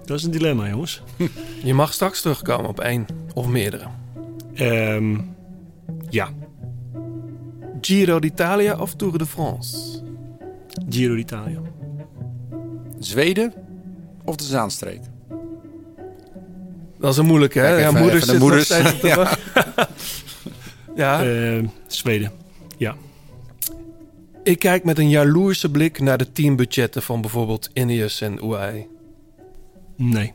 [0.06, 1.02] Dat is een dilemma, jongens.
[1.64, 3.88] Je mag straks terugkomen op één of meerdere.
[4.54, 5.18] Ehm,
[6.10, 6.30] ja.
[7.82, 10.02] Giro d'Italia of Tour de France?
[10.90, 11.62] Giro d'Italia.
[13.00, 13.54] Zweden
[14.26, 15.02] of de Zaanstreek?
[17.00, 17.78] Dat is een moeilijke, hè?
[17.78, 19.38] Ja, moeders even de zit nog moeders.
[20.96, 21.24] Ja.
[21.24, 22.32] Ehm, Zweden.
[22.78, 22.96] Ja.
[24.44, 28.88] Ik kijk met een jaloerse blik naar de teambudgetten van bijvoorbeeld Ineos en UAE.
[29.96, 30.34] Nee.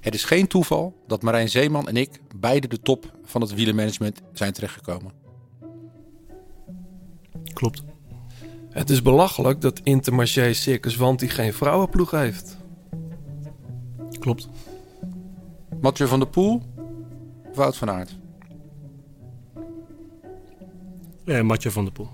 [0.00, 4.20] Het is geen toeval dat Marijn Zeeman en ik beide de top van het wielermanagement
[4.32, 5.21] zijn terechtgekomen.
[7.52, 7.82] Klopt.
[8.70, 12.56] Het is belachelijk dat Intermarché Circus Wanty geen vrouwenploeg heeft.
[14.18, 14.48] Klopt.
[15.80, 16.62] Mathieu van der Poel,
[17.54, 18.16] Wout van Aert.
[21.24, 22.08] Eh, Matje van der Poel.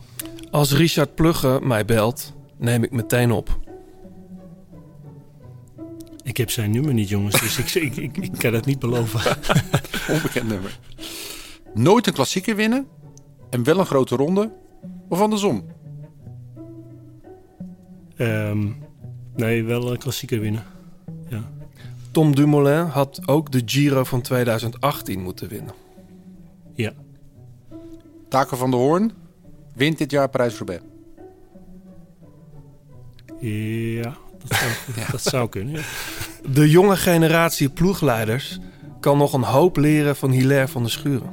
[0.51, 3.59] Als Richard Plugge mij belt, neem ik meteen op.
[6.23, 7.41] Ik heb zijn nummer niet, jongens.
[7.41, 9.37] Dus ik, ik, ik, ik kan het niet beloven.
[10.15, 10.79] Onbekend nummer.
[11.75, 12.87] Nooit een klassieker winnen
[13.51, 14.53] en wel een grote ronde
[15.09, 15.65] of andersom.
[18.17, 18.69] Ehm,
[19.37, 20.65] nee, wel een klassieker winnen.
[21.29, 21.51] Ja.
[22.11, 25.75] Tom Dumoulin had ook de Giro van 2018 moeten winnen.
[26.75, 26.93] Ja.
[28.29, 29.13] Taken van der Hoorn
[29.75, 30.83] wint dit jaar Parijs-Roubaix.
[33.41, 34.71] Ja, dat zou,
[35.11, 35.75] dat zou kunnen.
[35.75, 35.83] Ja.
[36.51, 38.59] De jonge generatie ploegleiders
[39.01, 41.31] kan nog een hoop leren van Hilaire van der Schuren.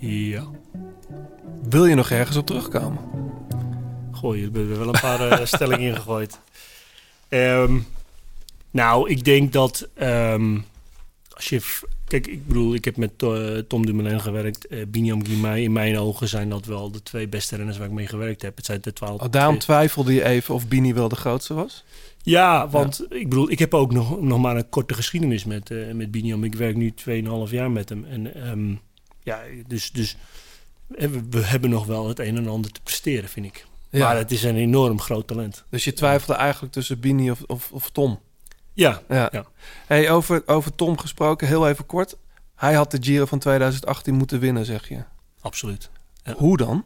[0.00, 0.44] Ja.
[1.68, 2.98] Wil je nog ergens op terugkomen?
[4.12, 6.38] Gooi, je hebt er wel een paar eh, stellingen in gegooid.
[7.28, 7.78] Ehm,
[8.70, 10.58] nou, ik denk dat ehm,
[11.34, 11.78] als je...
[12.06, 14.66] Kijk, ik bedoel, ik heb met eh, Tom Dumoulin gewerkt.
[14.66, 17.92] eh Binyam Guimay, in mijn ogen zijn dat wel de twee beste renners waar ik
[17.92, 18.56] mee gewerkt heb.
[18.56, 19.20] Het zijn de twaalf...
[19.20, 21.84] Oh, daarom twijfelde je even of Bini wel de grootste was?
[22.22, 26.10] Ja, want ik bedoel, ik heb ook nog, nog maar een korte geschiedenis met, met
[26.10, 26.44] Binyam.
[26.44, 28.04] Ik werk nu 2,5 jaar met hem.
[28.04, 28.74] En ehm,
[29.22, 30.16] ja, dus, dus
[30.88, 33.66] we, hebben nog wel het een en ander te presteren, vind ik.
[33.90, 34.06] Ja.
[34.06, 35.64] Maar het is een enorm groot talent.
[35.70, 38.20] Dus je twijfelde eigenlijk tussen Bini of, of, of Tom?
[38.72, 39.28] Ja, Ja.
[39.32, 39.44] ja.
[39.86, 42.16] Hey, over, over Tom gesproken, heel even kort.
[42.54, 45.02] Hij had de Giro van 2018 moeten winnen, zeg je.
[45.40, 45.90] absoluut.
[46.22, 46.34] Ja.
[46.36, 46.84] Hoe dan?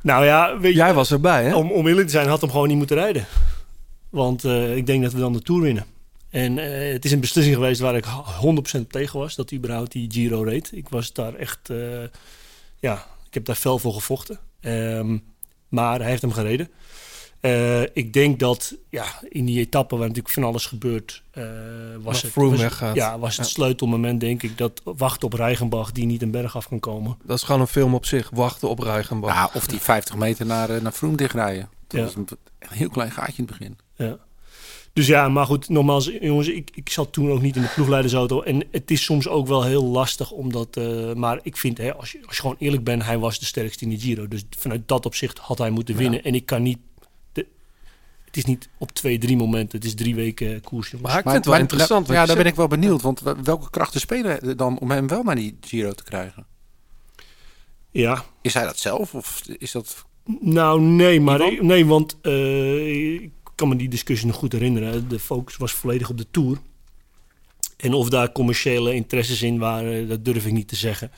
[0.00, 1.54] Nou ja, weet je, Jij was erbij, hè?
[1.54, 3.26] om, om eerlijk te zijn, had hem gewoon niet moeten rijden.
[4.10, 5.84] Want eh, ik denk dat we dan de Tour winnen.
[6.34, 8.04] En eh, het is een beslissing geweest waar ik
[8.76, 10.70] 100% tegen was, dat hij überhaupt die Giro reed.
[10.72, 12.02] Ik was daar echt, eh,
[12.78, 14.38] ja, ik heb daar fel voor gevochten.
[14.60, 15.18] Ehm,
[15.68, 16.68] maar hij heeft hem gereden.
[17.40, 21.44] Eh, ik denk dat ja, in die etappe waar natuurlijk van alles gebeurt, eh,
[22.02, 22.94] was het, was, weggaat.
[22.94, 23.52] ja, was het Ja.
[23.52, 27.18] sleutelmoment, denk ik, dat wachten op Reichenbach die niet een berg af kan komen.
[27.24, 28.30] Dat is gewoon een film op zich.
[28.30, 29.34] Wachten op Reichenbach.
[29.34, 31.68] Ja, of die 50 meter naar, naar Froome dichtrijden.
[31.86, 32.04] Dat Ja.
[32.06, 32.26] was een,
[32.58, 33.78] een heel klein gaatje in het begin.
[33.96, 34.18] Ja.
[34.94, 38.42] Dus ja, maar goed, nogmaals, jongens, ik, ik zat toen ook niet in de ploegleidersauto.
[38.42, 40.76] En het is soms ook wel heel lastig, omdat...
[40.76, 43.44] eh, maar ik vind, hè, als, je, als je gewoon eerlijk bent, hij was de
[43.44, 44.28] sterkste in de Giro.
[44.28, 46.24] Dus vanuit dat opzicht had hij moeten winnen.
[46.24, 46.78] En ik kan niet...
[47.32, 47.46] De,
[48.24, 49.78] het is niet op twee, drie momenten.
[49.78, 51.10] Het is drie weken koers, jongens.
[51.10, 52.06] Maar ik vind het wel interessant.
[52.08, 53.02] Ja, daar ben ik wel benieuwd.
[53.02, 56.46] Want wel- welke krachten spelen er dan om hem wel naar die Giro te krijgen?
[57.90, 59.14] Ja, Is hij dat zelf?
[59.14, 60.04] Of is dat...
[60.40, 65.08] Nou, nee, maar nee, want eh, ik kan me die discussie nog goed herinneren.
[65.08, 66.58] De focus was volledig op de Tour.
[67.76, 71.10] En of daar commerciële interesses in waren, dat durf ik niet te zeggen.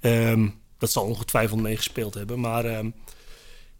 [0.00, 2.40] Ehm, dat zal ongetwijfeld meegespeeld hebben.
[2.40, 2.90] Maar ehm,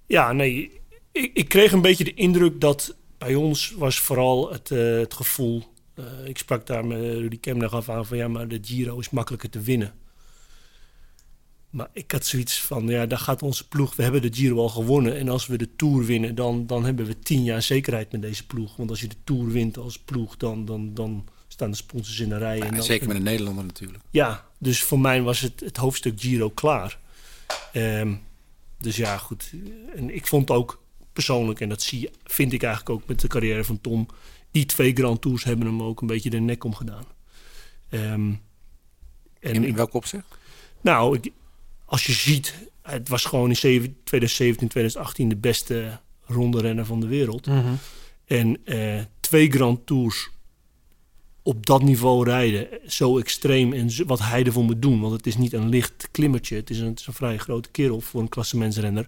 [0.07, 0.81] ja, nee,
[1.13, 5.15] ik, ik kreeg een beetje de indruk dat bij ons was vooral het, eh, het
[5.15, 5.63] gevoel...
[5.95, 9.11] eh, ik sprak daar met Rudy Kemner af aan van ja, maar de Giro is
[9.11, 9.95] makkelijker te winnen.
[11.73, 13.97] Maar ik had zoiets van, ja, daar gaat onze ploeg.
[13.97, 15.19] We hebben de Giro al gewonnen.
[15.19, 18.47] En als we de Tour winnen, dan, dan hebben we tien jaar zekerheid met deze
[18.47, 18.77] ploeg.
[18.77, 22.29] Want als je de Tour wint als ploeg, dan, dan, dan staan de sponsors in
[22.29, 22.61] de rij.
[22.61, 24.03] en dan, Zeker met een Nederlander natuurlijk.
[24.11, 26.99] Ja, dus voor mij was het, het hoofdstuk Giro klaar.
[27.73, 28.15] Ehm,
[28.79, 29.53] dus ja, goed.
[29.95, 33.29] En ik vond ook persoonlijk, en dat zie je, vind ik eigenlijk ook met de
[33.29, 34.07] carrière van Tom...
[34.51, 37.05] die twee Grand Tours hebben hem ook een beetje de nek omgedaan.
[37.89, 38.33] Ehm
[39.41, 40.27] en In, in welk opzicht?
[40.81, 41.33] nou, ik-
[41.93, 47.01] als je ziet, het was gewoon in zeven- 2017, 2018 de beste ronde renner van
[47.01, 47.47] de wereld.
[47.47, 47.73] Mhm.
[48.27, 50.31] En eh, twee Grand Tours
[51.43, 55.01] op dat niveau rijden, zo extreem en zo- wat hij ervoor moet doen.
[55.01, 57.69] Want het is niet een licht klimmertje, het is een, het is een vrij grote
[57.71, 59.07] kerel voor een klassementsrenner.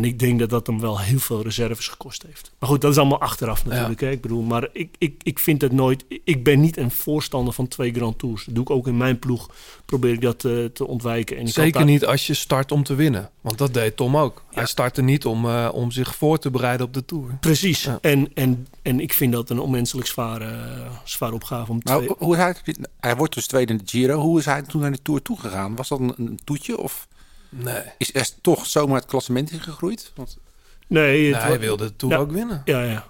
[0.00, 2.52] En ik denk dat dat hem wel heel veel reserves gekost heeft.
[2.58, 4.00] Maar goed, dat is allemaal achteraf natuurlijk.
[4.00, 4.10] Hè?
[4.10, 6.04] Ik bedoel, maar ik, ik, ik vind het nooit...
[6.24, 8.44] Ik ben niet een voorstander van twee Grand Tours.
[8.44, 9.50] Dat doe ik ook in mijn ploeg.
[9.84, 11.36] Probeer ik dat eh, te ontwijken.
[11.36, 13.30] En Zeker daar- niet als je start om te winnen.
[13.40, 14.42] Want dat deed Tom ook.
[14.50, 17.36] Hij startte niet om, eh, om zich voor te bereiden op de Tour.
[17.40, 17.82] Precies.
[17.82, 17.98] Ja.
[18.00, 20.56] En, en, en ik vind dat een onmenselijk zware,
[21.04, 22.00] zware opgave om twee...
[22.00, 22.54] Nou, hoe is hij,
[23.00, 24.20] hij wordt dus tweede in de Giro.
[24.20, 25.76] Hoe is hij toen naar de Tour toegegaan?
[25.76, 26.78] Was dat een, een toetje?
[26.78, 27.08] Of
[27.50, 27.82] Nee.
[27.98, 30.12] is er toch zomaar het klassement ingegroeid?
[30.14, 30.38] Want
[30.86, 32.16] nee, het wa- hij wilde Ja.
[32.16, 32.62] ook winnen.
[32.64, 33.08] Ja, ja.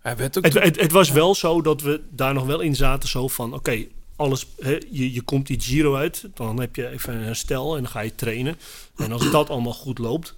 [0.00, 2.74] Hij werd ook Het, het, het was wel zo dat we daar nog wel in
[2.76, 3.08] zaten.
[3.08, 3.84] Zo van, oké,
[4.16, 6.24] alles, hè, je, je komt die Giro uit.
[6.34, 8.56] Dan heb je even een herstel en dan ga je trainen.
[8.96, 10.34] En als dat allemaal goed loopt...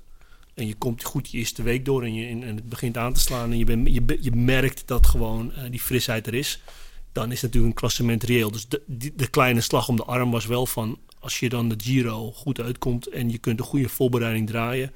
[0.54, 2.02] en je komt goed die eerste week door...
[2.02, 3.50] en, je, en en het begint aan te slaan...
[3.50, 6.60] en je, bent je, je merkt dat gewoon eh, die frisheid er is...
[7.12, 8.50] dan is natuurlijk een klassement reëel.
[8.50, 10.98] Dus de, die- de kleine slag om de arm was wel van...
[11.22, 13.06] als je dan de Giro goed uitkomt...
[13.08, 14.92] en je kunt een goede voorbereiding draaien...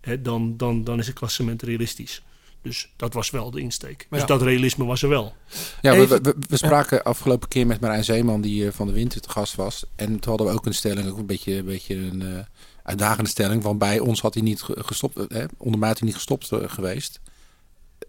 [0.00, 2.22] Hè, dan, dan, dan is het klassement realistisch.
[2.62, 4.06] Dus dat was wel de insteek.
[4.10, 4.26] Dus Ja.
[4.26, 5.34] dat realisme was er wel.
[5.82, 8.92] Ja, we, Even- we, we spraken afgelopen keer met Marijn Zeeman, die eh, van de
[8.92, 9.84] winter te gast was.
[9.96, 12.44] En toen hadden we ook een stelling, ook een beetje, een, beetje een eh,
[12.82, 13.62] uitdagende stelling.
[13.62, 16.16] Want bij ons had hij niet ge- gestopt, eh, hè, onder mij had hij niet
[16.16, 17.20] gestopt geweest.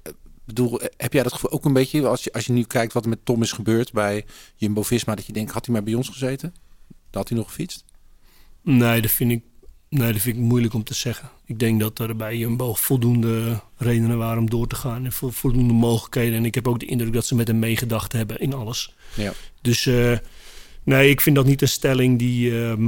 [0.04, 0.12] Eh,
[0.46, 3.04] bedoel, heb jij dat gevoel ook een beetje, als je, als je nu kijkt wat
[3.04, 4.26] er met Tom is gebeurd bij
[4.56, 6.56] Jumbo-Visma, dat je denkt, had hij maar bij ons gezeten?
[7.16, 7.84] Had hij nog gefietst?
[8.62, 9.42] Nee, dat vind ik,
[9.90, 11.30] nee, dat vind ik moeilijk om te zeggen.
[11.46, 15.06] Ik denk dat er bij Jumbo voldoende redenen waren om door te gaan.
[15.06, 16.38] En vo- voldoende mogelijkheden.
[16.38, 18.96] En ik heb ook de indruk dat ze met hem meegedacht hebben in alles.
[19.16, 19.34] Ja.
[19.62, 20.18] Dus eh,
[20.84, 22.64] nee, ik vind dat niet een stelling die.
[22.64, 22.88] ehm,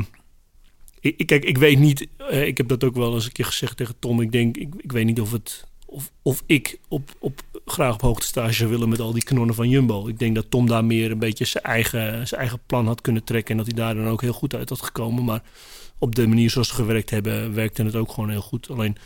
[1.00, 2.08] ik, ik- kijk, ik weet niet.
[2.18, 4.22] eh, ik heb dat ook wel eens een keer gezegd tegen Tom.
[4.22, 5.66] Ik denk, ik, ik weet niet of het.
[5.86, 7.42] Of, of ik op, op
[7.72, 10.08] graag op hoogtestage zou willen met al die kanonnen van Jumbo.
[10.08, 13.24] Ik denk dat Tom daar meer een beetje zijn eigen, zijn eigen plan had kunnen
[13.24, 13.52] trekken.
[13.52, 15.24] En dat hij daar dan ook heel goed uit had gekomen.
[15.24, 15.42] Maar
[15.98, 18.70] op de manier zoals ze gewerkt hebben, werkte het ook gewoon heel goed.
[18.70, 18.98] Alleen,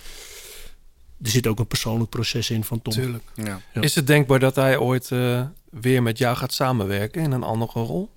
[1.22, 2.94] er zit ook een persoonlijk proces in van Tom.
[2.94, 3.24] Tuurlijk.
[3.36, 3.62] Ja.
[3.74, 3.82] Ja.
[3.82, 7.80] Is het denkbaar dat hij ooit eh, weer met jou gaat samenwerken in een andere
[7.80, 8.10] rol?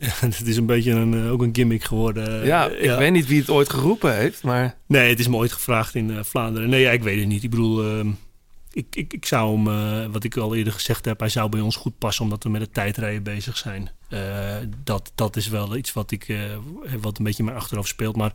[0.20, 2.46] het is een beetje een, eh, ook een gimmick geworden.
[2.46, 5.52] ja, ik weet niet wie het ooit geroepen heeft, maar Nee, het is me ooit
[5.52, 6.68] gevraagd in eh, Vlaanderen.
[6.68, 7.42] Nee, ja, ik weet het niet.
[7.42, 8.10] Ik bedoel, ehm,
[8.72, 11.60] ik, ik, ik zou hem, eh, wat ik al eerder gezegd heb, hij zou bij
[11.60, 13.90] ons goed passen omdat we met het tijdrijden bezig zijn.
[14.08, 16.38] Eh, dat, dat is wel iets wat, ik, eh,
[17.00, 18.16] wat een beetje in mijn achterhoofd speelt.
[18.16, 18.32] Maar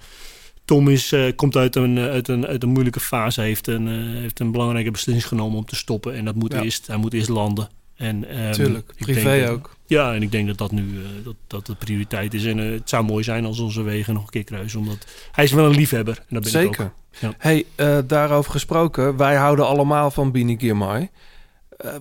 [0.66, 4.52] Tom is, komt uit een, uit, een, uit een moeilijke fase, heeft een, heeft een
[4.52, 6.14] belangrijke beslissing genomen om te stoppen.
[6.14, 6.62] En dat moet Ja.
[6.62, 7.70] eerst, hij moet eerst landen.
[7.96, 9.75] En, ehm, tuurlijk, privé ook.
[9.86, 12.46] Ja, en ik denk dat dat nu eh, dat, dat de prioriteit is.
[12.46, 14.80] En eh, het zou mooi zijn als onze wegen nog een keer kruisen.
[14.80, 16.18] Omdat hij is wel een liefhebber.
[16.18, 16.76] En dat ben ik ook.
[16.76, 16.94] Zeker.
[17.20, 17.34] Ja.
[17.38, 21.10] Hey, eh, daarover gesproken, wij houden allemaal van Bini Girmay.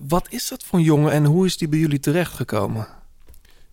[0.07, 2.87] Wat is dat voor een jongen en hoe is die bij jullie terechtgekomen?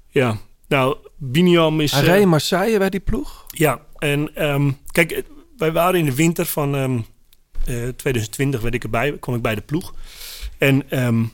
[0.08, 0.36] Ja,
[0.68, 1.92] nou, Biniam is...
[1.92, 3.46] Hij reed Marseille bij die ploeg?
[3.48, 5.24] Ja, en ehm, kijk,
[5.56, 6.98] wij waren in de winter van ehm,
[7.64, 9.94] eh, 2020, werd ik erbij, kwam ik bij de ploeg.
[10.58, 11.24] En ehm,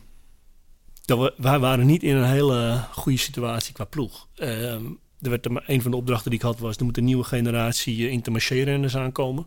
[1.09, 4.29] dat we, wij waren niet in een hele goede situatie qua ploeg.
[4.35, 4.85] Ehm,
[5.21, 7.05] er werd er maar een van de opdrachten die ik had was, er moet een
[7.05, 9.47] nieuwe generatie uh, intermarché-renners aankomen.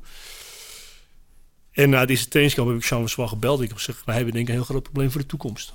[1.71, 3.61] En na deze trainingskamp heb ik Jean-François gebeld.
[3.61, 5.73] Ik heb gezegd, wij hebben denk ik een heel groot probleem voor de toekomst.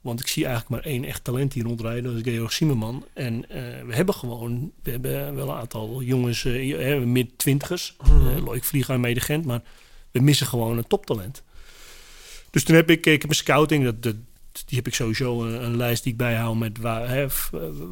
[0.00, 2.04] Want ik zie eigenlijk maar één echt talent hier rondrijden.
[2.04, 3.06] Dat is Georg Zimmerman.
[3.14, 4.72] En eh, we hebben gewoon...
[4.82, 7.96] We hebben wel een aantal jongens, uh, mid-twintigers.
[8.10, 8.26] Mm.
[8.26, 9.44] Uh, Loïc Vlieger en Mede Gent.
[9.44, 9.62] Maar
[10.10, 11.42] we missen gewoon een toptalent.
[12.50, 13.06] Dus toen heb ik...
[13.06, 13.84] Ik heb een scouting.
[13.84, 14.16] Dat, dat,
[14.66, 17.26] die heb ik sowieso een, een, lijst die ik bijhoud met waar, hè,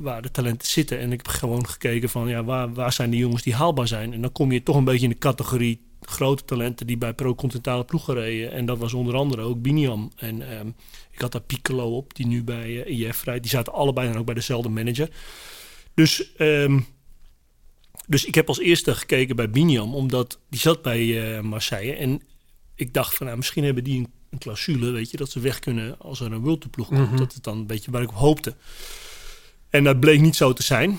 [0.00, 0.98] waar de talenten zitten.
[0.98, 2.28] En ik heb gewoon gekeken van...
[2.28, 4.12] Ja, waar, waar zijn de jongens die haalbaar zijn?
[4.12, 7.84] En dan kom je toch een beetje in de categorie grote talenten die bij pro-continentale
[7.84, 8.52] ploegen reden.
[8.52, 10.10] En dat was onder andere ook Biniam.
[10.16, 10.74] En um,
[11.10, 13.42] ik had daar Piccolo op, die nu bij uh, IF rijdt.
[13.42, 15.08] Die zaten allebei dan ook bij dezelfde manager.
[15.94, 16.86] Dus, um,
[18.06, 21.94] dus ik heb als eerste gekeken bij Biniam, omdat die zat bij uh, Marseille.
[21.94, 22.22] En
[22.74, 25.58] ik dacht van, nou, misschien hebben die een, een clausule, weet je, dat ze weg
[25.58, 27.00] kunnen als er een World ploeg komt.
[27.00, 27.16] Mm -hmm.
[27.16, 28.54] Dat het dan een beetje waar ik op hoopte.
[29.70, 30.98] En dat bleek niet zo te zijn.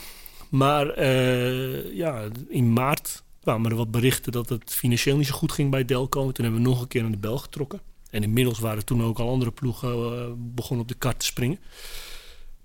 [0.49, 5.51] Maar uh, ja, in maart kwamen er wat berichten dat het financieel niet zo goed
[5.51, 6.31] ging bij Delco.
[6.31, 7.81] Toen hebben we nog een keer aan de bel getrokken.
[8.09, 11.59] En inmiddels waren toen ook al andere ploegen uh, begonnen op de kart te springen.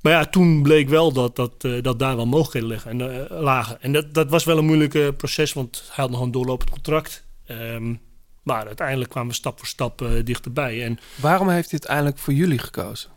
[0.01, 3.83] Maar ja, toen bleek wel dat, dat, uh, dat daar wel mogelijkheden liggen en, lagen.
[3.83, 7.25] En dat, dat was wel een moeilijk proces, want hij had nog een doorlopend contract.
[7.51, 8.01] Um,
[8.49, 10.85] maar uiteindelijk kwamen we stap voor stap dichterbij.
[10.85, 13.11] En Waarom heeft hij uiteindelijk voor jullie gekozen?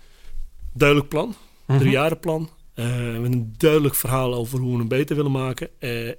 [0.74, 1.78] Duidelijk plan, mm -hmm.
[1.78, 2.50] driejarenplan.
[3.20, 5.70] met een duidelijk verhaal over hoe we hem beter willen maken.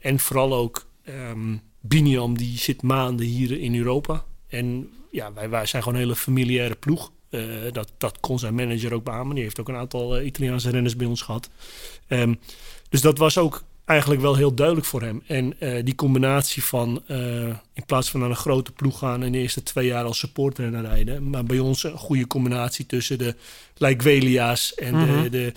[0.03, 4.25] en vooral ook Um, Biniam die zit maanden hier in Europa.
[4.49, 7.13] En ja, wij, wij zijn gewoon een hele familiaire ploeg.
[7.31, 7.43] Uh,
[7.73, 9.35] dat, dat kon zijn manager ook beamen.
[9.35, 11.51] Die heeft ook een aantal Italiaanse renners bij ons gehad.
[12.09, 12.39] Um,
[12.89, 15.23] dus dat was ook eigenlijk wel heel duidelijk voor hem.
[15.27, 17.03] En uh, die combinatie van
[17.73, 19.23] in plaats van naar een grote ploeg gaan...
[19.23, 21.31] en de eerste twee jaar als supportrenner rijden...
[21.31, 23.35] maar bij ons een goede combinatie tussen de
[23.77, 24.75] Lijkwelia's...
[24.75, 25.23] en mm -hmm.
[25.23, 25.53] de, de,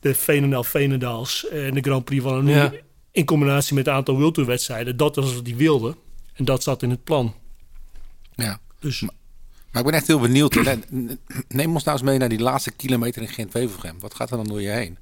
[0.00, 2.72] de Veenendaal Veenendaals en de Grand Prix van ja
[3.12, 4.96] in combinatie met een aantal World Tour wedstrijden.
[4.96, 5.96] Dat was wat hij wilde.
[6.34, 7.34] En dat zat in het plan.
[8.34, 8.60] Ja.
[8.78, 9.00] Dus.
[9.00, 9.14] Maar,
[9.72, 10.54] maar ik ben echt heel benieuwd.
[11.48, 14.00] Neem ons nou eens mee naar die laatste kilometer in Gent-Wevelgem.
[14.00, 14.98] Wat gaat er dan door je heen?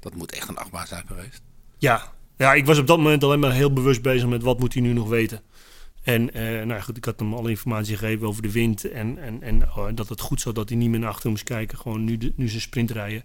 [0.00, 1.42] Dat moet echt een achtbaan zijn geweest.
[1.78, 2.12] Ja.
[2.36, 4.82] ja, ik was op dat moment alleen maar heel bewust bezig met wat moet hij
[4.82, 5.40] nu nog weten.
[6.02, 8.90] En uh, nou goed, ik had hem alle informatie gegeven over de wind.
[8.90, 11.44] En, en, en oh, dat het goed zat dat hij niet meer naar achter moest
[11.44, 11.78] kijken.
[11.78, 13.24] Gewoon nu, de, nu zijn sprint rijden.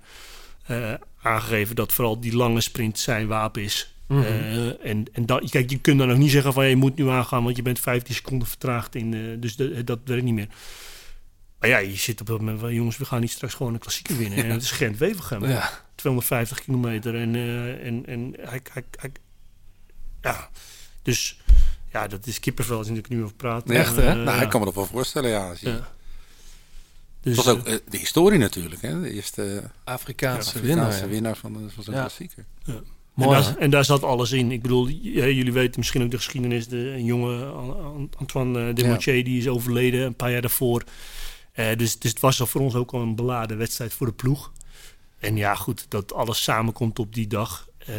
[0.72, 3.96] Uh, aangegeven dat vooral die lange sprint zijn wapen is.
[4.08, 4.26] Mm -hmm.
[4.26, 7.10] uh, en en dat, kijk, je kunt dan nog niet zeggen van je moet nu
[7.10, 9.12] aangaan, want je bent 15 seconden vertraagd in.
[9.12, 10.50] Uh, dus de, dat werkt niet meer.
[11.62, 13.80] Maar ja, je zit op dat moment van jongens, we gaan niet straks gewoon een
[13.80, 14.38] klassieker winnen.
[14.38, 14.44] Ja.
[14.44, 15.46] En het is Gent Wevelgem.
[15.46, 15.70] Ja.
[15.96, 17.16] 250 kilometer.
[17.16, 19.12] En, uh, en, en hij, hij, hij,
[20.22, 20.50] ja,
[21.02, 21.40] dus
[21.92, 23.70] ja, dat is kippenvel als ik nu over praat.
[23.70, 24.16] Echt, hè?
[24.16, 24.42] nou, ja.
[24.42, 25.54] ik kan me dat wel voorstellen, ja.
[25.60, 25.70] Je...
[25.70, 25.90] ja.
[27.22, 29.02] Dus, dat was ook de historie natuurlijk, hè?
[29.02, 32.46] De eerste Afrikaanse, Afrikaanse winnaar, winnaar van, van zo'n klassieker.
[32.64, 32.82] Ja.
[33.14, 34.52] Mooi, en, daar, en, daar, zat alles in.
[34.52, 36.68] Ik bedoel, jullie weten misschien ook de geschiedenis.
[36.68, 37.46] De, een jonge
[38.18, 39.24] Antoine Demotier, ja.
[39.24, 40.84] die is overleden een paar jaar daarvoor.
[41.56, 44.14] Uh, dus, dus het was al voor ons ook al een beladen wedstrijd voor de
[44.14, 44.52] ploeg.
[45.20, 47.68] En ja, goed, dat alles samenkomt op die dag.
[47.90, 47.96] Uh,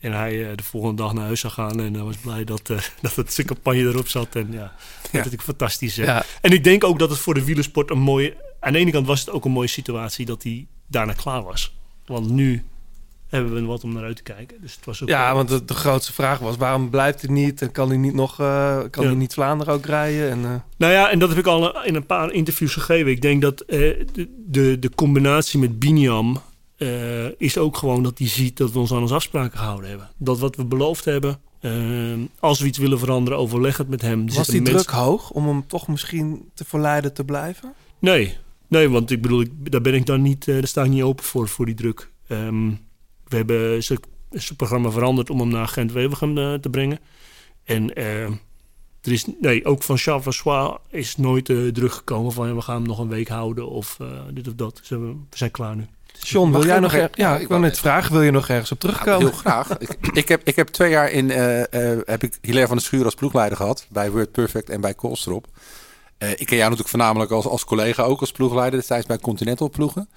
[0.00, 1.80] en hij uh, de volgende dag naar huis zou gaan.
[1.80, 2.66] En hij was blij dat,
[3.02, 4.36] dat het zijn campagne erop zat.
[4.36, 4.58] En ja,
[5.02, 5.16] dat ja.
[5.16, 5.94] natuurlijk fantastisch.
[5.94, 6.24] Ja.
[6.40, 8.36] En ik denk ook dat het voor de wielersport een mooie...
[8.60, 11.74] Aan de ene kant was het ook een mooie situatie dat hij daarna klaar was.
[12.06, 12.64] Want nu
[13.32, 14.56] hebben we wat om naar uit te kijken.
[14.60, 17.62] Dus het was ook Ja, want de, de grootste vraag was: waarom blijft hij niet?
[17.62, 19.08] En kan hij niet nog, eh, kan Ja.
[19.10, 20.30] hij niet Vlaanderen ook rijden?
[20.30, 23.10] En, eh, Nou ja, en dat heb ik al in een paar interviews gegeven.
[23.10, 23.78] Ik denk dat eh,
[24.12, 26.36] de, de, de combinatie met Biniam
[27.38, 30.08] is ook gewoon dat hij ziet dat we ons aan onze afspraken gehouden hebben.
[30.18, 31.38] Dat wat we beloofd hebben,
[32.38, 34.28] als we iets willen veranderen, overleg het met hem.
[34.28, 37.72] Er was die mensen- druk hoog om hem toch misschien te verleiden te blijven?
[37.98, 38.36] Nee,
[38.68, 41.24] nee, want ik bedoel, ik, daar ben ik dan niet, daar sta ik niet open
[41.24, 42.10] voor, voor die druk.
[42.28, 42.70] Ehm,
[43.32, 46.98] we hebben zijn programma veranderd om hem naar Gent-Wevelgem eh, te brengen.
[47.64, 48.24] En eh,
[49.02, 52.60] er is, nee, ook van Charles François is nooit eh, druk gekomen van ja, we
[52.60, 54.80] gaan hem nog een week houden of eh, dit of dat.
[54.88, 55.86] We zijn klaar nu.
[56.20, 58.12] John, wil Mag jij nog er- Ja, ik wil wou net vragen.
[58.12, 59.18] Wil je nog ergens op terugkomen?
[59.28, 59.78] heel graag.
[59.78, 62.86] ik, ik, heb, ik heb twee jaar in eh, eh, heb ik Hilaire van der
[62.86, 63.86] Schuur als ploegleider gehad.
[63.90, 65.46] Bij Word Perfect en bij Koolstrop.
[66.18, 68.78] Eh, ik ken jou natuurlijk voornamelijk als, als collega ook als ploegleider.
[68.78, 70.08] Destijds bij Continental ploegen.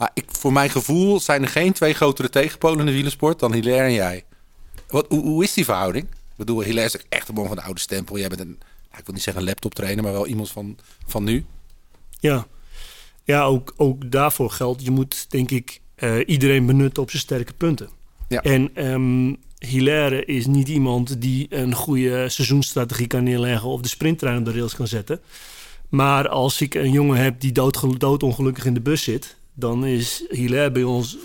[0.00, 3.52] Maar ik, voor mijn gevoel zijn er geen twee grotere tegenpolen in de wielersport dan
[3.52, 4.24] Hilaire en jij.
[4.88, 6.04] Wat, hoe, hoe is die verhouding?
[6.04, 8.18] Ik bedoel, Hilaire is echt een man van de oude stempel.
[8.18, 8.58] Jij bent een,
[8.88, 11.44] nou, ik wil niet zeggen een laptop trainer, maar wel iemand van, van nu.
[12.20, 12.46] Ja,
[13.24, 17.52] ja ook, ook daarvoor geldt, je moet denk ik eh, iedereen benutten op zijn sterke
[17.52, 17.88] punten.
[18.28, 18.42] Ja.
[18.42, 24.38] En ehm Hilaire is niet iemand die een goede seizoensstrategie kan neerleggen of de sprinttrein
[24.38, 25.20] op de rails kan zetten.
[25.88, 30.24] Maar als ik een jongen heb die dood, doodongelukkig in de bus zit, dan is
[30.28, 31.16] Hilaire bij ons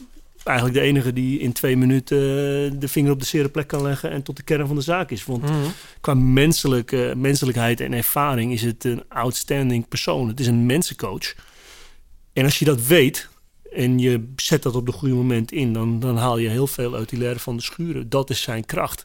[0.43, 3.81] eigenlijk de enige die in twee minuten eh, de vinger op de zere plek kan
[3.81, 5.26] leggen en tot de kern van de zaak is.
[5.26, 5.68] Want Mhm.
[6.02, 10.27] qua menselijke, menselijkheid en ervaring is het een outstanding persoon.
[10.27, 11.35] Het is een mensencoach.
[12.34, 13.30] En als je dat weet
[13.72, 16.95] en je zet dat op de goede moment in, dan, dan haal je heel veel
[16.95, 18.10] uit leren van de schuren.
[18.10, 19.03] Dat is zijn kracht.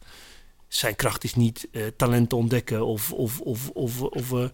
[0.69, 4.49] Zijn kracht is niet eh, talenten ontdekken of, of, of, of, of eh, eh,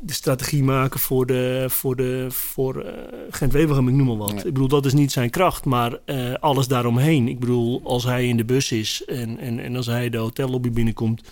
[0.00, 2.92] de strategie maken voor, de, voor, de, voor eh,
[3.30, 4.34] Gent-Wevelgem, ik noem maar wat.
[4.34, 4.44] Nee.
[4.44, 7.28] Ik bedoel, dat is niet zijn kracht, maar eh, alles daaromheen.
[7.28, 10.70] Ik bedoel, als hij in de bus is en, en, en als hij de hotellobby
[10.70, 11.22] binnenkomt,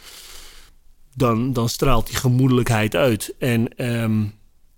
[1.14, 3.34] dan, dan straalt die gemoedelijkheid uit.
[3.38, 4.24] En ehm,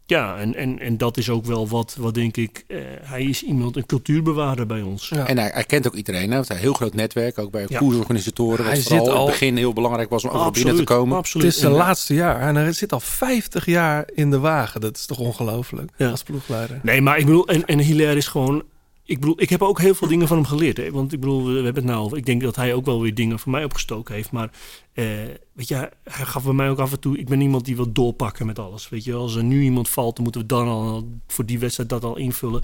[0.08, 3.42] ja, en, en, en dat is ook wel wat, wat denk ik, eh, hij is
[3.42, 5.08] iemand, een cultuurbewaarder bij ons.
[5.08, 5.26] Ja.
[5.26, 6.28] En hij, hij kent ook iedereen.
[6.28, 6.34] Hè?
[6.34, 7.78] Want hij heeft een heel groot netwerk, ook bij Ja.
[7.78, 8.64] koersorganisatoren.
[8.64, 10.84] Wat Hij vooral zit in al- het begin heel belangrijk was om overal binnen te
[10.84, 11.16] komen.
[11.16, 11.46] Absoluut.
[11.46, 14.80] Het is zijn laatste jaar en hij zit al 50 jaar in de wagen.
[14.80, 16.10] Dat is toch ongelooflijk Ja.
[16.10, 16.80] als ploegleider.
[16.82, 18.62] Nee, maar ik bedoel, en, en Hilaire is gewoon.
[19.08, 20.76] Ik bedoel, ik heb ook heel veel dingen van hem geleerd.
[20.76, 20.90] Hè?
[20.90, 22.16] Want ik bedoel, we hebben het nou.
[22.16, 24.30] Ik denk dat hij ook wel weer dingen van mij opgestoken heeft.
[24.30, 24.50] Maar
[24.92, 25.04] eh,
[25.52, 25.74] weet je,
[26.04, 27.18] hij gaf bij mij ook af en toe.
[27.18, 28.88] Ik ben iemand die wil doorpakken met alles.
[28.88, 31.88] Weet je, als er nu iemand valt, dan moeten we dan al voor die wedstrijd
[31.88, 32.62] dat al invullen.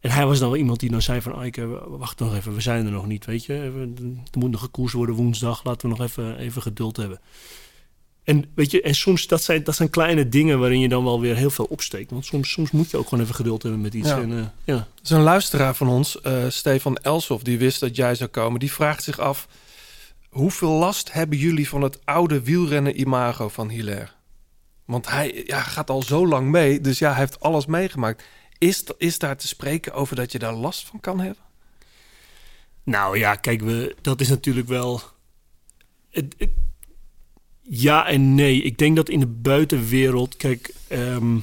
[0.00, 2.60] En hij was dan wel iemand die dan zei van, Eike, wacht nog even, we
[2.60, 3.54] zijn er nog niet, weet je.
[4.32, 7.20] Er moet nog gekoers worden woensdag, laten we nog even, even geduld hebben.
[8.26, 11.20] En weet je, en soms dat zijn, dat zijn kleine dingen waarin je dan wel
[11.20, 12.10] weer heel veel opsteekt.
[12.10, 14.08] Want soms, soms moet je ook gewoon even geduld hebben met iets.
[14.08, 14.20] Ja.
[14.20, 14.88] En, eh, ja.
[15.02, 18.60] Er een luisteraar van ons, eh, Stefan Elsof, die wist dat jij zou komen.
[18.60, 19.48] Die vraagt zich af,
[20.28, 24.08] hoeveel last hebben jullie van het oude wielrennen-imago van Hilaire?
[24.84, 28.24] Want hij ja, gaat al zo lang mee, dus ja, hij heeft alles meegemaakt.
[28.58, 31.42] Is, is daar te spreken over dat je daar last van kan hebben?
[32.82, 35.00] Nou ja, kijk, we, dat is natuurlijk wel.
[36.10, 36.50] Het, het-
[37.68, 38.62] ja en nee.
[38.62, 41.38] Ik denk dat in de buitenwereld, kijk, ehm,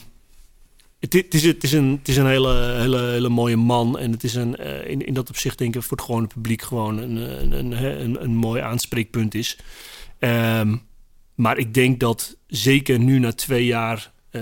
[0.99, 3.99] het, is, het is een, het is een hele, hele, hele mooie man.
[3.99, 6.61] En het is een, eh, in, in dat opzicht denk ik voor het gewone publiek
[6.61, 9.57] gewoon een, een, een, een, een mooi aanspreekpunt is.
[10.19, 10.75] Ehm,
[11.35, 14.41] maar ik denk dat zeker nu na twee jaar, eh,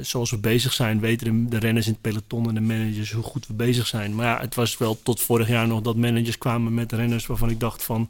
[0.00, 3.22] zoals we bezig zijn, weten de, de renners in het peloton en de managers hoe
[3.22, 4.14] goed we bezig zijn.
[4.14, 7.50] Maar ja, het was wel tot vorig jaar nog dat managers kwamen met renners waarvan
[7.50, 8.08] ik dacht van,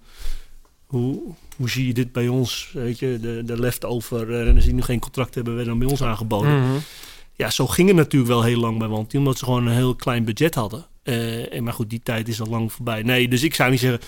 [0.86, 1.20] hoe,
[1.56, 2.70] hoe zie je dit bij ons?
[2.72, 5.90] Weet je, de, de leftover eh, renners die nu geen contract hebben, werden dan bij
[5.90, 6.60] ons aangeboden.
[6.62, 6.78] Mhm.
[7.34, 9.94] Ja, zo ging het natuurlijk wel heel lang bij Wanty, omdat ze gewoon een heel
[9.94, 10.86] klein budget hadden.
[11.02, 13.02] Eh, en maar goed, die tijd is al lang voorbij.
[13.02, 14.00] Nee, dus ik zou niet zeggen.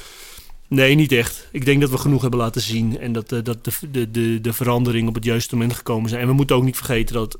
[0.68, 1.48] Nee, niet echt.
[1.52, 4.40] Ik denk dat we genoeg hebben laten zien en dat, eh, dat de, de, de,
[4.40, 6.22] de verandering op het juiste moment gekomen zijn.
[6.22, 7.38] En we moeten ook niet vergeten dat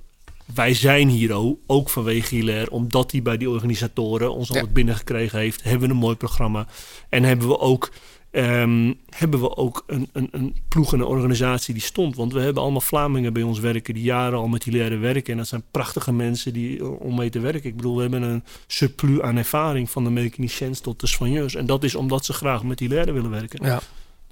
[0.55, 4.55] wij zijn hier ook, vanwege Hilaire, omdat hij bij die organisatoren ons Ja.
[4.55, 6.67] altijd binnengekregen heeft, hebben we een mooi programma.
[7.09, 7.91] En hebben we ook,
[8.39, 12.17] ehm, hebben we ook een, een, een ploeg en een organisatie die stond.
[12.17, 15.33] Want we hebben allemaal Vlamingen bij ons werken die jaren al met Hilaire werken.
[15.33, 17.71] En dat zijn prachtige mensen die, eh, om mee te werken.
[17.71, 21.55] Ik bedoel, we hebben een surplus aan ervaring van de mechaniciens tot de soigneurs.
[21.55, 23.65] En dat is omdat ze graag met Hilaire willen werken.
[23.67, 23.81] Ja.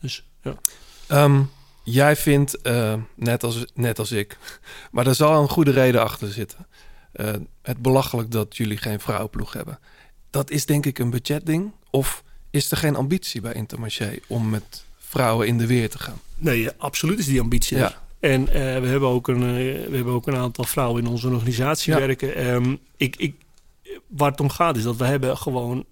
[0.01, 0.55] Dus ja.
[1.07, 1.43] Ehm,
[1.83, 4.39] jij vindt, eh, net, als, net als ik,
[4.93, 6.67] maar daar zal een goede reden achter zitten.
[7.13, 9.79] eh, het belachelijk dat jullie geen vrouwenploeg hebben.
[10.31, 11.73] Dat is denk ik een budgetding.
[11.91, 12.25] Of
[12.57, 16.21] is er geen ambitie bij Intermarché om met vrouwen in de weer te gaan?
[16.37, 17.77] Nee, absoluut is die ambitie.
[17.77, 18.03] Ja.
[18.21, 21.29] En eh, we, hebben ook een, eh, we hebben ook een aantal vrouwen in onze
[21.29, 21.99] organisatie Ja.
[21.99, 22.35] werken.
[22.35, 23.35] Ehm, ik, ik,
[24.07, 25.85] waar het om gaat is dat we hebben gewoon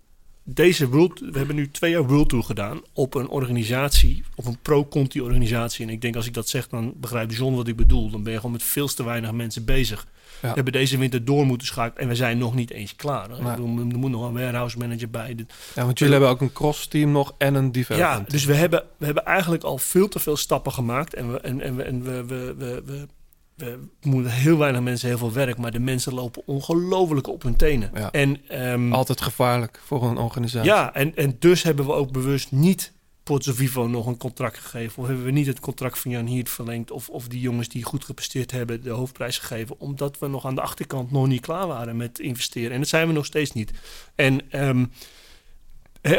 [0.43, 4.59] deze World, we hebben nu twee jaar World Tour gedaan op een organisatie, op een
[4.63, 5.87] pro-Conti organisatie.
[5.87, 8.11] En ik denk als ik dat zeg, dan begrijpt John wat ik bedoel.
[8.11, 10.07] Dan ben je gewoon met veel te weinig mensen bezig.
[10.49, 13.29] We hebben deze winter door moeten schakelen en we zijn nog niet eens klaar.
[13.29, 15.37] Bedoel, Er moet nog een warehouse manager bij.
[15.75, 18.27] Ja, want jullie hebben ook een cross-team nog en een development.
[18.27, 21.15] Ja, dus we hebben, we hebben eigenlijk al veel te veel stappen gemaakt.
[21.15, 23.07] En we, en, en we, en we, we, we, we,
[23.55, 27.57] we moeten heel weinig mensen heel veel werk, maar de mensen lopen ongelooflijk op hun
[27.57, 27.91] tenen.
[27.95, 28.11] Ja.
[28.13, 30.71] En, ehm, Altijd gevaarlijk voor een organisatie.
[30.71, 32.93] ja, en, en dus hebben we ook bewust niet
[33.25, 35.03] Pozzo Vivo nog een contract gegeven.
[35.03, 36.91] Of hebben we niet het contract van Jan Hiert verlengd.
[36.91, 39.81] Of, of die jongens die goed gepresteerd hebben de hoofdprijs gegeven.
[39.81, 42.73] Omdat we nog aan de achterkant nog niet klaar waren met investeren.
[42.73, 43.71] En dat zijn we nog steeds niet.
[44.15, 44.85] En ehm,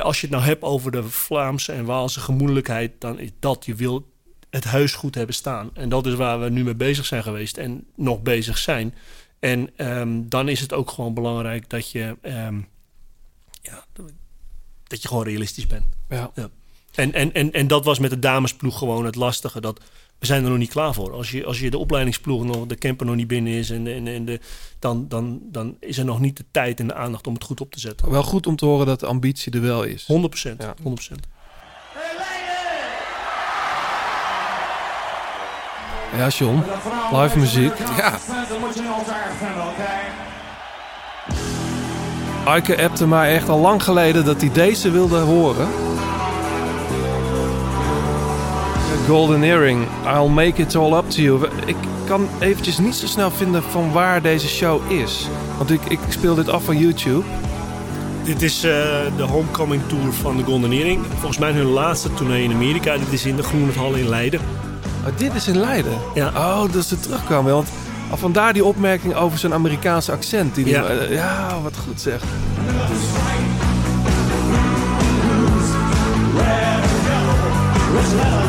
[0.02, 2.91] als je het nou hebt over de Vlaamse en Waalse gemoedelijkheid.
[2.99, 4.11] Dan is dat je wil
[4.49, 5.69] het huis goed hebben staan.
[5.73, 7.57] En dat is waar we nu mee bezig zijn geweest.
[7.57, 8.94] En nog bezig zijn.
[9.40, 12.18] En ehm, dan is het ook gewoon belangrijk dat je...
[12.22, 12.61] ehm,
[13.61, 13.86] ja,
[14.88, 15.86] dat je gewoon realistisch bent.
[16.10, 16.32] Ja.
[16.95, 19.61] En, en, en, en dat was met de damesploeg gewoon het lastige.
[19.61, 19.80] Dat
[20.19, 21.13] we zijn er nog niet klaar voor.
[21.13, 24.07] Als je, als je de opleidingsploeg nog, de camper nog niet binnen is, en, en,
[24.07, 24.39] en de,
[24.80, 27.61] dan, dan, dan is er nog niet de tijd en de aandacht om het goed
[27.61, 28.11] op te zetten.
[28.11, 30.05] Wel goed om te horen dat de ambitie er wel is.
[30.05, 30.61] 100 procent.
[30.61, 30.76] Ja.
[30.84, 31.34] 100%
[36.17, 36.63] Ja, John.
[37.11, 37.77] Live muziek.
[37.97, 38.19] Ja,
[42.45, 45.67] Eike appte mij echt al lang geleden dat hij deze wilde horen.
[49.07, 51.48] Golden Earring, I'll make it all up to you.
[51.65, 51.76] Ik
[52.07, 55.27] kan eventjes niet zo snel vinden van waar deze show is.
[55.57, 57.23] Want ik, ik speel dit af van YouTube.
[58.23, 58.72] Dit is eh,
[59.18, 61.06] de homecoming tour van de Golden Earring.
[61.18, 62.98] Volgens mij hun laatste tournee in Amerika.
[62.98, 64.40] Dit is in de Groenendhal in Leiden.
[65.07, 65.94] Oh, dit is in Leiden?
[66.15, 66.27] Ja.
[66.36, 67.53] Oh, dat ze terugkwamen.
[67.53, 67.68] Want
[68.11, 70.56] oh, vandaar die opmerking over zijn Amerikaanse accent.
[70.56, 70.91] Die die- Ja.
[71.10, 72.22] ja, wat goed zeg.
[78.18, 78.44] Ja,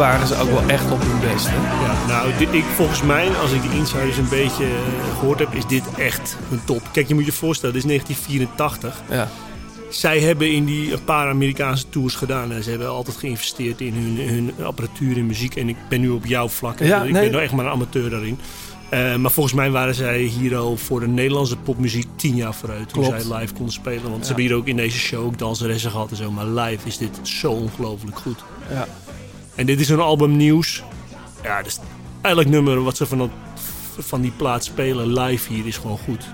[0.00, 1.46] waren ze ook wel echt op hun best.
[1.48, 1.56] Hè?
[1.56, 5.54] Ja, nou, dit, ik, volgens mij, als ik de insiders een beetje eh, gehoord heb,
[5.54, 6.82] is dit echt een top.
[6.92, 9.02] Kijk, je moet je voorstellen, dit is 1984.
[9.10, 9.28] Ja.
[9.90, 12.52] Zij hebben in die een paar Amerikaanse tours gedaan.
[12.52, 15.56] En ze hebben altijd geïnvesteerd in hun, hun apparatuur en muziek.
[15.56, 16.78] En ik ben nu op jouw vlak.
[16.78, 17.22] Ja, ik nee.
[17.22, 18.38] ben nou echt maar een amateur daarin.
[18.90, 22.88] Eh, maar volgens mij waren zij hier al voor de Nederlandse popmuziek tien jaar vooruit.
[22.88, 23.22] Toen Klopt.
[23.22, 24.10] zij live konden spelen.
[24.10, 26.30] Want ze hebben hier ook in deze show ook danseressen gehad en zo.
[26.30, 28.38] Maar live is dit zo ongelooflijk goed.
[28.70, 28.86] Ja.
[29.60, 30.82] En dit is een album nieuws.
[31.42, 31.78] Ja, dus
[32.20, 33.30] elk nummer wat ze van, dat,
[33.98, 36.24] van die plaat spelen live hier is gewoon goed.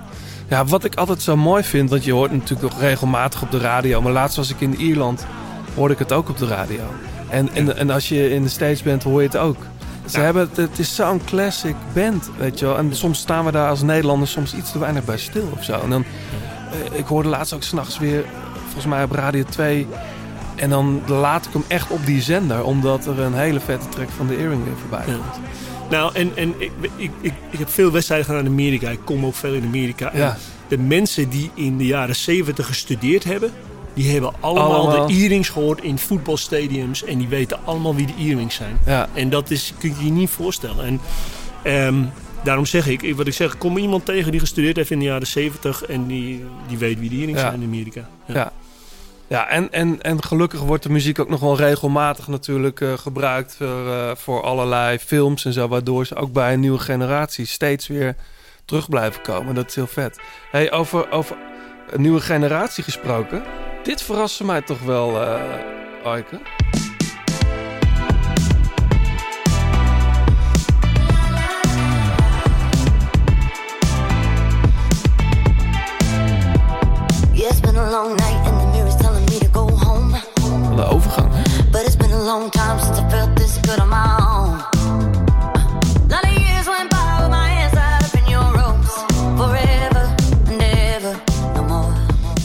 [0.49, 3.59] Ja, wat ik altijd zo mooi vind, want je hoort natuurlijk nog regelmatig op de
[3.59, 4.03] radio.
[4.03, 5.27] Maar laatst was ik in Ierland,
[5.75, 6.81] hoorde ik het ook op de radio.
[7.29, 9.57] En, en, en als je in de States bent, hoor je het ook.
[10.05, 12.79] Ze hebben het, het is zo'n classic band, weet je wel.
[12.79, 15.81] En soms staan we daar als Nederlanders soms iets te weinig bij stil of zo.
[15.81, 16.05] En dan,
[16.71, 18.25] eh, ik hoorde laatst ook s'nachts weer,
[18.65, 19.87] volgens mij op Radio 2.
[20.57, 24.09] En dan laat ik hem echt op die zender, omdat er een hele vette track
[24.17, 25.13] van de Earring weer voorbij Ja.
[25.13, 25.41] komt.
[25.91, 28.91] Nou, en, en ik, ik, ik, ik heb veel wedstrijden gedaan in Amerika.
[28.91, 30.13] Ik kom ook veel in Amerika.
[30.13, 30.37] En.
[30.69, 33.53] De mensen die in de jaren 70 gestudeerd hebben,
[33.95, 35.07] die hebben allemaal, Allemaal.
[35.07, 37.05] de Earrings gehoord in voetbalstadiums.
[37.05, 38.79] En die weten allemaal wie de Earrings zijn.
[38.87, 39.09] Ja.
[39.15, 40.85] En dat is, kun je je niet voorstellen.
[40.85, 41.01] En
[41.63, 42.03] ehm,
[42.45, 45.27] daarom zeg ik, wat ik zeg, kom iemand tegen die gestudeerd heeft in de jaren
[45.27, 47.49] 70 en die, die weet wie de Earrings Ja.
[47.49, 48.09] zijn in Amerika.
[48.27, 48.53] Ja.
[49.29, 53.55] Ja, en, en, en gelukkig wordt de muziek ook nog wel regelmatig natuurlijk eh, gebruikt
[53.57, 55.69] voor, eh, voor allerlei films en zo.
[55.69, 58.17] Waardoor ze ook bij een nieuwe generatie steeds weer
[58.65, 59.55] terug blijven komen.
[59.55, 60.21] Dat is heel vet.
[60.51, 61.37] Hey, over, over
[61.91, 63.43] een nieuwe generatie gesproken.
[63.83, 65.41] Dit verraste mij toch wel, eh
[66.05, 66.41] Aike.
[80.77, 81.43] De overgang, hè?
[81.71, 84.57] But it's been a long time since I felt this good on my own.
[86.09, 89.05] Lot of years went by with my hands tied up in your ropes.
[89.37, 90.09] Forever
[90.51, 91.21] and ever,
[91.55, 91.93] no more.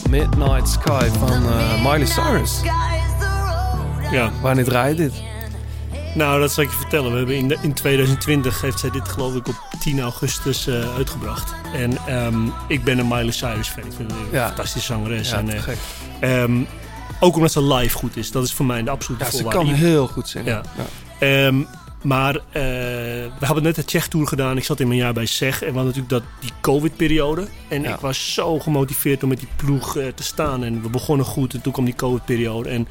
[0.10, 2.62] Midnight Sky van eh, Miley Cyrus.
[4.12, 4.32] Ja.
[4.42, 5.14] Wanneer draai je dit?
[6.16, 7.12] Nou, dat zal ik je vertellen.
[7.12, 10.96] We hebben in, de- in 2020 heeft zij dit geloof ik op 10 augustus eh,
[10.96, 11.54] uitgebracht.
[11.74, 12.36] En ehm,
[12.68, 13.84] ik ben een Miley Cyrus fan.
[13.86, 14.46] Ik vind haar een Ja.
[14.48, 15.30] fantastische zangeres.
[15.30, 15.78] Ja, en, eh, gek.
[16.20, 16.52] ehm,
[17.24, 18.32] ook omdat ze live goed is.
[18.32, 19.66] Dat is voor mij de absolute Ja, ze voorwaarde.
[19.70, 20.46] kan heel goed zingen.
[20.46, 20.62] Ja.
[21.20, 21.62] Ehm,
[22.02, 22.42] maar eh,
[23.40, 24.58] we hebben net de Tsjech Tour gedaan.
[24.58, 25.54] Ik zat in mijn jaar bij SEG.
[25.62, 27.48] En we hadden natuurlijk dat, die COVID-periode.
[27.68, 27.94] En Ja.
[27.94, 30.64] ik was zo gemotiveerd om met die ploeg eh, te staan.
[30.64, 31.54] En we begonnen goed.
[31.54, 32.70] En toen kwam die COVID-periode.
[32.70, 32.88] En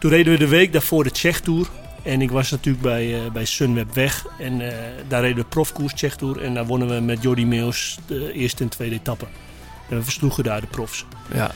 [0.00, 1.66] toen reden we de week daarvoor de Tsjech Tour.
[2.02, 4.26] En ik was natuurlijk bij, eh, bij Sunweb weg.
[4.38, 4.58] En
[5.08, 6.42] daar reden we de profkoers Tsjech Tour.
[6.42, 9.26] En daar wonnen we met Jordi Meus de eerste en tweede etappe.
[9.88, 11.04] En we versloegen daar de profs.
[11.34, 11.50] Ja.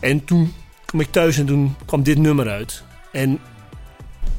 [0.00, 0.54] En toen
[0.88, 2.82] kwam ik thuis en toen kwam dit nummer uit.
[3.12, 3.38] En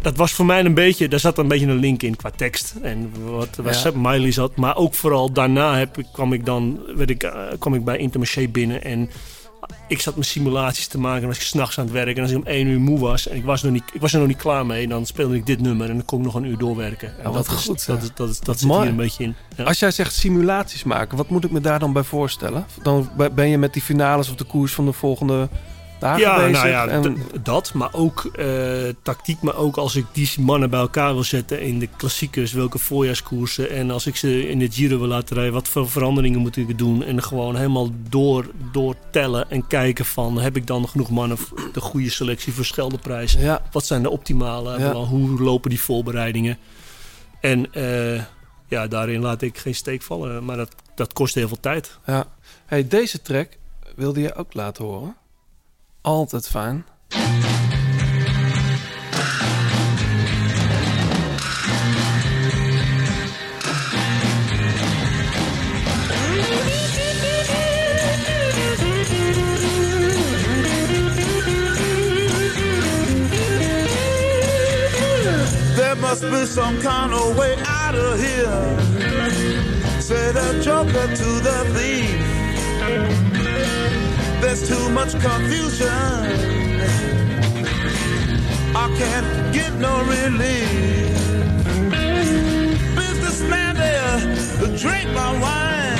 [0.02, 2.76] dat was voor mij een beetje, daar zat een beetje een link in qua tekst.
[2.82, 3.92] En wat, Ja.
[3.96, 4.56] Miley zat.
[4.56, 7.98] Maar ook vooral daarna heb, ik- kwam ik dan werd ik, eh, kwam ik bij
[7.98, 8.84] Intermarché binnen.
[8.84, 9.10] En
[9.88, 11.22] ik zat mijn simulaties te maken.
[11.22, 12.16] En was ik s'nachts aan het werken.
[12.16, 13.28] En als ik om één uur moe was.
[13.28, 14.88] En ik was, nog niet, ik was er nog niet klaar mee.
[14.88, 15.90] Dan speelde ik dit nummer.
[15.90, 17.18] En dan kon ik nog een uur doorwerken.
[17.20, 18.82] En wat dat is- goed, Dat, is- dat, is- dat zit Mooi.
[18.82, 19.36] hier een beetje in.
[19.56, 19.64] Ja.
[19.64, 22.66] Als jij zegt simulaties maken, wat moet ik me daar dan bij voorstellen?
[22.84, 25.50] Dan be- ben je met die finales of de koers van de volgende
[26.00, 26.52] Ja, bezig.
[26.52, 27.74] nou ja, en, dat.
[27.74, 28.48] Maar ook eh,
[29.02, 29.42] tactiek.
[29.42, 32.52] Maar ook als ik die mannen bij elkaar wil zetten in de klassiekers.
[32.54, 33.70] Welke voorjaarskoersen.
[33.70, 35.54] En als ik ze in de Giro wil laten rijden.
[35.54, 37.04] Wat voor veranderingen moet ik doen?
[37.04, 39.50] En gewoon helemaal door, doortellen.
[39.50, 41.38] En kijken van, heb ik dan genoeg mannen
[41.74, 43.34] de goede selectie voor Scheldeprijs?
[43.34, 44.80] ja, Wat zijn de optimale?
[44.80, 44.94] Ja.
[44.94, 46.58] Hoe lopen die voorbereidingen?
[47.42, 48.24] En eh,
[48.68, 50.46] ja, daarin laat ik geen steek vallen.
[50.46, 51.98] Maar dat, dat kost heel veel tijd.
[52.06, 52.26] ja.
[52.66, 53.58] Hey, deze track
[53.96, 55.16] wilde je ook laten horen.
[56.10, 56.86] Altijd fijn.
[75.76, 78.80] There must be some kind of way out of here.
[80.02, 82.30] Say the joker to the thief.
[84.42, 85.88] There's too much confusion.
[88.76, 91.18] I can't get no relief.
[92.96, 94.20] Businessman there,
[94.78, 96.00] drink my wine.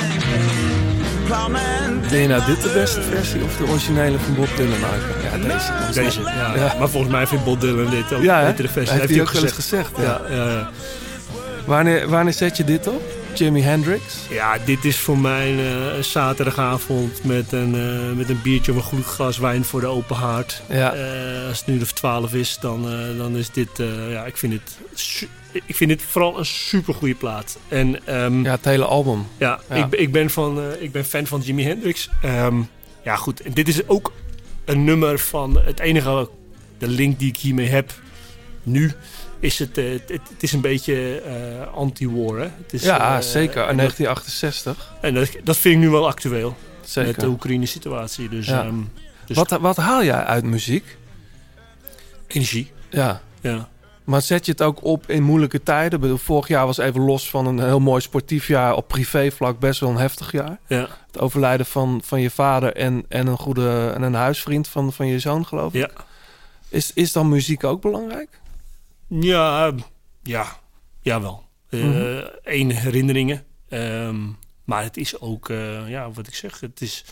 [1.26, 2.00] Plowman.
[2.02, 5.22] Vind je nou dit de beste versie of de originele van Bob Dylan eigenlijk?
[5.22, 6.00] Ja, deze.
[6.02, 6.54] Deze, ja.
[6.54, 6.74] Ja.
[6.78, 8.92] Maar volgens mij vindt Bob Dylan dit ook Ja, betere versie.
[8.92, 10.02] Heeft hij hij ook wel eens gezegd, ja.
[10.02, 10.70] Ja, ja, ja.
[11.64, 13.02] Wanneer, wanneer zet je dit op?
[13.34, 14.02] Jimi Hendrix?
[14.30, 18.76] Ja, dit is voor mij eh, een zaterdagavond met een, eh, met een biertje of
[18.76, 20.62] een goed glas wijn voor de open haard.
[20.68, 20.92] Ja.
[20.94, 22.82] Eh, als het nu of 12 is, dan,
[23.16, 23.68] dan is dit,
[24.08, 24.78] ja, ik vind het,
[25.66, 27.58] ik vind dit vooral een super goede plaat.
[27.68, 29.26] En ehm, Ja, het hele album.
[29.38, 29.74] Ja, Ja.
[29.76, 32.08] Ik, ben- ik, ben van, ik ben fan van Jimi Hendrix.
[32.22, 32.60] Ehm,
[33.04, 33.40] ja, goed.
[33.40, 34.12] En dit is ook
[34.64, 36.28] een nummer van het enige,
[36.78, 37.92] de link die ik hiermee heb
[38.62, 38.92] nu,
[39.40, 42.38] is het, eh, het, het is een beetje eh, anti-war.
[42.38, 42.48] Hè?
[42.62, 43.62] Het is, Ja, eh, zeker.
[43.62, 44.94] In en dat, 1968.
[45.00, 46.56] en dat, dat vind ik nu wel actueel.
[46.84, 47.10] Zeker.
[47.10, 48.28] Met de Oekraïne-situatie.
[48.28, 48.64] Dus, Ja.
[48.64, 48.74] ehm,
[49.26, 50.98] dus Wat, wat haal jij uit muziek?
[52.26, 52.72] energie.
[52.90, 53.20] Ja.
[53.40, 53.68] Ja.
[54.04, 56.00] Maar zet je het ook op in moeilijke tijden?
[56.00, 59.80] Bedoel, vorig jaar was even los van een heel mooi sportief jaar op privévlak best
[59.80, 60.58] wel een heftig jaar.
[60.66, 60.88] Ja.
[61.06, 65.06] Het overlijden van, van je vader en, en een goede en een huisvriend van, van
[65.06, 65.80] je zoon, geloof ik.
[65.80, 66.04] Ja.
[66.68, 68.39] Is, is dan muziek ook belangrijk?
[69.10, 69.74] Ja,
[70.22, 70.58] ja,
[71.00, 71.44] jawel.
[71.68, 72.22] Eh Mhm.
[72.42, 73.44] Eén herinneringen.
[73.68, 74.16] Ehm,
[74.64, 77.04] maar het is ook, eh, ja, wat ik zeg, het is...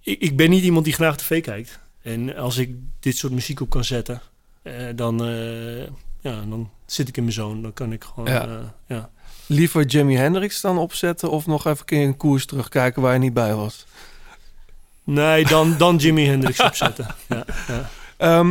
[0.00, 1.78] Ik, ik ben niet iemand die graag tv kijkt.
[2.02, 2.70] En als ik
[3.00, 4.20] dit soort muziek op kan zetten,
[4.62, 5.18] eh, dan,
[6.20, 7.62] ja, dan zit ik in mijn zoon.
[7.62, 8.42] Dan kan ik gewoon, Ja.
[8.46, 8.74] ja.
[8.86, 9.10] ja.
[9.46, 13.54] Liever Jimi Hendrix dan opzetten of nog even een koers terugkijken waar je niet bij
[13.54, 13.86] was?
[15.04, 17.06] Nee, dan, dan Jimi Hendrix opzetten.
[17.28, 18.48] Ja, ja.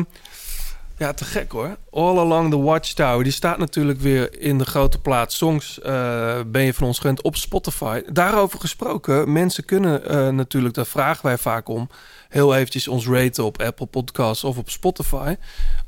[1.01, 1.77] Ja, te gek hoor.
[1.91, 3.23] All Along the Watchtower.
[3.23, 5.79] Die staat natuurlijk weer in de grote plaats Songs.
[5.79, 8.01] eh, ben je van ons gewend op Spotify.
[8.11, 9.31] Daarover gesproken.
[9.31, 11.89] Mensen kunnen eh, natuurlijk, daar vragen wij vaak om...
[12.29, 15.35] heel eventjes ons raten op Apple Podcasts of op Spotify.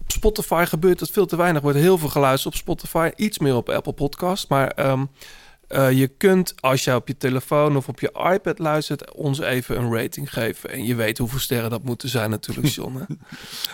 [0.01, 1.61] Op Spotify gebeurt het veel te weinig.
[1.61, 3.11] Wordt heel veel geluisterd op Spotify.
[3.15, 4.47] Iets meer op Apple Podcasts.
[4.47, 5.05] Maar ehm,
[5.73, 9.13] eh, je kunt, als je op je telefoon of op je iPad luistert...
[9.13, 10.69] ons even een rating geven.
[10.69, 13.07] En je weet hoeveel sterren dat moeten zijn natuurlijk, John.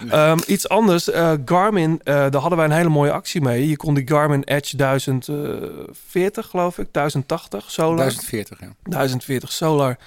[0.10, 1.10] Ehm, iets anders.
[1.10, 3.68] eh, Garmin, eh, daar hadden wij een hele mooie actie mee.
[3.68, 7.98] Je kon die Garmin Edge 1040, geloof ik, 1080 Solar.
[7.98, 8.74] 1040, ja.
[8.84, 9.98] 1040 Solar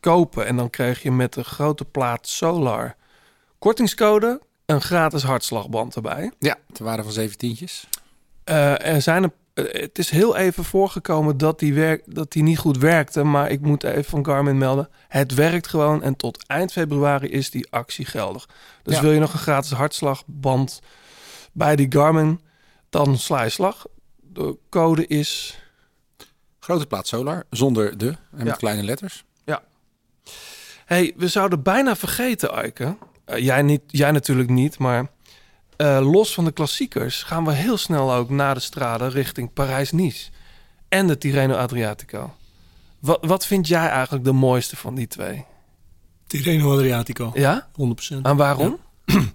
[0.00, 0.46] kopen.
[0.46, 2.96] En dan kreeg je met de grote plaat Solar
[3.58, 6.30] kortingscode een gratis hartslagband erbij.
[6.38, 7.86] Ja, te waarde van zeventientjes.
[8.44, 12.58] Eh, er zijn een, het is heel even voorgekomen dat die, werk, dat die niet
[12.58, 13.22] goed werkte.
[13.24, 14.88] Maar ik moet even van Garmin melden.
[15.08, 18.48] Het werkt gewoon en tot eind februari is die actie geldig.
[18.82, 19.00] Dus Ja.
[19.02, 20.80] wil je nog een gratis hartslagband
[21.52, 22.40] bij die Garmin,
[22.90, 23.86] dan sla je slag.
[24.20, 25.60] De code is...
[26.58, 28.52] Grote plaat Solar, zonder de en met Ja.
[28.54, 29.24] kleine letters.
[30.84, 32.96] hey, we zouden bijna vergeten, Eike.
[33.24, 35.10] Eh, jij, niet, jij natuurlijk niet, maar...
[35.82, 40.30] eh, los van de klassiekers gaan we heel snel ook naar de straden richting Parijs-Nice.
[40.88, 42.34] En de Tirreno Adriatico.
[42.98, 45.44] Wat, wat vind jij eigenlijk de mooiste van die twee?
[46.26, 47.30] Tirreno Adriatico.
[47.34, 47.68] Ja?
[47.72, 48.16] 100%.
[48.22, 48.78] En waarom?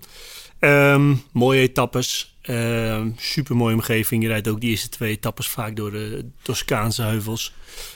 [0.59, 2.37] Ehm, mooie etappes.
[2.41, 4.23] Ehm super mooie omgeving.
[4.23, 7.53] Je rijdt ook die eerste twee etappes vaak door de Toscaanse heuvels.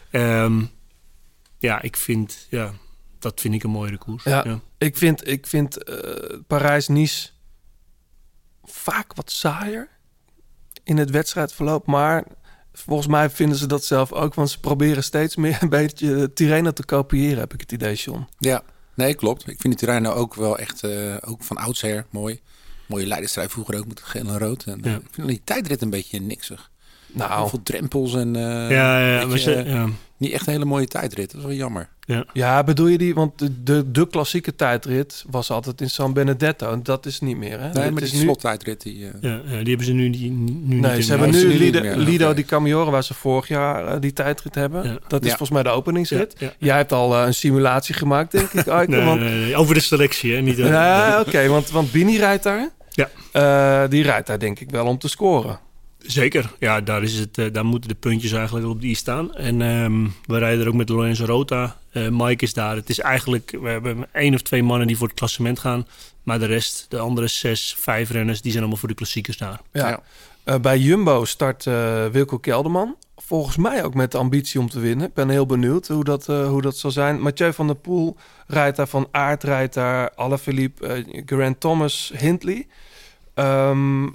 [0.09, 0.63] Ehm,
[1.59, 2.73] ja, ik vind, ja,
[3.19, 4.23] dat vind ik een mooiere koers.
[4.23, 7.29] Ja, ik vind, ik vind eh, Parijs-Nice
[8.81, 9.87] vaak wat saaier
[10.83, 11.85] in het wedstrijdverloop.
[11.85, 12.23] Maar
[12.73, 14.33] volgens mij vinden ze dat zelf ook.
[14.33, 18.27] Want ze proberen steeds meer een beetje Tirreno te kopiëren, heb ik het idee, John.
[18.37, 18.61] Ja,
[18.93, 19.41] nee, klopt.
[19.41, 22.41] Ik vind die terreinen ook wel echt, eh, ook van oudsher mooi.
[22.85, 24.63] Mooie leiderstrijd vroeger ook met geel en rood.
[24.63, 24.97] En, eh, Ja.
[24.97, 26.69] Ik vind die tijdrit een beetje niksig.
[27.13, 27.33] Nou.
[27.39, 29.87] Heel veel drempels en eh, Ja, ja, ze- ja.
[30.17, 31.31] niet echt een hele mooie tijdrit.
[31.31, 31.89] Dat is wel jammer.
[32.11, 32.25] Ja.
[32.33, 33.13] Ja, bedoel je die?
[33.13, 36.71] Want de, de, de klassieke tijdrit was altijd in San Benedetto.
[36.71, 37.69] En dat is niet meer, hè?
[37.73, 39.05] Nee, Het maar is die nu- slottijdrit die...
[39.05, 41.81] eh, Ja, ja, die hebben ze nu, die, nu niet Nee, ze hebben nu Lido,
[41.81, 44.83] meer, Lido di waar ze vorig jaar eh, die tijdrit hebben.
[44.83, 44.97] Ja.
[45.07, 45.37] Dat is Ja.
[45.37, 46.35] volgens mij de openingsrit.
[46.37, 46.53] Ja, ja.
[46.57, 48.91] Jij hebt al eh, een simulatie gemaakt, denk ik, Aike.
[48.91, 50.41] Nee, want, nee, nee, over de selectie, hè?
[50.41, 52.69] Niet over- Ja, oké, want, want Bini rijdt daar.
[52.89, 53.09] Ja.
[53.31, 55.59] Eh, die rijdt daar denk ik wel om te scoren.
[55.99, 59.35] Zeker, ja, daar, is het, daar moeten de puntjes eigenlijk op die staan.
[59.35, 61.77] En ehm, we rijden er ook met Lorenzo Rota.
[61.91, 62.75] Eh, Mike is daar.
[62.75, 65.87] Het is eigenlijk, we hebben één of twee mannen die voor het klassement gaan.
[66.23, 69.61] Maar de rest, de andere zes, vijf renners, die zijn allemaal voor de klassiekers daar.
[69.71, 69.87] Ja.
[69.87, 70.01] Ja.
[70.43, 72.95] Eh, bij Jumbo start eh, Wilco Kelderman.
[73.17, 75.07] Volgens mij ook met de ambitie om te winnen.
[75.07, 77.21] Ik ben heel benieuwd hoe dat, eh, hoe dat zal zijn.
[77.21, 82.67] Mathieu van der Poel rijdt daar, Van Aert rijdt daar, Alaphilippe, Grant Thomas, Hindley.
[83.33, 84.07] Ehm,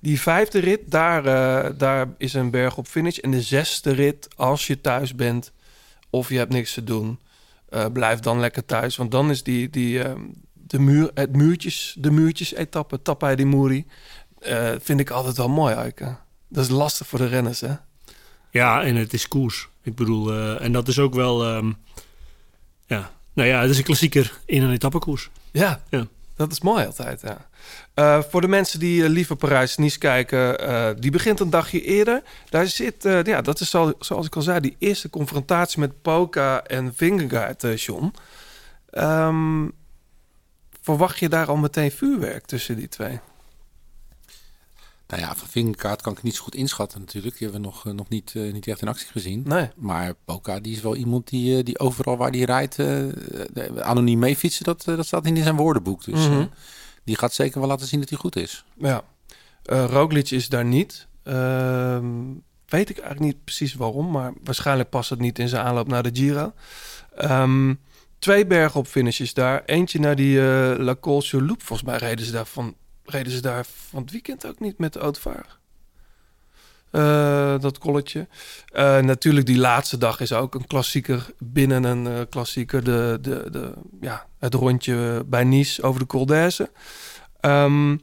[0.00, 3.18] die vijfde rit, daar, eh, daar is een berg op finish.
[3.18, 5.52] En de zesde rit, als je thuis bent
[6.10, 7.18] of je hebt niks te doen,
[7.68, 8.96] eh, blijf dan lekker thuis.
[8.96, 10.20] Want dan is die, die, ehm,
[10.52, 13.86] de, muur, het muurtjes, de muurtjes etappe, Tappai di Muri,
[14.38, 16.16] eh, vind ik altijd wel mooi, Eike.
[16.48, 17.74] Dat is lastig voor de renners, hè?
[18.50, 19.68] Ja, en het is koers.
[19.82, 21.72] Ik bedoel, en dat is ook wel, ehm,
[22.86, 25.30] ja, nou ja, het is een klassieker in een etappekoers.
[25.52, 26.06] Ja, Ja.
[26.40, 27.48] Dat is mooi altijd, ja.
[27.94, 32.22] Eh, voor de mensen die eh, liever Parijs-Nice kijken, eh, die begint een dagje eerder.
[32.48, 36.64] Daar zit, ja, dat is al, zoals ik al zei, die eerste confrontatie met Poca
[36.64, 38.14] en Vingegaard, John.
[38.90, 39.68] Ehm,
[40.82, 43.20] verwacht je daar al meteen vuurwerk tussen die twee?
[45.10, 47.38] Nou ja, van Vingerkaart kan ik niet zo goed inschatten natuurlijk.
[47.38, 49.42] Die hebben we nog, eh, nog niet, eh, niet echt in actie gezien.
[49.46, 49.68] Nee.
[49.76, 53.04] Maar Boca, die is wel iemand die, eh, die overal waar die rijdt, eh,
[53.80, 54.64] anoniem mee fietsen.
[54.64, 56.04] Dat, dat staat in zijn woordenboek.
[56.04, 56.46] Dus Mhm.
[57.04, 58.64] die gaat zeker wel laten zien dat hij goed is.
[58.78, 59.02] Ja,
[59.62, 61.06] Roglic is daar niet.
[61.22, 62.04] Ehm,
[62.66, 66.02] weet ik eigenlijk niet precies waarom, maar waarschijnlijk past het niet in zijn aanloop naar
[66.02, 66.52] de Giro.
[67.16, 67.74] Ehm,
[68.18, 69.62] twee bergen op finishes daar.
[69.66, 70.40] Eentje naar die
[70.78, 71.62] La Col sur Loup.
[71.62, 72.74] Volgens mij reden ze daar van,
[73.10, 75.58] reden ze daar van het weekend ook niet met de autovaar.
[76.90, 78.28] Eh, dat kolletje.
[78.66, 82.84] Eh, natuurlijk, die laatste dag is ook een klassieker binnen een eh, klassieker.
[82.84, 86.70] De, de, de, ja, het rondje bij Nice over de Col d'Aise.
[87.40, 87.96] Ehm,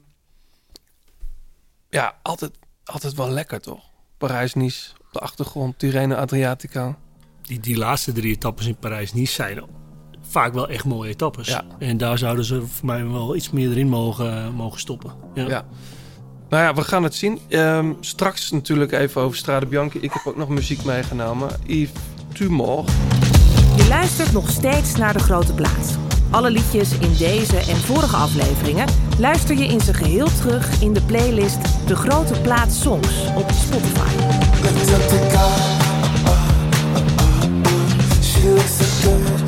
[1.90, 2.52] ja, altijd,
[2.84, 3.84] altijd wel lekker toch?
[4.18, 6.96] Parijs-Nice op de achtergrond, Tirreno Adriatico.
[7.42, 9.64] Die, die laatste drie etappes in Parijs-Nice zijn
[10.30, 11.48] vaak wel echt mooie etappes.
[11.48, 11.64] Ja.
[11.80, 15.12] En daar zouden ze voor mij wel iets meer erin mogen, mogen stoppen.
[15.34, 15.48] Ja.
[15.48, 15.66] Ja.
[16.50, 17.40] Nou ja, we gaan het zien.
[17.50, 20.00] Ehm, straks natuurlijk even over Strade Bianchi.
[20.00, 21.50] Ik heb ook nog muziek meegenomen.
[21.66, 21.92] Yves
[22.34, 22.84] Tumor.
[23.76, 25.94] Je luistert nog steeds naar De Grote Plaats.
[26.32, 28.88] Alle liedjes in deze en vorige afleveringen
[29.20, 34.10] luister je in zijn geheel terug in de playlist De Grote Plaats Songs op Spotify.
[38.22, 39.47] She looks so good.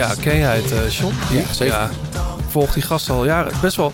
[0.00, 1.14] Ja, ken jij het, eh John?
[1.30, 1.74] Ja, zeker.
[1.74, 1.84] Ja,
[2.38, 3.52] ik volg die gast al jaren.
[3.60, 3.92] Best wel...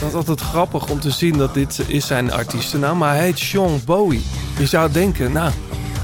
[0.00, 2.98] Dat is altijd grappig om te zien dat dit is zijn artiestennaam.
[2.98, 4.24] Maar hij heet Sean Bowie.
[4.58, 5.50] Je zou denken, nou...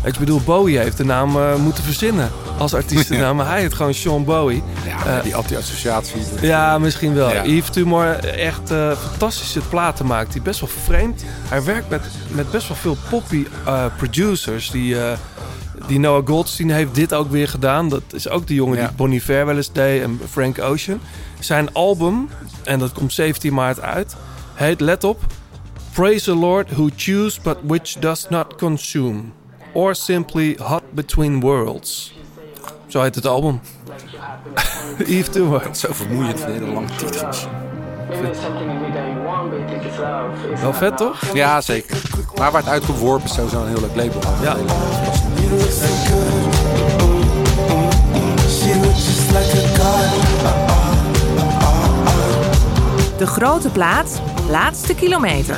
[0.04, 3.36] Ik bedoel, Bowie heeft de naam eh, moeten verzinnen als artiestennaam.
[3.36, 4.62] Maar hij heet gewoon Sean Bowie.
[4.86, 6.20] Ja, Eh, die anti-associatie.
[6.40, 7.32] Ja, misschien wel.
[7.32, 7.44] Ja.
[7.44, 10.32] Yves Tumor, echt eh, fantastische platen maakt.
[10.32, 11.24] hij best wel vreemd.
[11.48, 14.70] Hij werkt met, met best wel veel poppy eh, producers.
[14.70, 14.96] Die,
[15.86, 17.88] die Noah Goldstein heeft dit ook weer gedaan.
[17.88, 18.86] Dat is ook de jongen Ja.
[18.86, 21.00] die Bonnie Fair wel eens deed en Frank Ocean.
[21.38, 22.28] Zijn album,
[22.64, 24.16] en dat komt 17 maart uit,
[24.54, 25.20] heet, let op...
[25.92, 29.22] Praise the Lord who choose but which does not consume.
[29.72, 32.14] Or simply hot between worlds.
[32.96, 33.60] Zo heet het album.
[35.06, 35.62] Yves Tumor.
[35.72, 37.46] Zo vermoeiend, hele lange titels.
[40.60, 41.34] Wel vet, toch?
[41.34, 41.96] Ja, zeker.
[42.36, 44.20] Maar waar het uitgeworpen is sowieso een heel leuk label.
[44.42, 44.56] Ja.
[53.18, 55.56] De grote plaat, laatste kilometer.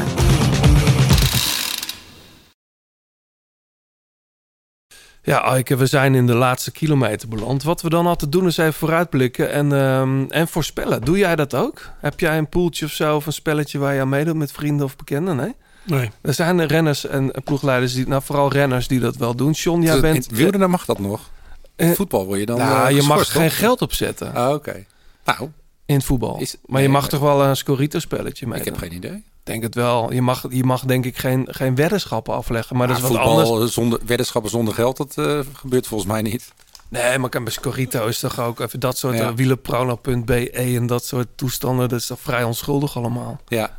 [5.28, 7.62] Ja, Aike, we zijn in de laatste kilometer beland.
[7.62, 11.00] Wat we dan altijd doen is even vooruitblikken en, ehm, en voorspellen.
[11.02, 11.80] Doe jij dat ook?
[12.00, 14.86] Heb jij een poeltje of zo of een spelletje waar je aan meedoet met vrienden
[14.86, 15.36] of bekenden?
[15.36, 15.54] Nee?
[15.84, 16.10] Nee.
[16.20, 19.50] Er zijn renners en ploegleiders, die, nou vooral renners die dat wel doen.
[19.50, 20.30] John, jij Dus bent...
[20.30, 21.30] In wielrennen mag dat nog.
[21.76, 24.52] In Eh, voetbal word je dan nou, eh, je mag geschorst, geen geld opzetten Ah,
[24.54, 24.84] Oké.
[25.24, 25.50] Nou,
[25.86, 26.40] in het voetbal.
[26.40, 28.58] Is- maar je mag toch wel een Scorito-spelletje mee?
[28.58, 29.24] ik heb geen idee.
[29.48, 30.12] Denk het wel.
[30.12, 32.76] Je mag, je mag denk ik geen, geen weddenschappen afleggen.
[32.76, 33.72] Maar dat is wat voetbal anders.
[33.72, 36.52] Zonder, weddenschappen zonder geld, dat eh, gebeurt volgens mij niet.
[36.88, 39.22] Nee, maar bij Scorito is toch ook even dat soort Ja.
[39.22, 39.34] ja.
[39.34, 41.88] wielerprono.be en dat soort toestanden.
[41.88, 43.40] Dat is toch vrij onschuldig allemaal.
[43.46, 43.76] Ja.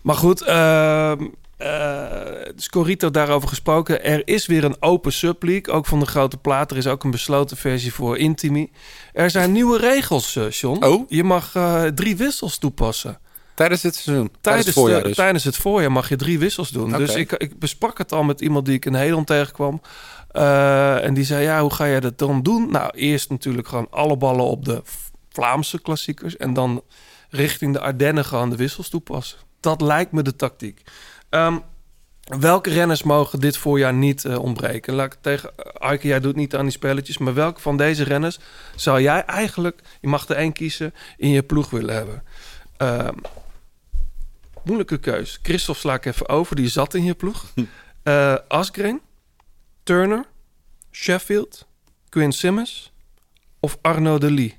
[0.00, 1.12] Maar goed, eh,
[2.56, 4.04] Scorito daarover gesproken.
[4.04, 6.70] Er is weer een open subleague, ook van de grote plaat.
[6.70, 8.70] Er is ook een besloten versie voor Intimi.
[9.12, 10.84] Er zijn nieuwe regels, eh John.
[10.84, 11.04] Oh?
[11.08, 13.18] Je mag eh, drie wissels toepassen.
[13.62, 14.30] Tijdens het seizoen.
[14.40, 15.16] Tijdens, Tijdens, het voorjaar dus.
[15.16, 16.92] tijdens het voorjaar mag je drie wissels doen.
[16.92, 19.80] Dus ik, ik besprak het al met iemand die ik in Nederland tegenkwam.
[20.30, 22.70] Eh, en die zei, ja, hoe ga jij dat dan doen?
[22.70, 24.82] Nou, eerst natuurlijk gewoon alle ballen op de
[25.28, 26.36] Vlaamse klassiekers.
[26.36, 26.82] En dan
[27.30, 29.38] richting de Ardennen gewoon de wissels toepassen.
[29.60, 30.82] Dat lijkt me de tactiek.
[31.28, 31.58] Ehm,
[32.22, 34.94] welke renners mogen dit voorjaar niet eh, ontbreken?
[34.94, 37.18] Laat ik tegen Aike, jij doet niet aan die spelletjes.
[37.18, 38.38] Maar welke van deze renners
[38.76, 42.22] zou jij eigenlijk, je mag er één kiezen, in je ploeg willen hebben?
[42.76, 43.14] Ehm,
[44.64, 45.38] moeilijke keus.
[45.42, 47.44] Christophe sla ik even over, die zat in je ploeg.
[48.02, 49.00] Eh Asgreen,
[49.82, 50.24] Turner,
[50.90, 51.66] Sheffield,
[52.08, 52.92] Quinn Simmons
[53.60, 54.56] of Arno de Lee?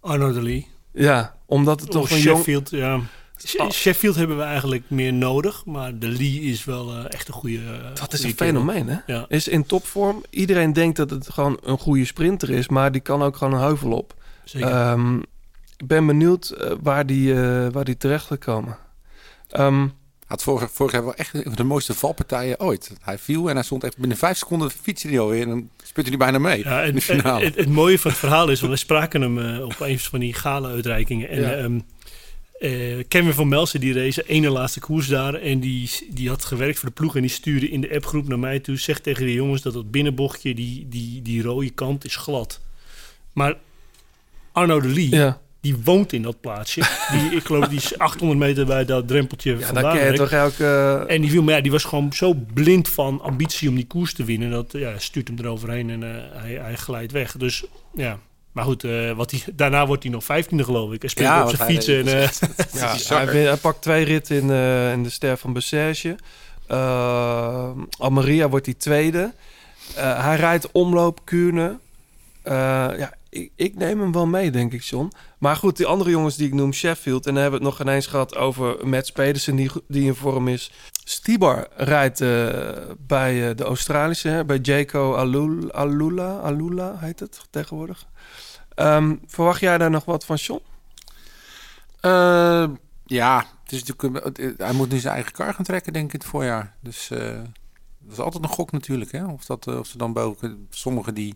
[0.00, 0.66] Arno de Lee.
[0.92, 2.36] Ja, omdat het toch Of een jong...
[2.36, 3.00] Sheffield, ja.
[3.46, 3.70] Sh- Oh.
[3.70, 5.64] Sheffield hebben we eigenlijk meer nodig.
[5.64, 7.58] Maar de Lee is wel eh, echt een goede...
[7.58, 8.96] eh, Dat is een fenomeen, hè?
[9.06, 9.24] Ja.
[9.28, 10.24] Is in topvorm.
[10.30, 13.60] Iedereen denkt dat het gewoon een goede sprinter is, maar die kan ook gewoon een
[13.60, 14.14] heuvel op.
[14.44, 14.68] Zeker.
[14.70, 15.20] Ehm,
[15.82, 18.76] ik ben benieuwd eh, waar, die, eh, waar die terecht gaat komen.
[19.50, 19.88] Ehm,
[20.26, 22.92] Had vorig, vorig jaar wel echt een van de mooiste valpartijen ooit.
[23.02, 25.42] Hij viel en hij stond echt binnen vijf seconden fietsen hij alweer.
[25.42, 27.40] En dan sputte hij bijna mee Ja, in en, de finale.
[27.40, 29.98] en- het, het mooie van het verhaal is, want we spraken hem eh, op een
[29.98, 31.28] van die gala-uitreikingen.
[31.28, 31.52] En Ja.
[31.52, 31.78] ehm,
[32.60, 35.34] eh, Kevin van Melsen, die race de ene laatste koers daar.
[35.34, 38.38] En die, die had gewerkt voor de ploeg en die stuurde in de appgroep naar
[38.38, 38.76] mij toe.
[38.78, 42.60] Zeg tegen de jongens dat dat binnenbochtje, die, die, die rode kant, is glad.
[43.32, 43.56] Maar
[44.52, 45.40] Arno de Lee, ja.
[45.62, 46.82] Die woont in dat plaatsje.
[47.12, 49.96] Die, ik geloof, die is 800 meter bij dat drempeltje ja, dan vandaan.
[49.96, 51.04] ken je toch elke...
[51.08, 54.14] En die, viel, maar ja, die was gewoon zo blind van ambitie om die koers
[54.14, 54.50] te winnen.
[54.50, 57.36] Dat ja, stuurt hem eroverheen en eh, hij, hij glijdt weg.
[57.36, 57.64] Dus
[57.94, 58.18] ja,
[58.52, 61.00] maar goed, eh, wat hij, daarna wordt hij nog vijftiende geloof ik.
[61.00, 61.86] Hij speelt Ja, op zijn hij fiets.
[61.86, 62.28] En, eh,
[63.08, 66.16] Ja, hij, win- hij pakt twee ritten in, eh, in de ster van Bessage.
[66.70, 69.32] Uh, Almeria wordt hij tweede.
[69.96, 71.78] Eh, hij rijdt omloop Kuurne.
[72.42, 75.12] Eh, ja, ik, ik neem hem wel mee, denk ik, John.
[75.38, 77.26] Maar goed, die andere jongens die ik noem, Sheffield...
[77.26, 80.48] en dan hebben we het nog ineens gehad over Mats Pedersen, die, die in vorm
[80.48, 80.72] is.
[81.04, 82.58] Stibar rijdt eh,
[82.98, 88.06] bij eh, de Australische, hè, bij Jaco Alula, Alula, Alula heet het tegenwoordig.
[88.74, 90.62] Ehm, verwacht jij daar nog wat van, John?
[93.06, 96.18] Ja, het is natuurlijk, hij moet nu zijn eigen kar gaan trekken, denk ik, in
[96.18, 96.74] het voorjaar.
[96.80, 97.08] Dus
[97.98, 99.12] dat is altijd een gok natuurlijk.
[99.12, 99.24] Hè?
[99.26, 100.66] Of, dat, of ze dan boven...
[100.70, 101.34] Sommigen die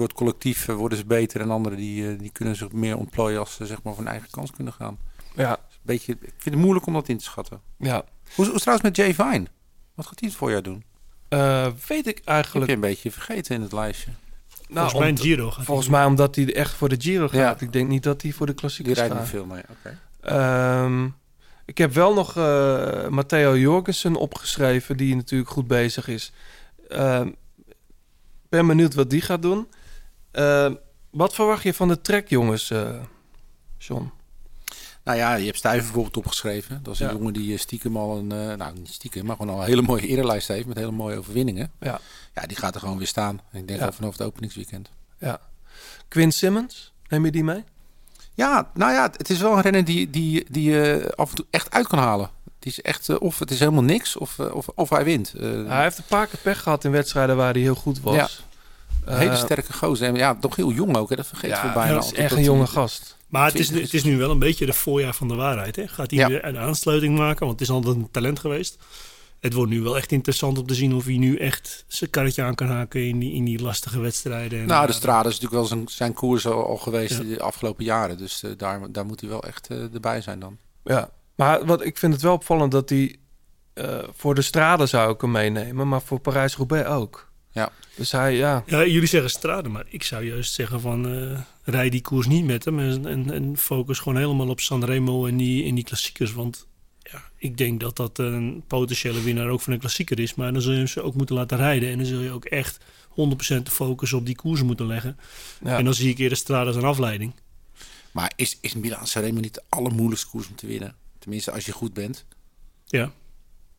[0.00, 1.40] door het collectief eh, worden ze beter...
[1.40, 3.38] en anderen die, eh, die kunnen zich meer ontplooien...
[3.38, 4.98] als ze zeg maar voor hun eigen kans kunnen gaan.
[5.34, 7.60] Ja, Een beetje, ik vind het moeilijk om dat in te schatten.
[7.78, 7.94] ja.
[7.94, 8.04] Hoe,
[8.34, 9.46] hoe is het trouwens met Jay Vine?
[9.94, 10.84] Wat gaat hij het voorjaar doen?
[11.28, 12.66] Eh, weet ik Ik heb eigenlijk.
[12.66, 14.10] je een beetje vergeten in het lijstje.
[14.68, 17.28] Nou, volgens mij om- Giro gaat Volgens hij mij omdat hij echt voor de Giro
[17.28, 17.60] gaat.
[17.60, 17.66] Ja.
[17.66, 19.22] Ik denk niet dat hij voor de Die klassiekers rijdt gaat.
[19.22, 19.62] niet veel mee.
[19.70, 19.98] Oké.
[20.20, 21.04] Ehm,
[21.64, 26.32] ik heb wel nog eh, Matteo Jorgensen opgeschreven, die natuurlijk goed bezig is.
[26.88, 27.30] Ehm,
[28.48, 29.66] ben benieuwd wat die gaat doen.
[30.30, 30.74] Ehm,
[31.10, 32.90] wat verwacht je van de trek, jongens, eh
[33.78, 34.10] John?
[35.04, 36.80] Nou ja, je hebt Stuyven bijvoorbeeld opgeschreven.
[36.82, 37.12] Dat is een Ja.
[37.12, 39.82] jongen die eh, stiekem al een, eh, nou niet stiekem, maar gewoon al een hele
[39.82, 41.70] mooie erenlijst heeft met hele mooie overwinningen.
[41.80, 42.00] Ja.
[42.34, 43.40] Ja, die gaat er gewoon weer staan.
[43.52, 43.86] Ik denk Ja.
[43.86, 44.90] al vanaf het openingsweekend.
[45.18, 45.40] ja.
[46.08, 47.64] Quinn Simmons, neem je die mee?
[48.34, 51.46] Ja, nou ja, het is wel een renner die, die, die je af en toe
[51.50, 52.30] echt uit kan halen.
[52.58, 55.34] Het is echt, eh, of het is helemaal niks, of, eh, of, of hij wint.
[55.34, 58.44] Eh, hij heeft een paar keer pech gehad in wedstrijden waar hij heel goed was.
[59.04, 60.08] Hele Eh, sterke gozer.
[60.08, 61.16] En ja, nog heel jong ook, hè.
[61.16, 62.12] dat vergeet ja, we bijna altijd.
[62.12, 63.16] is echt een jonge gast.
[63.28, 65.76] Maar het is, nu- het is nu wel een beetje de voorjaar van de waarheid.
[65.76, 65.88] Hè?
[65.88, 66.28] Gaat hij Ja.
[66.28, 67.46] weer een aansluiting maken?
[67.46, 68.78] Want het is altijd een talent geweest.
[69.40, 72.42] het wordt nu wel echt interessant om te zien of hij nu echt zijn karretje
[72.42, 74.60] aan kan haken in die, in die lastige wedstrijden.
[74.60, 77.22] En, nou, de eh, Strade is natuurlijk wel zijn, zijn koers al, al geweest Ja.
[77.24, 78.18] de afgelopen jaren.
[78.18, 80.56] Dus eh, daar, daar moet hij wel echt erbij zijn dan.
[80.84, 83.16] Ja, maar wat, ik vind het wel opvallend dat hij
[83.74, 87.29] eh, voor de straden zou ik hem meenemen, maar voor Parijs-Roubaix ook.
[87.52, 87.72] Ja.
[87.96, 88.64] Dus hij, ja.
[88.66, 91.40] Ja, jullie zeggen Strade, maar ik zou juist zeggen van eh
[91.70, 95.36] rij die koers niet met hem en, en, en focus gewoon helemaal op Sanremo en
[95.36, 96.32] die, en die klassiekers.
[96.32, 96.66] Want
[96.98, 100.34] ja, ik denk dat dat een potentiële winnaar ook van een klassieker is.
[100.34, 102.44] Maar dan zul je hem ze ook moeten laten rijden en dan zul je ook
[102.44, 102.82] echt 100%
[103.12, 105.18] de focus op die koersen moeten leggen.
[105.64, 105.78] Ja.
[105.78, 107.32] En dan zie ik eerder Strade als een afleiding.
[108.12, 110.96] Maar is, is Milan Sanremo niet de allermoeilijkste koers om te winnen?
[111.18, 112.24] Tenminste, als je goed bent.
[112.86, 113.12] Ja.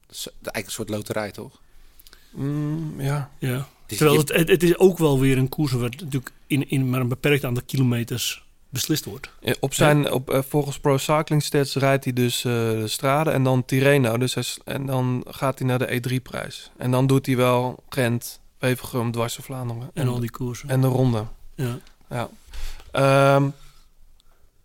[0.07, 1.61] Dat is eigenlijk een soort loterij, toch?
[2.34, 3.30] Mm, ja.
[3.40, 3.68] Ja.
[3.88, 6.70] is- Terwijl je- het, het, het is ook wel weer een koers waar natuurlijk in,
[6.70, 9.30] in maar een beperkt aantal kilometers beslist wordt.
[9.41, 13.30] Ja, Op zijn, op, eh, volgens Pro Cycling Stats rijdt hij dus eh, de Strade
[13.32, 14.18] en dan Tirreno.
[14.18, 16.72] Dus hij, en dan gaat hij naar de E3-prijs.
[16.78, 19.90] En dan doet hij wel Gent, Wevergem, Dwars door Vlaanderen.
[19.94, 20.70] En al die koersen.
[20.70, 21.24] En de ronde.
[21.56, 21.78] Ja.
[22.10, 22.30] Ja.
[22.91, 23.49] Ehm,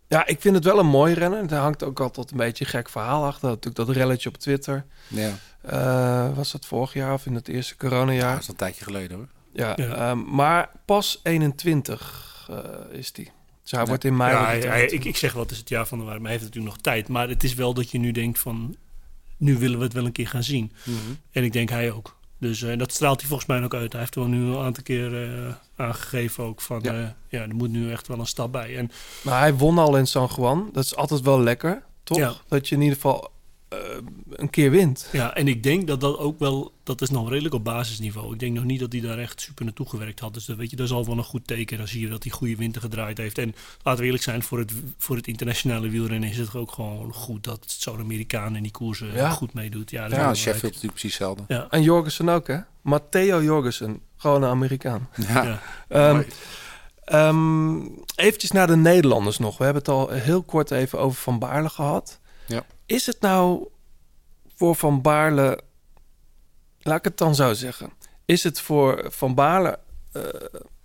[0.09, 1.51] ja, ik vind het wel een mooi rennen.
[1.51, 3.49] Er hangt ook altijd een beetje een gek verhaal achter.
[3.49, 4.85] Natuurlijk dat relletje op Twitter.
[5.09, 5.33] Ja.
[5.61, 8.33] Eh, was dat vorig jaar of in het eerste coronajaar?
[8.33, 9.29] Dat is een tijdje geleden hoor.
[9.53, 9.95] Ja, Ja.
[9.95, 13.31] ehm, maar pas 21 eh, is die.
[13.63, 13.87] Dus hij Ja.
[13.87, 14.31] wordt in mei.
[14.31, 14.99] Ja, wordt hij- hij hij- 22.
[15.09, 16.75] ik, ik zeg wel, het is het jaar van de waar, maar hij heeft natuurlijk
[16.75, 17.09] nog tijd.
[17.09, 18.77] Maar het is wel dat je nu denkt van,
[19.37, 20.73] nu willen we het wel een keer gaan zien.
[20.85, 20.97] Mhm.
[21.31, 22.17] En ik denk hij ook.
[22.39, 23.93] Dus eh, dat straalt hij volgens mij ook uit.
[23.93, 26.93] Hij heeft er wel nu een aantal keer eh, aangegeven ook van, Ja.
[26.93, 27.17] ja.
[27.29, 28.77] ja, er moet nu echt wel een stap bij.
[28.77, 28.91] En
[29.23, 30.71] Maar hij won al in San Juan.
[30.73, 32.19] Dat is altijd wel lekker, toch?
[32.19, 32.33] Ja.
[32.49, 33.31] Dat je in ieder geval
[33.69, 33.79] eh,
[34.31, 35.09] een keer wint.
[35.13, 38.33] Ja, en ik denk dat dat ook wel, dat is nog redelijk op basisniveau.
[38.33, 40.35] Ik denk nog niet dat hij daar echt super naartoe gewerkt had.
[40.35, 41.79] Dus dat, weet je, dat is al wel een goed teken.
[41.79, 43.39] Dan zie je dat hij goede winter gedraaid heeft.
[43.39, 47.13] En laten we eerlijk zijn, voor het, voor het internationale wielrennen is het ook gewoon
[47.13, 49.31] goed dat zo'n Amerikaan in die koersen Ja.
[49.31, 49.91] goed meedoet.
[49.91, 51.45] Ja, Ja, Sheffield natuurlijk precies hetzelfde.
[51.49, 51.67] Ja.
[51.71, 52.59] En Jorgensen ook, hè?
[52.83, 54.01] Matteo Jorgensen.
[54.17, 55.09] Gewoon een Amerikaan.
[55.29, 55.45] Ja.
[55.45, 55.61] Ja.
[55.89, 56.23] Ehm
[57.05, 57.79] ehm,
[58.17, 59.59] eventjes naar de Nederlanders nog.
[59.59, 62.21] We hebben het al heel kort even over Van Baarle gehad.
[62.87, 63.69] Is het nou
[64.55, 65.61] voor Van Baarle...
[66.79, 67.93] Laat ik het dan zo zeggen.
[68.25, 69.79] Is het voor Van Baarle
[70.13, 70.23] eh,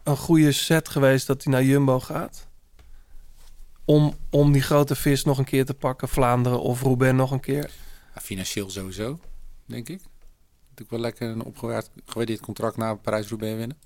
[0.04, 2.48] een goede set geweest dat hij naar Jumbo gaat?
[3.86, 6.08] Om, om die grote vis nog een keer te pakken.
[6.08, 7.72] Vlaanderen of Roubaix nog een keer.
[8.22, 9.20] Financieel sowieso,
[9.66, 10.02] denk ik.
[10.62, 13.78] Natuurlijk wel lekker een opgewaard- gewaardeerd contract na Parijs-Roubaix winnen.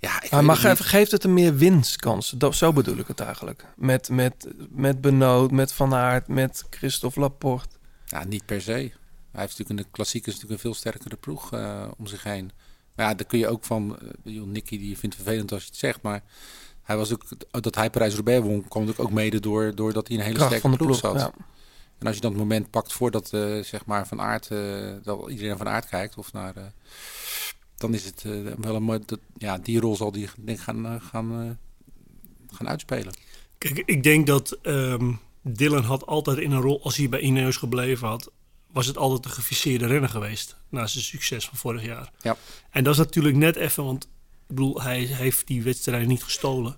[0.00, 2.30] Ja, ik maar geeft het hem meer winstkans?
[2.30, 3.64] Dat, zo bedoel ik het eigenlijk.
[3.76, 7.76] Met, met, met Benoot, met Van Aert, met Christophe Laporte.
[8.04, 8.72] Ja, niet per se.
[8.72, 8.90] Hij
[9.46, 12.50] heeft natuurlijk in de klassiekers natuurlijk een veel sterkere ploeg eh, om zich heen.
[12.94, 13.98] Maar ja, daar kun je ook van...
[14.22, 16.22] joh, Nicky die vindt het vervelend als je het zegt, maar...
[16.82, 20.22] Hij was ook, dat hij Parijs-Roubaix won, kwam natuurlijk ook mede door, doordat hij een
[20.22, 21.12] hele Kracht sterke van de ploeg, ploeg.
[21.12, 21.20] zat.
[21.20, 21.44] Ja.
[21.98, 24.48] En als je dan het moment pakt voordat eh, zeg maar van aard,
[25.02, 26.54] dat iedereen van aard kijkt, of naar,
[27.78, 29.00] dan is het eh, wel een mooi,
[29.36, 31.50] ja, die rol zal die denk gaan, eh, gaan, eh,
[32.56, 33.12] gaan uitspelen.
[33.58, 37.56] Kijk, ik denk dat ehm, Dylan had altijd in een rol, als hij bij Ineos
[37.56, 38.30] gebleven had,
[38.72, 40.56] was het altijd een geficeerde renner geweest.
[40.68, 42.12] Na zijn succes van vorig jaar.
[42.20, 42.36] Ja.
[42.70, 46.76] En dat is natuurlijk net even, want ik bedoel, hij heeft die wedstrijd niet gestolen.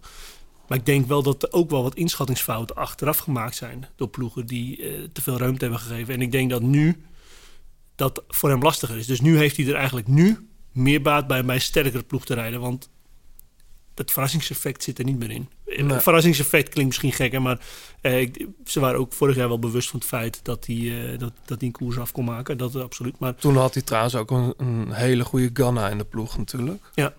[0.68, 4.46] Maar ik denk wel dat er ook wel wat inschattingsfouten achteraf gemaakt zijn door ploegen
[4.46, 4.76] die
[5.12, 6.14] te veel ruimte hebben gegeven.
[6.14, 7.02] En ik denk dat nu
[7.94, 9.06] dat voor hem lastiger is.
[9.06, 12.34] Dus nu heeft hij er eigenlijk nu meer baat bij bij een sterkere ploeg te
[12.34, 12.60] rijden.
[12.60, 12.90] Want
[13.94, 15.48] het verrassingseffect zit er niet meer in.
[15.66, 15.92] Nee.
[15.92, 17.60] Het verrassingseffect klinkt misschien gek, hè, maar
[18.00, 18.30] eh,
[18.64, 21.58] ze waren ook vorig jaar wel bewust van het feit dat hij, eh, dat, dat
[21.58, 22.58] hij een koers af kon maken.
[22.58, 23.18] Dat is absoluut.
[23.18, 26.82] Maar Toen had hij trouwens ook een, een hele goede Ganna in de ploeg natuurlijk.
[26.94, 27.14] ja.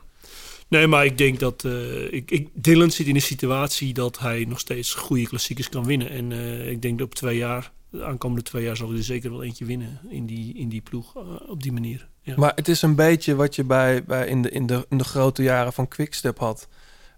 [0.71, 4.45] Nee, maar ik denk dat eh, ik, ik, Dylan zit in een situatie dat hij
[4.47, 6.09] nog steeds goede klassiekers kan winnen.
[6.09, 9.03] En eh, ik denk dat op twee jaar, de aankomende twee jaar, zal hij er
[9.03, 12.07] zeker wel eentje winnen in die, in die ploeg eh, op die manier.
[12.31, 12.39] Ja.
[12.39, 15.03] Maar het is een beetje wat je bij, bij in, de, in, de, in de
[15.03, 16.67] grote jaren van Quickstep had.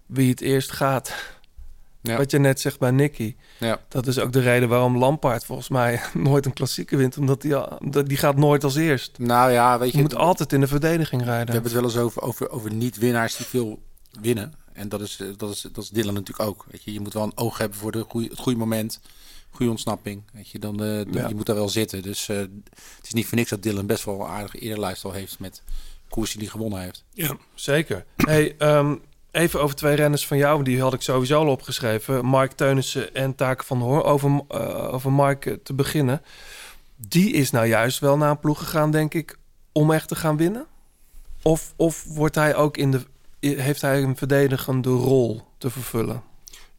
[0.06, 1.14] Wie het eerst gaat.
[2.00, 2.16] Ja.
[2.16, 3.34] Wat je net zegt bij Nicky.
[3.58, 3.80] Ja.
[3.88, 7.18] Dat is ook de reden waarom Lampaard volgens mij nooit een klassieke wint.
[7.18, 7.54] Omdat die,
[8.04, 9.18] die gaat nooit als eerst.
[9.18, 11.46] Nou ja, weet je, Je moet altijd in de verdediging rijden.
[11.46, 13.82] we hebben het wel eens over, over, over niet-winnaars die veel
[14.20, 14.52] winnen.
[14.72, 16.66] En dat is, eh, dat, is, dat is Dylan natuurlijk ook.
[16.70, 19.00] Weet je, je moet wel een oog hebben voor de goeie, het goede moment.
[19.54, 20.22] Goede ontsnapping.
[20.32, 21.28] Weet je, dan, dan- Ja.
[21.28, 22.02] je moet daar wel zitten.
[22.02, 25.12] Dus eh, het is niet voor niks dat Dylan best wel een aardige eerlijst al
[25.12, 25.62] heeft met
[26.08, 27.04] koersen die hij gewonnen heeft.
[27.12, 27.36] ja.
[27.54, 28.04] Zeker.
[28.16, 28.96] Hey, ehm,
[29.30, 30.62] even over twee renners van jou.
[30.62, 32.24] Die had ik sowieso al opgeschreven.
[32.24, 34.02] Mark Teunissen en Taken van Hoorn.
[34.02, 36.22] Over, eh, over Mark te beginnen.
[36.96, 39.38] Die is nou juist wel naar een ploeg gegaan, denk ik,
[39.72, 40.66] om echt te gaan winnen?
[41.42, 43.00] Of, of wordt hij ook in de,
[43.40, 46.22] heeft hij een verdedigende rol te vervullen?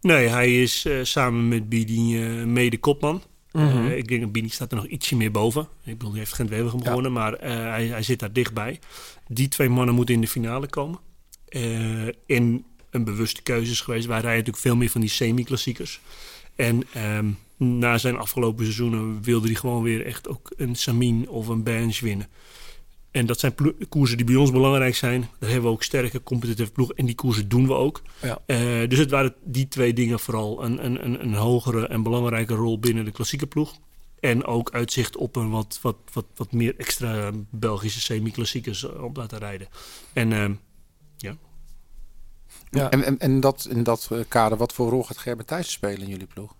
[0.06, 3.23] Nee, hij is eh, samen met Bidi eh, mede kopman.
[3.52, 3.86] Mhm.
[3.86, 5.61] Eh, ik denk dat Bini staat er nog ietsje meer boven.
[5.61, 8.80] Ik bedoel, die heeft geen Wevelgem gewonnen, maar hij, hij zit daar dichtbij.
[9.27, 10.99] Die twee mannen moeten in de finale komen.
[12.27, 14.06] En een bewuste keuze is geweest.
[14.06, 16.02] Wij rijden natuurlijk veel meer van die semi-klassiekers.
[16.56, 21.48] En ehm, na zijn afgelopen seizoenen wilde hij gewoon weer echt ook een Samin of
[21.48, 22.27] een Bench winnen.
[23.15, 23.55] En dat zijn
[23.89, 25.21] koersen die bij ons belangrijk zijn.
[25.39, 26.93] Daar hebben we ook sterke competitieve ploeg.
[26.93, 28.01] En die koersen doen we ook.
[28.21, 28.41] Ja.
[28.45, 30.63] Eh, dus het waren die twee dingen vooral.
[30.63, 33.79] Een, een, een, een hogere en belangrijke rol binnen de klassieke ploeg.
[34.19, 39.17] En ook uitzicht op een wat, wat, wat, wat meer extra Belgische semi-klassiekers eh, op
[39.17, 39.67] laten rijden.
[40.13, 40.53] En ehm,
[41.17, 41.37] ja,
[42.69, 42.89] Ja.
[42.89, 46.01] En, en, en dat, in dat eh, kader, wat voor rol gaat Gerben Thijssen spelen
[46.01, 46.55] in jullie ploeg?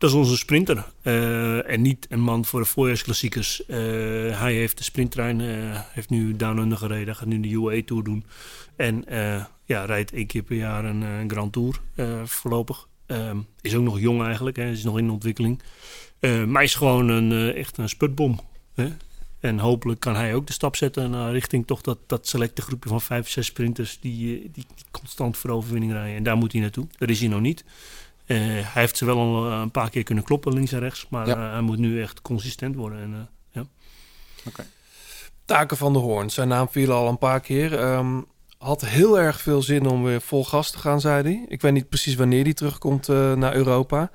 [0.00, 0.84] Dat is onze sprinter.
[1.02, 3.66] Eh, en niet een man voor de voorjaarsklassiekers.
[3.66, 3.78] Eh,
[4.40, 8.04] hij heeft de sprinttrein, eh, heeft nu Down Under gereden, gaat nu de UAE Tour
[8.04, 8.24] doen.
[8.76, 9.04] En
[9.64, 11.80] ja, rijdt één keer per jaar een, Grand Tour
[12.24, 12.88] voorlopig.
[13.06, 15.62] Ehm, is ook nog jong eigenlijk, hè, is nog in ontwikkeling.
[16.46, 18.40] Maar is gewoon een, echt een sputbom.
[18.74, 18.88] Hè?
[19.40, 22.88] En hopelijk kan hij ook de stap zetten naar richting toch dat, dat selecte groepje
[22.88, 26.16] van vijf, zes sprinters die, die, constant voor overwinning rijden.
[26.16, 26.86] En daar moet hij naartoe.
[26.98, 27.64] Daar is hij nog niet.
[28.30, 31.06] Eh, hij heeft ze wel al eh, een paar keer kunnen kloppen links en rechts,
[31.08, 31.34] maar Ja.
[31.36, 33.00] eh, hij moet nu echt consistent worden.
[33.00, 33.20] En, eh,
[33.50, 33.64] ja.
[35.44, 36.30] Taken van de Hoorn.
[36.30, 37.78] Zijn naam viel al een paar keer.
[37.78, 38.20] Ehm,
[38.58, 41.44] had heel erg veel zin om weer vol gas te gaan, zei hij.
[41.48, 44.10] Ik weet niet precies wanneer hij terugkomt eh, naar Europa.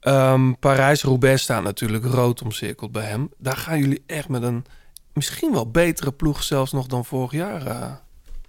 [0.00, 3.30] Ehm, Parijs-Roubaix staat natuurlijk rood omcirkeld bij hem.
[3.38, 4.64] Daar gaan jullie echt met een
[5.12, 7.66] misschien wel betere ploeg zelfs nog dan vorig jaar.
[7.66, 7.92] eh,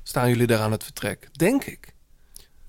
[0.03, 1.93] staan jullie daar aan het vertrek, denk ik.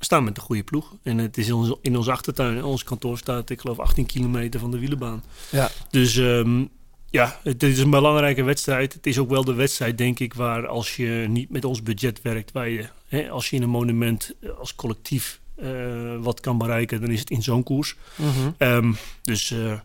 [0.02, 0.94] We staan met een goede ploeg.
[1.02, 2.56] En het is in onze, in onze achtertuin.
[2.56, 2.62] hè.
[2.62, 5.24] Ons kantoor staat, ik geloof, 18 kilometer van de wielenbaan.
[5.50, 5.70] Ja.
[5.90, 6.64] Dus ehm,
[7.10, 8.92] ja, het is een belangrijke wedstrijd.
[8.92, 12.22] Het is ook wel de wedstrijd, denk ik, waar als je niet met ons budget
[12.22, 16.58] werkt, waar je, hè, als je in een monument eh, als collectief eh, wat kan
[16.58, 17.96] bereiken, dan is het in zo'n koers.
[18.16, 18.50] Mhm.
[18.58, 18.92] Ehm,
[19.22, 19.80] dus eh,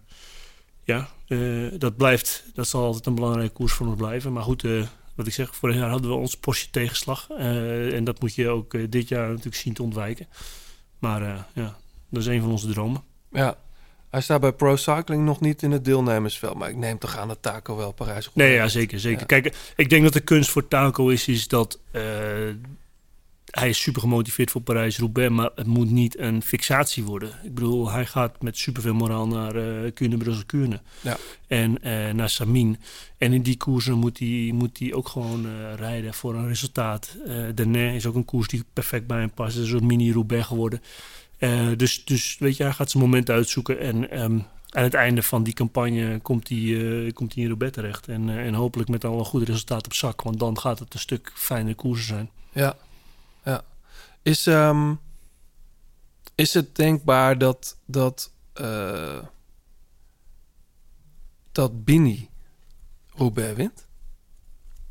[0.83, 1.09] ja,
[1.77, 4.33] dat blijft, dat zal altijd een belangrijke koers voor ons blijven.
[4.33, 4.63] Maar goed,
[5.17, 7.27] wat ik zeg, vorig jaar hadden we ons Porsche tegenslag.
[7.29, 10.27] Eh, en dat moet je ook eh, dit jaar natuurlijk zien te ontwijken.
[10.99, 11.77] Maar eh, ja,
[12.09, 13.03] dat is een van onze dromen.
[13.31, 13.57] Ja.
[14.09, 16.57] Hij staat bij Pro Cycling nog niet in het deelnemersveld.
[16.57, 18.99] Maar ik neem toch aan dat Taco wel parijs Nee, ja, zeker.
[18.99, 19.19] zeker.
[19.19, 19.25] Ja.
[19.25, 21.79] Kijk, ik denk dat de kunst voor Taco is, is dat
[23.51, 27.29] hij is super gemotiveerd voor Parijs-Roubaix, maar het moet niet een fixatie worden.
[27.43, 30.81] Ik bedoel, hij gaat met superveel moraal naar eh Kuurne, Brussel, Kuurne.
[31.01, 31.17] Ja.
[31.47, 32.77] En eh, naar Samin.
[33.17, 37.17] En in die koersen moet hij, moet hij ook gewoon eh, rijden voor een resultaat.
[37.25, 39.53] Eh Ne is ook een koers die perfect bij hem past.
[39.53, 40.81] Het is een soort mini-Roubaix geworden.
[41.37, 43.79] Eh, dus, dus weet je, hij gaat zijn moment uitzoeken.
[43.79, 47.73] En ehm, aan het einde van die campagne komt hij, eh, komt hij in Roubaix
[47.73, 48.07] terecht.
[48.07, 50.21] En, eh, en hopelijk met al een goed resultaat op zak.
[50.21, 52.29] Want dan gaat het een stuk fijner koersen zijn.
[52.51, 52.75] Ja,
[53.47, 53.61] ja.
[54.21, 54.93] Is, ehm,
[56.35, 59.23] is het denkbaar dat dat, eh,
[61.51, 62.29] dat Bini
[63.15, 63.87] Roubaix wint?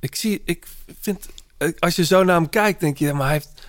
[0.00, 0.66] Ik zie, ik
[1.00, 3.66] vind, eh, als je zo naar hem kijkt, denk je, maar hij heeft,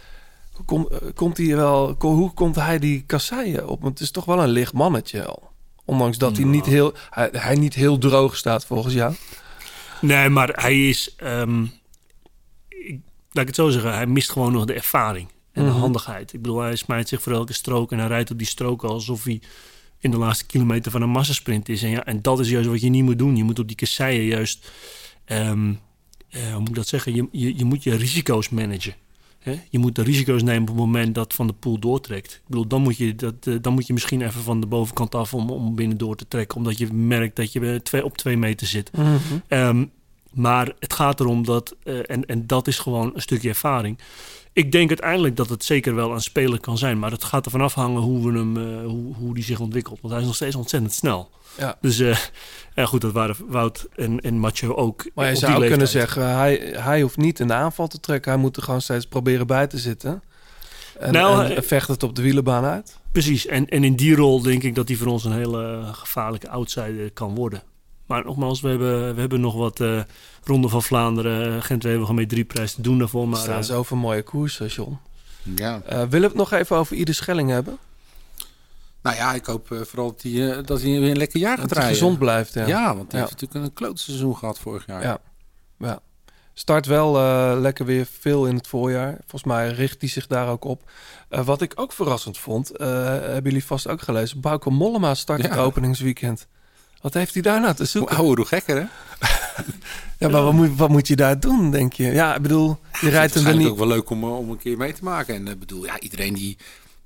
[0.65, 3.81] kom, eh, komt hij wel, hoe komt hij die kasseien op?
[3.81, 5.51] Want het is toch wel een licht mannetje al.
[5.85, 9.15] Ondanks dat hij, niet heel, hij, hij niet heel droog staat volgens jou.
[10.01, 11.15] Nee, maar hij is.
[11.15, 11.65] ehm,
[13.37, 15.73] laat ik het zo zeggen, hij mist gewoon nog de ervaring en Mhm.
[15.73, 16.33] de handigheid.
[16.33, 19.23] Ik bedoel, hij smijt zich voor elke strook en hij rijdt op die strook alsof
[19.23, 19.41] hij
[19.99, 21.83] in de laatste kilometer van een massasprint is.
[21.83, 23.35] En, ja, en dat is juist wat je niet moet doen.
[23.35, 24.71] Je moet op die kasseien juist.
[25.25, 25.73] ehm,
[26.29, 27.15] eh, hoe moet ik dat zeggen?
[27.15, 28.93] Je, je, je moet je risico's managen.
[29.39, 29.59] Hè?
[29.69, 32.33] Je moet de risico's nemen op het moment dat Van de Poel doortrekt.
[32.33, 35.15] Ik bedoel, dan moet je, dat, eh, dan moet je misschien even van de bovenkant
[35.15, 36.57] af om, om binnen door te trekken.
[36.57, 38.91] Omdat je merkt dat je eh, twee, op twee meter zit.
[38.97, 39.15] Mhm.
[39.47, 39.85] Ehm,
[40.37, 43.99] maar het gaat erom dat, eh, en, en dat is gewoon een stukje ervaring.
[44.53, 46.99] Ik denk uiteindelijk dat het zeker wel een speler kan zijn.
[46.99, 50.01] Maar het gaat ervan afhangen hoe, we hem, eh, hoe, hoe die zich ontwikkelt.
[50.01, 51.29] Want hij is nog steeds ontzettend snel.
[51.57, 51.77] Ja.
[51.81, 52.17] Dus eh,
[52.75, 55.09] ja, goed, dat waren Wout en, en Macho ook.
[55.15, 58.31] Maar je zou kunnen zeggen, hij, hij hoeft niet in de aanval te trekken.
[58.31, 60.23] Hij moet er gewoon steeds proberen bij te zitten.
[60.99, 62.97] En, Nou, en hij- vecht het op de wielenbaan uit.
[63.11, 66.49] Precies, en, en in die rol denk ik dat hij voor ons een hele gevaarlijke
[66.49, 67.61] outsider kan worden.
[68.07, 70.01] Maar nogmaals, we hebben, we hebben nog wat eh
[70.43, 73.21] Ronde van Vlaanderen, gent wevelgem met drie prijs te doen daarvoor.
[73.21, 74.97] Er Maar staan eh, zoveel mooie koersen, John.
[75.55, 75.81] Ja.
[75.85, 77.77] Eh, willen we het nog even over Ieder Schelling hebben?
[79.01, 81.57] Nou ja, ik hoop eh, vooral dat hij, eh, dat hij weer een lekker jaar
[81.57, 81.97] gaat Dat hij rijden.
[81.99, 82.65] gezond blijft, ja.
[82.67, 83.27] Ja, want hij Ja.
[83.27, 85.01] heeft natuurlijk een kloot seizoen gehad vorig jaar.
[85.03, 85.19] Ja.
[85.77, 85.99] ja.
[86.53, 89.17] Start wel eh, lekker weer veel in het voorjaar.
[89.19, 90.81] Volgens mij richt hij zich daar ook op.
[91.29, 94.39] Eh, wat ik ook verrassend vond, eh, hebben jullie vast ook gelezen.
[94.41, 96.47] Bauke Mollema start het openingsweekend.
[97.01, 98.15] Wat heeft hij daar nou te Hoe zoeken?
[98.17, 98.85] ouder, hoe gekker, hè?
[100.19, 102.03] Ja, maar wat moet, wat moet je daar doen, denk je?
[102.03, 103.71] Ja, ik bedoel, je rijdt hem er Het is niet...
[103.71, 105.35] ook wel leuk om, eh, om een keer mee te maken.
[105.35, 106.57] En ik bedoel, ja, iedereen die,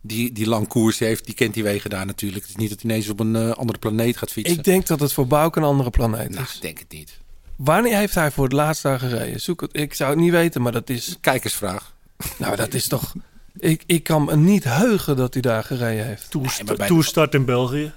[0.01, 2.41] die, die lang koers heeft, die kent die wegen daar natuurlijk.
[2.41, 4.57] Het is niet dat hij ineens op een eh, andere planeet gaat fietsen.
[4.57, 6.55] Ik denk dat het voor Bouke een andere planeet nou, is.
[6.55, 7.17] ik denk het niet.
[7.55, 9.41] Wanneer heeft hij voor het laatst daar gereden?
[9.41, 9.69] Zoek het.
[9.73, 11.17] Ik zou het niet weten, maar dat is...
[11.21, 11.93] Kijkersvraag.
[12.37, 13.13] Nou, dat is toch...
[13.57, 16.35] Ik, ik kan me niet heugen dat hij daar gereden heeft.
[16.77, 17.91] Bij- Toerstart in België.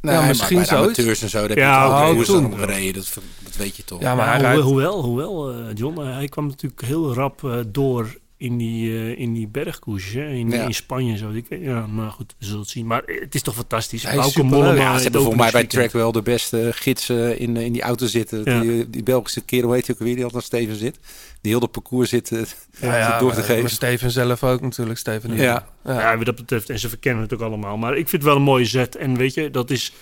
[0.00, 0.98] Nee, Ja, maar misschien bij de zoiets.
[0.98, 2.94] amateurs en zo, daar heb Ja, je oh, ook gereden.
[2.94, 4.00] Dat, dat weet je toch.
[4.00, 5.02] Ja, maar Maar hij hoewel, rijdt...
[5.02, 9.18] hoewel, hoewel eh, John, eh, hij kwam natuurlijk heel rap eh, door in die, eh,
[9.18, 10.64] in die bergkoers, hè, in, Ja.
[10.64, 11.30] in Spanje zo.
[11.30, 12.86] Ik ja, maar goed, we zullen het zien.
[12.86, 14.02] Maar eh, het is toch fantastisch.
[14.02, 14.42] Hij is Bauke.
[14.42, 15.64] Mollema, Ja, ze hebben volgens mij bij.
[15.66, 18.42] Track wel de beste gidsen in, in die auto zitten.
[18.44, 18.60] Ja.
[18.60, 20.98] Die, die Belgische kerel, weet je ook weer, die altijd Steven zit.
[21.40, 22.38] Die heel de parcours zit, eh,
[22.80, 23.70] Ja, ja, zit door te maar- maar geven.
[23.70, 24.98] Steven zelf ook natuurlijk.
[24.98, 25.66] Steven Ja.
[25.84, 26.00] Ja.
[26.00, 26.70] Ja, wat dat betreft.
[26.70, 27.76] En ze verkennen het ook allemaal.
[27.76, 28.96] Maar ik vind het wel een mooie zet.
[28.96, 29.92] En weet je, dat is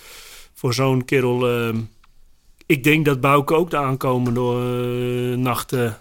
[0.53, 1.49] voor zo'n kerel...
[1.49, 1.77] ehm,
[2.65, 5.97] ik denk dat Bouke ook de aankomende eh, nachten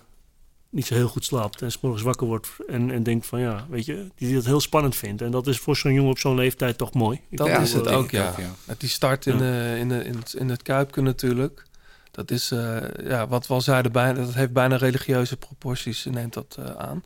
[0.74, 1.62] niet zo heel goed slaapt.
[1.62, 4.60] En 's morgens wakker wordt en, en denkt van ja, weet je, die dat heel
[4.60, 5.22] spannend vindt.
[5.22, 7.20] En dat is voor zo'n jongen op zo'n leeftijd toch mooi.
[7.28, 8.28] Ik Dat is het eh, ook, ja.
[8.28, 8.74] ook, ja.
[8.78, 9.38] Die start in, Ja.
[9.38, 11.62] de, in, de, in, het, in het Kuipke natuurlijk.
[12.10, 16.34] Dat is, eh, ja, wat we al zeiden, bijna, dat heeft bijna religieuze proporties, neemt
[16.34, 17.04] dat eh, aan.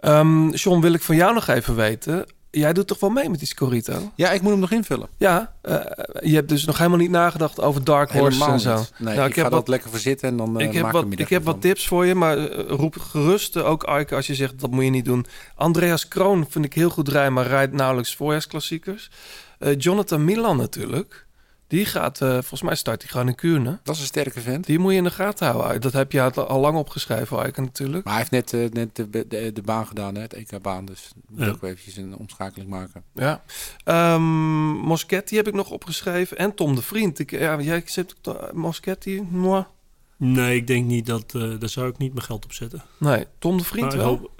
[0.00, 2.26] Ehm John, wil ik van jou nog even weten.
[2.50, 4.12] Jij doet toch wel mee met die Scorito?
[4.14, 5.08] Ja, ik moet hem nog invullen.
[5.16, 5.74] Ja, eh,
[6.20, 8.74] je hebt dus nog helemaal niet nagedacht over Dark Horse en zo.
[8.74, 10.82] Nee, Nou, ik, ga heb dat wat, lekker voor zitten en dan eh, ik heb
[10.82, 14.26] maak wat, ik heb wat tips voor je, maar eh, roep gerust ook Aike als
[14.26, 15.26] je zegt dat moet je niet doen.
[15.54, 19.10] Andreas Kroon vind ik heel goed rijden, maar rijdt nauwelijks voorjaarsklassiekers.
[19.76, 21.26] Jonathan Milan natuurlijk.
[21.70, 23.78] Die gaat, eh, volgens mij start hij gewoon in Kuurne.
[23.82, 24.66] Dat is een sterke vent.
[24.66, 25.80] Die moet je in de gaten houden.
[25.80, 28.04] Dat heb je al al lang opgeschreven, Aike natuurlijk.
[28.04, 30.84] Maar hij heeft net, eh, net de, de, de baan gedaan, hè, het EK-baan.
[30.84, 31.48] Dus moet Ja.
[31.50, 33.02] ook eventjes een omschakeling maken.
[33.14, 33.42] Ja.
[33.84, 34.22] Ehm,
[34.68, 36.36] Moschetti heb ik nog opgeschreven.
[36.38, 37.18] En Tom de Vriend.
[37.18, 38.14] Ik, ja, jij zit
[38.52, 39.64] Moschetti, moi.
[40.16, 41.34] Nee, ik denk niet dat...
[41.34, 42.82] eh daar zou ik niet mijn geld op zetten.
[42.98, 44.04] Nee, Tom de Vriend wel.
[44.06, 44.38] hoop-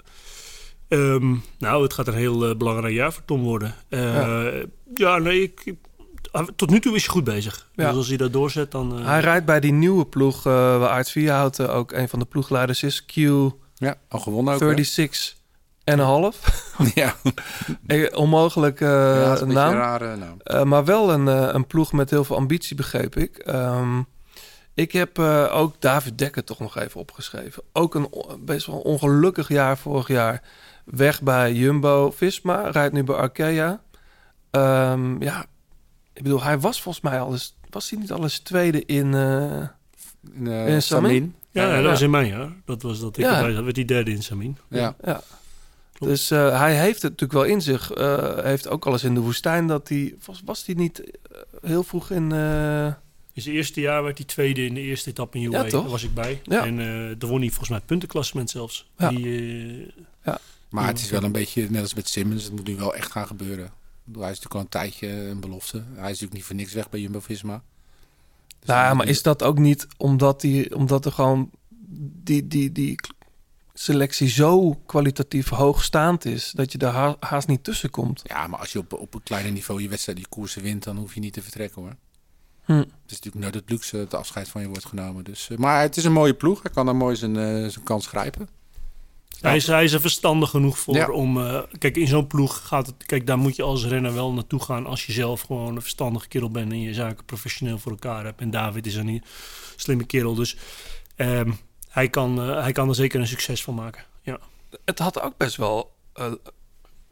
[0.87, 3.75] Ehm, nou, het gaat een heel eh, belangrijk jaar voor Tom worden.
[3.89, 4.63] Eh,
[4.93, 5.17] ja.
[5.17, 5.90] nee, ik, ik- ah,
[6.55, 7.69] tot nu toe is hij goed bezig.
[7.75, 7.87] Ja.
[7.87, 8.99] Dus als hij dat doorzet, dan...
[8.99, 12.25] eh, Hij rijdt bij die nieuwe ploeg, eh waar Aert Vierhouten ook een van de
[12.25, 13.01] ploegleiders is.
[13.03, 14.59] Q36 Ja, al gewonnen ook.
[14.59, 14.65] hè?
[15.83, 16.39] en een half.
[16.95, 17.15] ja,
[17.87, 19.71] Eh, Onmogelijk eh, ja een naam.
[19.71, 20.37] een rare naam.
[20.43, 23.37] Eh, maar wel een, eh, een ploeg met heel veel ambitie, begreep ik.
[23.37, 24.01] Ehm,
[24.73, 27.63] ik heb eh, ook David Dekker toch nog even opgeschreven.
[27.73, 28.09] Ook een
[28.39, 30.41] best wel ongelukkig jaar vorig jaar.
[30.85, 33.81] Weg bij Jumbo-Visma, rijdt nu bij Arkea.
[34.51, 35.45] Ehm, ja,
[36.13, 37.55] ik bedoel, hij was volgens mij al eens...
[37.69, 39.13] Was hij niet al eens tweede in...
[39.13, 39.61] eh,
[40.35, 40.81] In, eh, in Samin?
[40.81, 41.35] Samin.
[41.51, 41.89] ja, ja, dat ja.
[41.89, 42.49] was in mijn jaar.
[42.65, 43.35] Dat was dat ik Ja.
[43.37, 43.63] erbij zat.
[43.63, 44.57] werd die derde in Samin.
[44.69, 44.95] Ja.
[45.03, 45.21] Ja.
[45.99, 47.91] Dus eh, hij heeft het natuurlijk wel in zich.
[47.91, 50.15] Eh, heeft ook al eens in de woestijn dat hij...
[50.25, 51.03] Was, was hij niet
[51.61, 52.31] heel vroeg in...
[52.31, 52.85] eh,
[53.33, 55.63] In zijn eerste jaar werd hij tweede in de eerste etappe in UAE.
[55.63, 55.69] Ja?
[55.69, 56.41] Daar was ik bij.
[56.43, 56.65] Ja.
[56.65, 58.89] En eh daar won hij volgens mij het puntenklassement zelfs.
[58.97, 59.09] Ja.
[59.09, 60.33] Die, eh,
[60.69, 62.43] Maar het is wel een beetje net als met Simmons.
[62.43, 63.71] Het moet nu wel echt gaan gebeuren.
[64.05, 65.77] Hij is natuurlijk al een tijdje een belofte.
[65.77, 67.63] Hij is natuurlijk niet voor niks weg bij Jumbo-Visma.
[68.59, 71.49] Dus nou, maar is dat ook niet omdat, die, omdat er gewoon
[72.23, 72.99] die, die, die
[73.73, 76.51] selectie zo kwalitatief hoogstaand is...
[76.51, 78.21] dat je daar ha- haast niet tussen komt?
[78.23, 80.97] Ja, maar als je op, op een kleiner niveau je wedstrijd, die koersen wint, dan
[80.97, 81.95] hoef je niet te vertrekken hoor.
[82.63, 82.73] Hm.
[82.73, 85.23] Het is natuurlijk nooit het luxe dat afscheid van je wordt genomen.
[85.23, 86.61] Dus, eh, maar het is een mooie ploeg.
[86.61, 88.49] Hij kan daar mooi zijn, eh, zijn kans grijpen.
[89.41, 91.09] Hij is, hij is er verstandig genoeg voor Ja.
[91.11, 91.41] om...
[91.45, 93.05] eh, kijk, in zo'n ploeg gaat het...
[93.05, 94.85] Kijk, daar moet je als renner wel naartoe gaan...
[94.85, 96.71] als je zelf gewoon een verstandige kerel bent...
[96.71, 98.41] en je zaken professioneel voor elkaar hebt.
[98.41, 99.23] En David is een
[99.75, 100.35] slimme kerel.
[100.35, 100.57] Dus
[101.15, 101.51] ehm,
[101.89, 104.03] hij, kan, eh, hij kan er zeker een succes van maken.
[104.21, 104.39] Ja.
[104.85, 105.93] Het had ook best wel...
[106.13, 106.31] eh,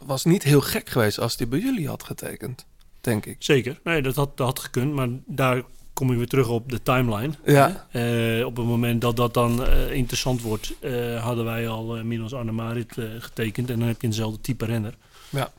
[0.05, 2.65] was niet heel gek geweest als hij bij jullie had getekend,
[3.01, 3.35] denk ik.
[3.39, 3.79] Zeker.
[3.83, 4.93] Nee, dat had, dat had gekund.
[4.93, 5.63] Maar daar
[5.99, 7.33] kom je weer terug op de timeline.
[7.45, 7.87] Ja.
[7.91, 10.73] Eh, op het moment dat dat dan eh, interessant wordt...
[10.79, 13.69] eh, hadden wij al uh, Milos Arnemarit eh getekend.
[13.69, 14.93] En dan heb je eenzelfde type renner.
[15.29, 15.51] Ja.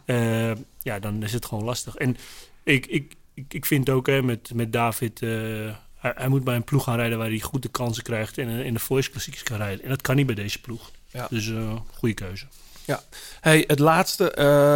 [0.83, 1.97] Ja, dan is het gewoon lastig.
[1.97, 2.17] En
[2.63, 5.21] ik, ik, ik, ik vind ook hè, met, met David...
[5.21, 8.39] hij, hij moet bij een ploeg gaan rijden waar hij goed de kansen krijgt...
[8.39, 9.85] en in de voice klassiekers kan rijden.
[9.85, 10.91] En dat kan niet bij deze ploeg.
[11.13, 11.27] Ja.
[11.31, 11.53] Dus
[11.95, 12.47] goede keuze.
[12.85, 13.03] Ja,
[13.41, 14.31] hey, het laatste,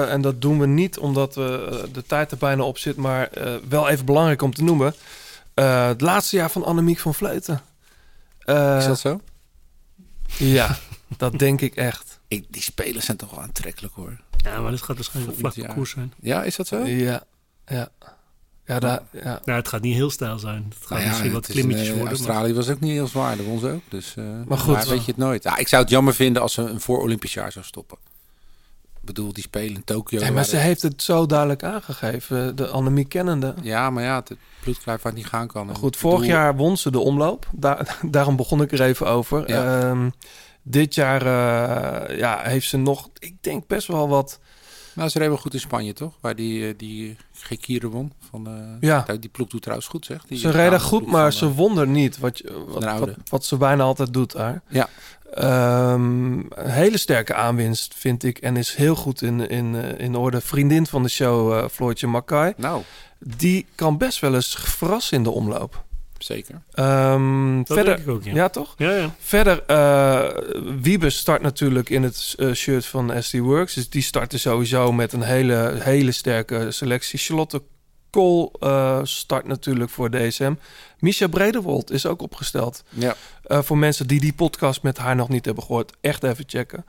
[0.09, 3.31] en dat doen we niet omdat we, de tijd er bijna op zit, maar
[3.69, 4.95] wel even belangrijk om te noemen.
[5.55, 7.61] Eh, het laatste jaar van Annemiek van Vleuten.
[8.39, 9.21] Eh, is dat zo?
[10.37, 10.77] Ja,
[11.17, 12.21] dat denk ik echt.
[12.29, 14.21] Ik, die spelers zijn toch wel aantrekkelijk hoor.
[14.37, 16.13] Ja, maar dat gaat waarschijnlijk een vlakke koers zijn.
[16.21, 16.85] Ja, is dat zo?
[16.85, 17.25] Ja,
[17.67, 17.89] ja.
[18.67, 19.41] Ja, daar, ja.
[19.45, 20.65] Nou, het gaat niet heel stijl zijn.
[20.69, 22.05] Het gaat Nou ja, misschien wat klimmetjes eh, worden.
[22.05, 23.83] maar- Australië was ook niet heel zwaar, dat ze ook.
[23.89, 24.85] Dus, eh, Maar goed.
[24.89, 25.43] weet je het nooit.
[25.43, 27.99] Ja, ik zou het jammer vinden als ze een voor Olympisch jaar zou stoppen.
[29.05, 30.21] Bedoel, die spelen in Tokio.
[30.21, 33.55] Maar waren- ze heeft het zo duidelijk aangegeven, de Annemiek kennende.
[33.63, 35.77] Ja, maar ja, het bloedkruif waar het niet gaan kan.
[35.77, 37.47] Goed, vorig jaar won ze de omloop.
[37.53, 39.49] Daar, daarom begon ik er even over.
[39.49, 39.81] Ja.
[39.81, 40.11] Ehm,
[40.63, 44.41] dit jaar eh, ja, heeft ze nog, ik denk best wel wat
[44.95, 46.15] Nou, ze reden wel goed in Spanje, toch?
[46.21, 48.13] Waar die, eh, die Gekire won.
[48.35, 49.07] Van, eh, Ja.
[49.21, 50.25] Die ploeg doet trouwens goed, zeg.
[50.29, 52.19] Die Ze Spaanse goed, maar van, ze eh, won er niet.
[52.19, 54.63] Wat, je- wat, wat, ze bijna altijd doet daar.
[54.69, 54.89] Ja.
[55.35, 58.39] Ehm, een hele sterke aanwinst, vind ik.
[58.39, 60.41] En is heel goed in, in, eh, in orde.
[60.41, 62.55] Vriendin van de show, eh Floortje Mackay.
[62.57, 62.83] Nou,
[63.19, 65.83] Die kan best wel eens verrassen in de omloop.
[66.19, 66.63] zeker.
[66.73, 68.35] Ehm, Dat verder, denk ik ook, ja.
[68.35, 68.75] ja, toch?
[68.77, 69.15] Ja, ja.
[69.19, 70.29] Verder, eh
[70.81, 73.75] Wiebes start natuurlijk in het shirt van SD Works.
[73.75, 77.19] Dus die starten sowieso met een hele, hele sterke selectie.
[77.19, 77.63] Charlotte
[78.15, 80.55] Kool eh, start natuurlijk voor DSM.
[80.99, 82.85] Misha Brederwold is ook opgesteld.
[82.89, 83.15] Ja.
[83.43, 86.85] Eh, voor mensen die die podcast met haar nog niet hebben gehoord, echt even checken.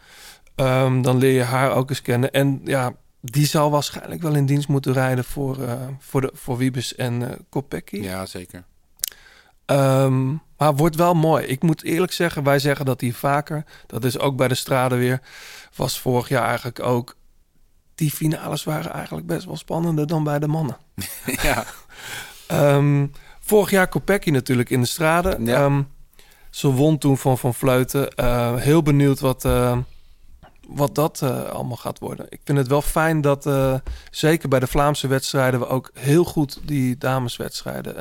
[0.56, 2.32] Ehm, dan leer je haar ook eens kennen.
[2.32, 6.58] En ja, die zal waarschijnlijk wel in dienst moeten rijden voor, eh, voor, de, voor
[6.58, 7.98] Wiebes en Kopecky.
[7.98, 8.64] Ja, zeker.
[9.66, 11.46] Ehm, maar wordt wel mooi.
[11.46, 13.66] Ik moet eerlijk zeggen, wij zeggen dat die vaker.
[13.88, 15.22] Dat is ook bij de straden weer.
[15.76, 17.16] Was vorig jaar eigenlijk ook.
[17.96, 20.78] Die finales waren eigenlijk best wel spannender dan bij de mannen.
[21.42, 21.66] ja.
[22.48, 23.08] Ehm,
[23.40, 25.46] vorig jaar Kopecky natuurlijk in de straden.
[25.46, 25.64] Ja.
[25.64, 25.82] Ehm,
[26.50, 28.10] ze won toen van Van Vleuten.
[28.10, 29.78] Eh, heel benieuwd wat, eh,
[30.68, 32.26] wat dat eh, allemaal gaat worden.
[32.30, 33.50] Ik vind het wel fijn dat,
[34.12, 35.60] zeker bij de Vlaamse wedstrijden...
[35.60, 37.96] we ook heel goed die dameswedstrijden...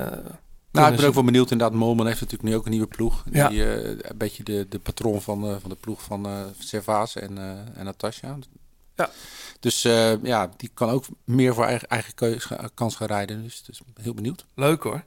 [0.71, 1.51] Nou, ik ben ook wel benieuwd.
[1.51, 3.23] Inderdaad, Moman heeft natuurlijk nu ook een nieuwe ploeg.
[3.23, 3.51] Die, Ja.
[3.51, 6.27] een beetje de, de patroon van, van de ploeg van
[6.59, 7.39] Servaas en,
[7.75, 8.37] en Natasja.
[8.95, 9.11] Ja.
[9.65, 13.43] Dus eh, ja, die kan ook meer voor eigen, eigen keus, ga- kans gaan rijden.
[13.43, 14.47] Dus, dus heel benieuwd.
[14.55, 15.05] Leuk hoor.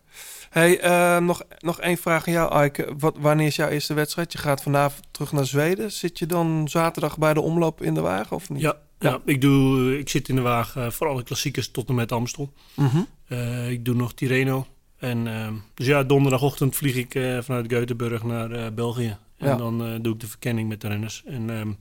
[0.49, 2.93] Hey, eh, nog, nog één vraag aan jou, Aike.
[2.99, 4.31] Wat, wanneer is jouw eerste wedstrijd?
[4.31, 5.91] Je gaat vanavond terug naar Zweden.
[5.91, 8.61] Zit je dan zaterdag bij de omloop in de wagen of niet?
[8.61, 9.19] Ja, ja.
[9.25, 12.53] ik, doe, ik zit in de wagen voor alle klassiekers tot en met Amstel.
[12.75, 13.01] Mhm.
[13.27, 14.67] Eh, ik doe nog Tirreno.
[14.97, 19.17] En, ehm, dus ja, donderdagochtend vlieg ik eh, vanuit Göteborg naar eh, België.
[19.37, 19.55] En Ja.
[19.55, 21.23] dan eh, doe ik de verkenning met de renners.
[21.25, 21.71] En ehm,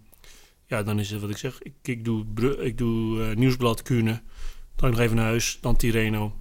[0.67, 1.63] ja, dan is het wat ik zeg.
[1.63, 2.25] Ik, ik doe,
[2.65, 4.21] ik doe eh, Nieuwsblad, Kuurne.
[4.77, 5.59] Dan nog even naar huis.
[5.61, 6.33] Dan Tirreno.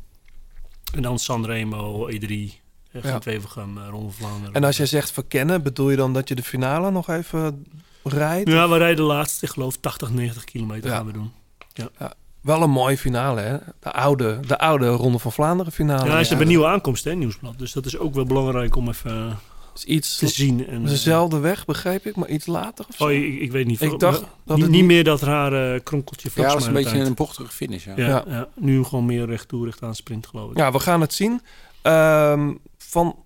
[0.93, 2.29] En dan Sanremo, E3.
[2.29, 2.49] Uh,
[2.91, 3.01] Ja.
[3.01, 4.53] Gent-Wevelgem, uh, Ronde van Vlaanderen.
[4.53, 7.65] En als jij zegt verkennen, bedoel je dan dat je de finale nog even
[8.03, 8.49] rijdt?
[8.49, 10.95] Ja, we rijden laatst, ik geloof 80, 90 kilometer Ja.
[10.95, 11.31] gaan we doen.
[11.73, 13.57] Ja, Ja, wel een mooie finale, hè?
[13.79, 16.09] De oude, de oude Ronde van Vlaanderen finale.
[16.09, 17.57] ja, is een nieuwe aankomst, hè, Nieuwsblad.
[17.59, 19.35] Dus dat is ook wel belangrijk om even eh,
[19.83, 20.67] iets te zien.
[20.67, 23.03] En, eh, dezelfde weg, begreep ik, maar iets later of zo.
[23.03, 23.81] Oh, ik, ik weet niet.
[23.81, 27.13] Ik dacht maar dat niet, meer dat rare kronkeltje Ja, dat was een beetje een
[27.13, 27.85] bochtige finish.
[27.85, 27.93] Ja.
[27.95, 28.23] ja, Ja.
[28.27, 28.47] ja.
[28.55, 30.57] nu gewoon meer recht toe, recht aan sprint, geloof ik.
[30.57, 31.41] Ja, we gaan het zien.
[31.81, 33.23] Ehm, van,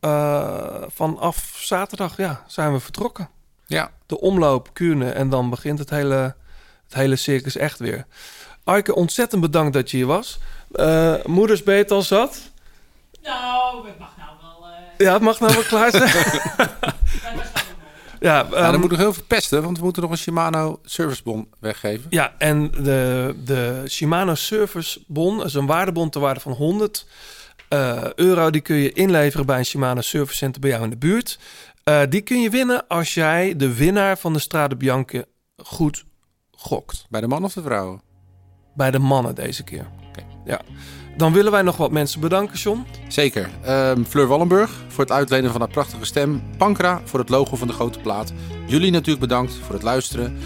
[0.00, 3.28] eh, vanaf zaterdag ja, zijn we vertrokken.
[3.66, 3.92] Ja.
[4.06, 6.34] De omloop, Kuurne en dan begint het hele,
[6.84, 8.06] het hele circus echt weer.
[8.64, 10.38] Aike, ontzettend bedankt dat je hier was.
[10.72, 12.50] Eh moeders beet al zat.
[13.22, 14.21] Nou, het mag eh,
[15.02, 16.08] Ja, het mag nou wel klaar zijn.
[18.20, 20.80] ja, Ja, ehm, dan moet nog heel veel pesten, want we moeten nog een Shimano
[20.84, 22.06] servicebon weggeven.
[22.10, 27.06] Ja, en de, de Shimano Service Bon is een waardebon ter waarde van 100
[27.68, 28.50] eh, euro.
[28.50, 31.38] Die kun je inleveren bij een Shimano Service Center bij jou in de buurt.
[31.84, 35.26] Eh, die kun je winnen als jij de winnaar van de Strade Bianche
[35.56, 36.04] goed
[36.50, 37.06] gokt.
[37.08, 38.02] Bij de man of de vrouwen?
[38.74, 39.86] Bij de mannen deze keer.
[40.44, 40.60] Ja.
[41.16, 42.84] Dan willen wij nog wat mensen bedanken, John.
[43.08, 43.50] Zeker.
[43.62, 46.42] Ehm, Fleur Wallenburg voor het uitlenen van haar prachtige stem.
[46.56, 48.32] Pankra voor het logo van de grote plaat.
[48.66, 50.36] Jullie natuurlijk bedankt voor het luisteren.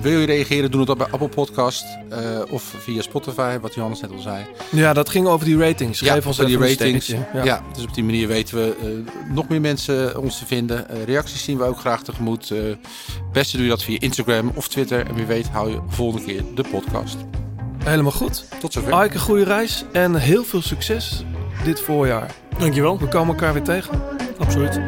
[0.00, 2.18] Wil je reageren, doe het op bij Apple Podcast eh,
[2.50, 4.44] of via Spotify, wat Johannes net al zei.
[4.70, 6.00] Ja, dat ging over die ratings.
[6.00, 7.06] Ja, Geef ons voor die ratings.
[7.44, 7.62] Ja.
[7.74, 10.88] dus op die manier weten we eh, nog meer mensen ons te vinden.
[10.88, 12.50] Eh, reacties zien we ook graag tegemoet.
[12.50, 12.58] Eh,
[13.32, 15.06] beste doe je dat via Instagram of Twitter.
[15.06, 17.16] En wie weet hou je volgende keer de podcast.
[17.84, 18.44] Helemaal goed.
[18.60, 18.92] Tot zover.
[18.92, 21.24] Aike, goede reis en heel veel succes
[21.64, 22.30] dit voorjaar.
[22.58, 22.98] Dankjewel.
[22.98, 24.02] We komen elkaar weer tegen.
[24.38, 24.80] Absoluut.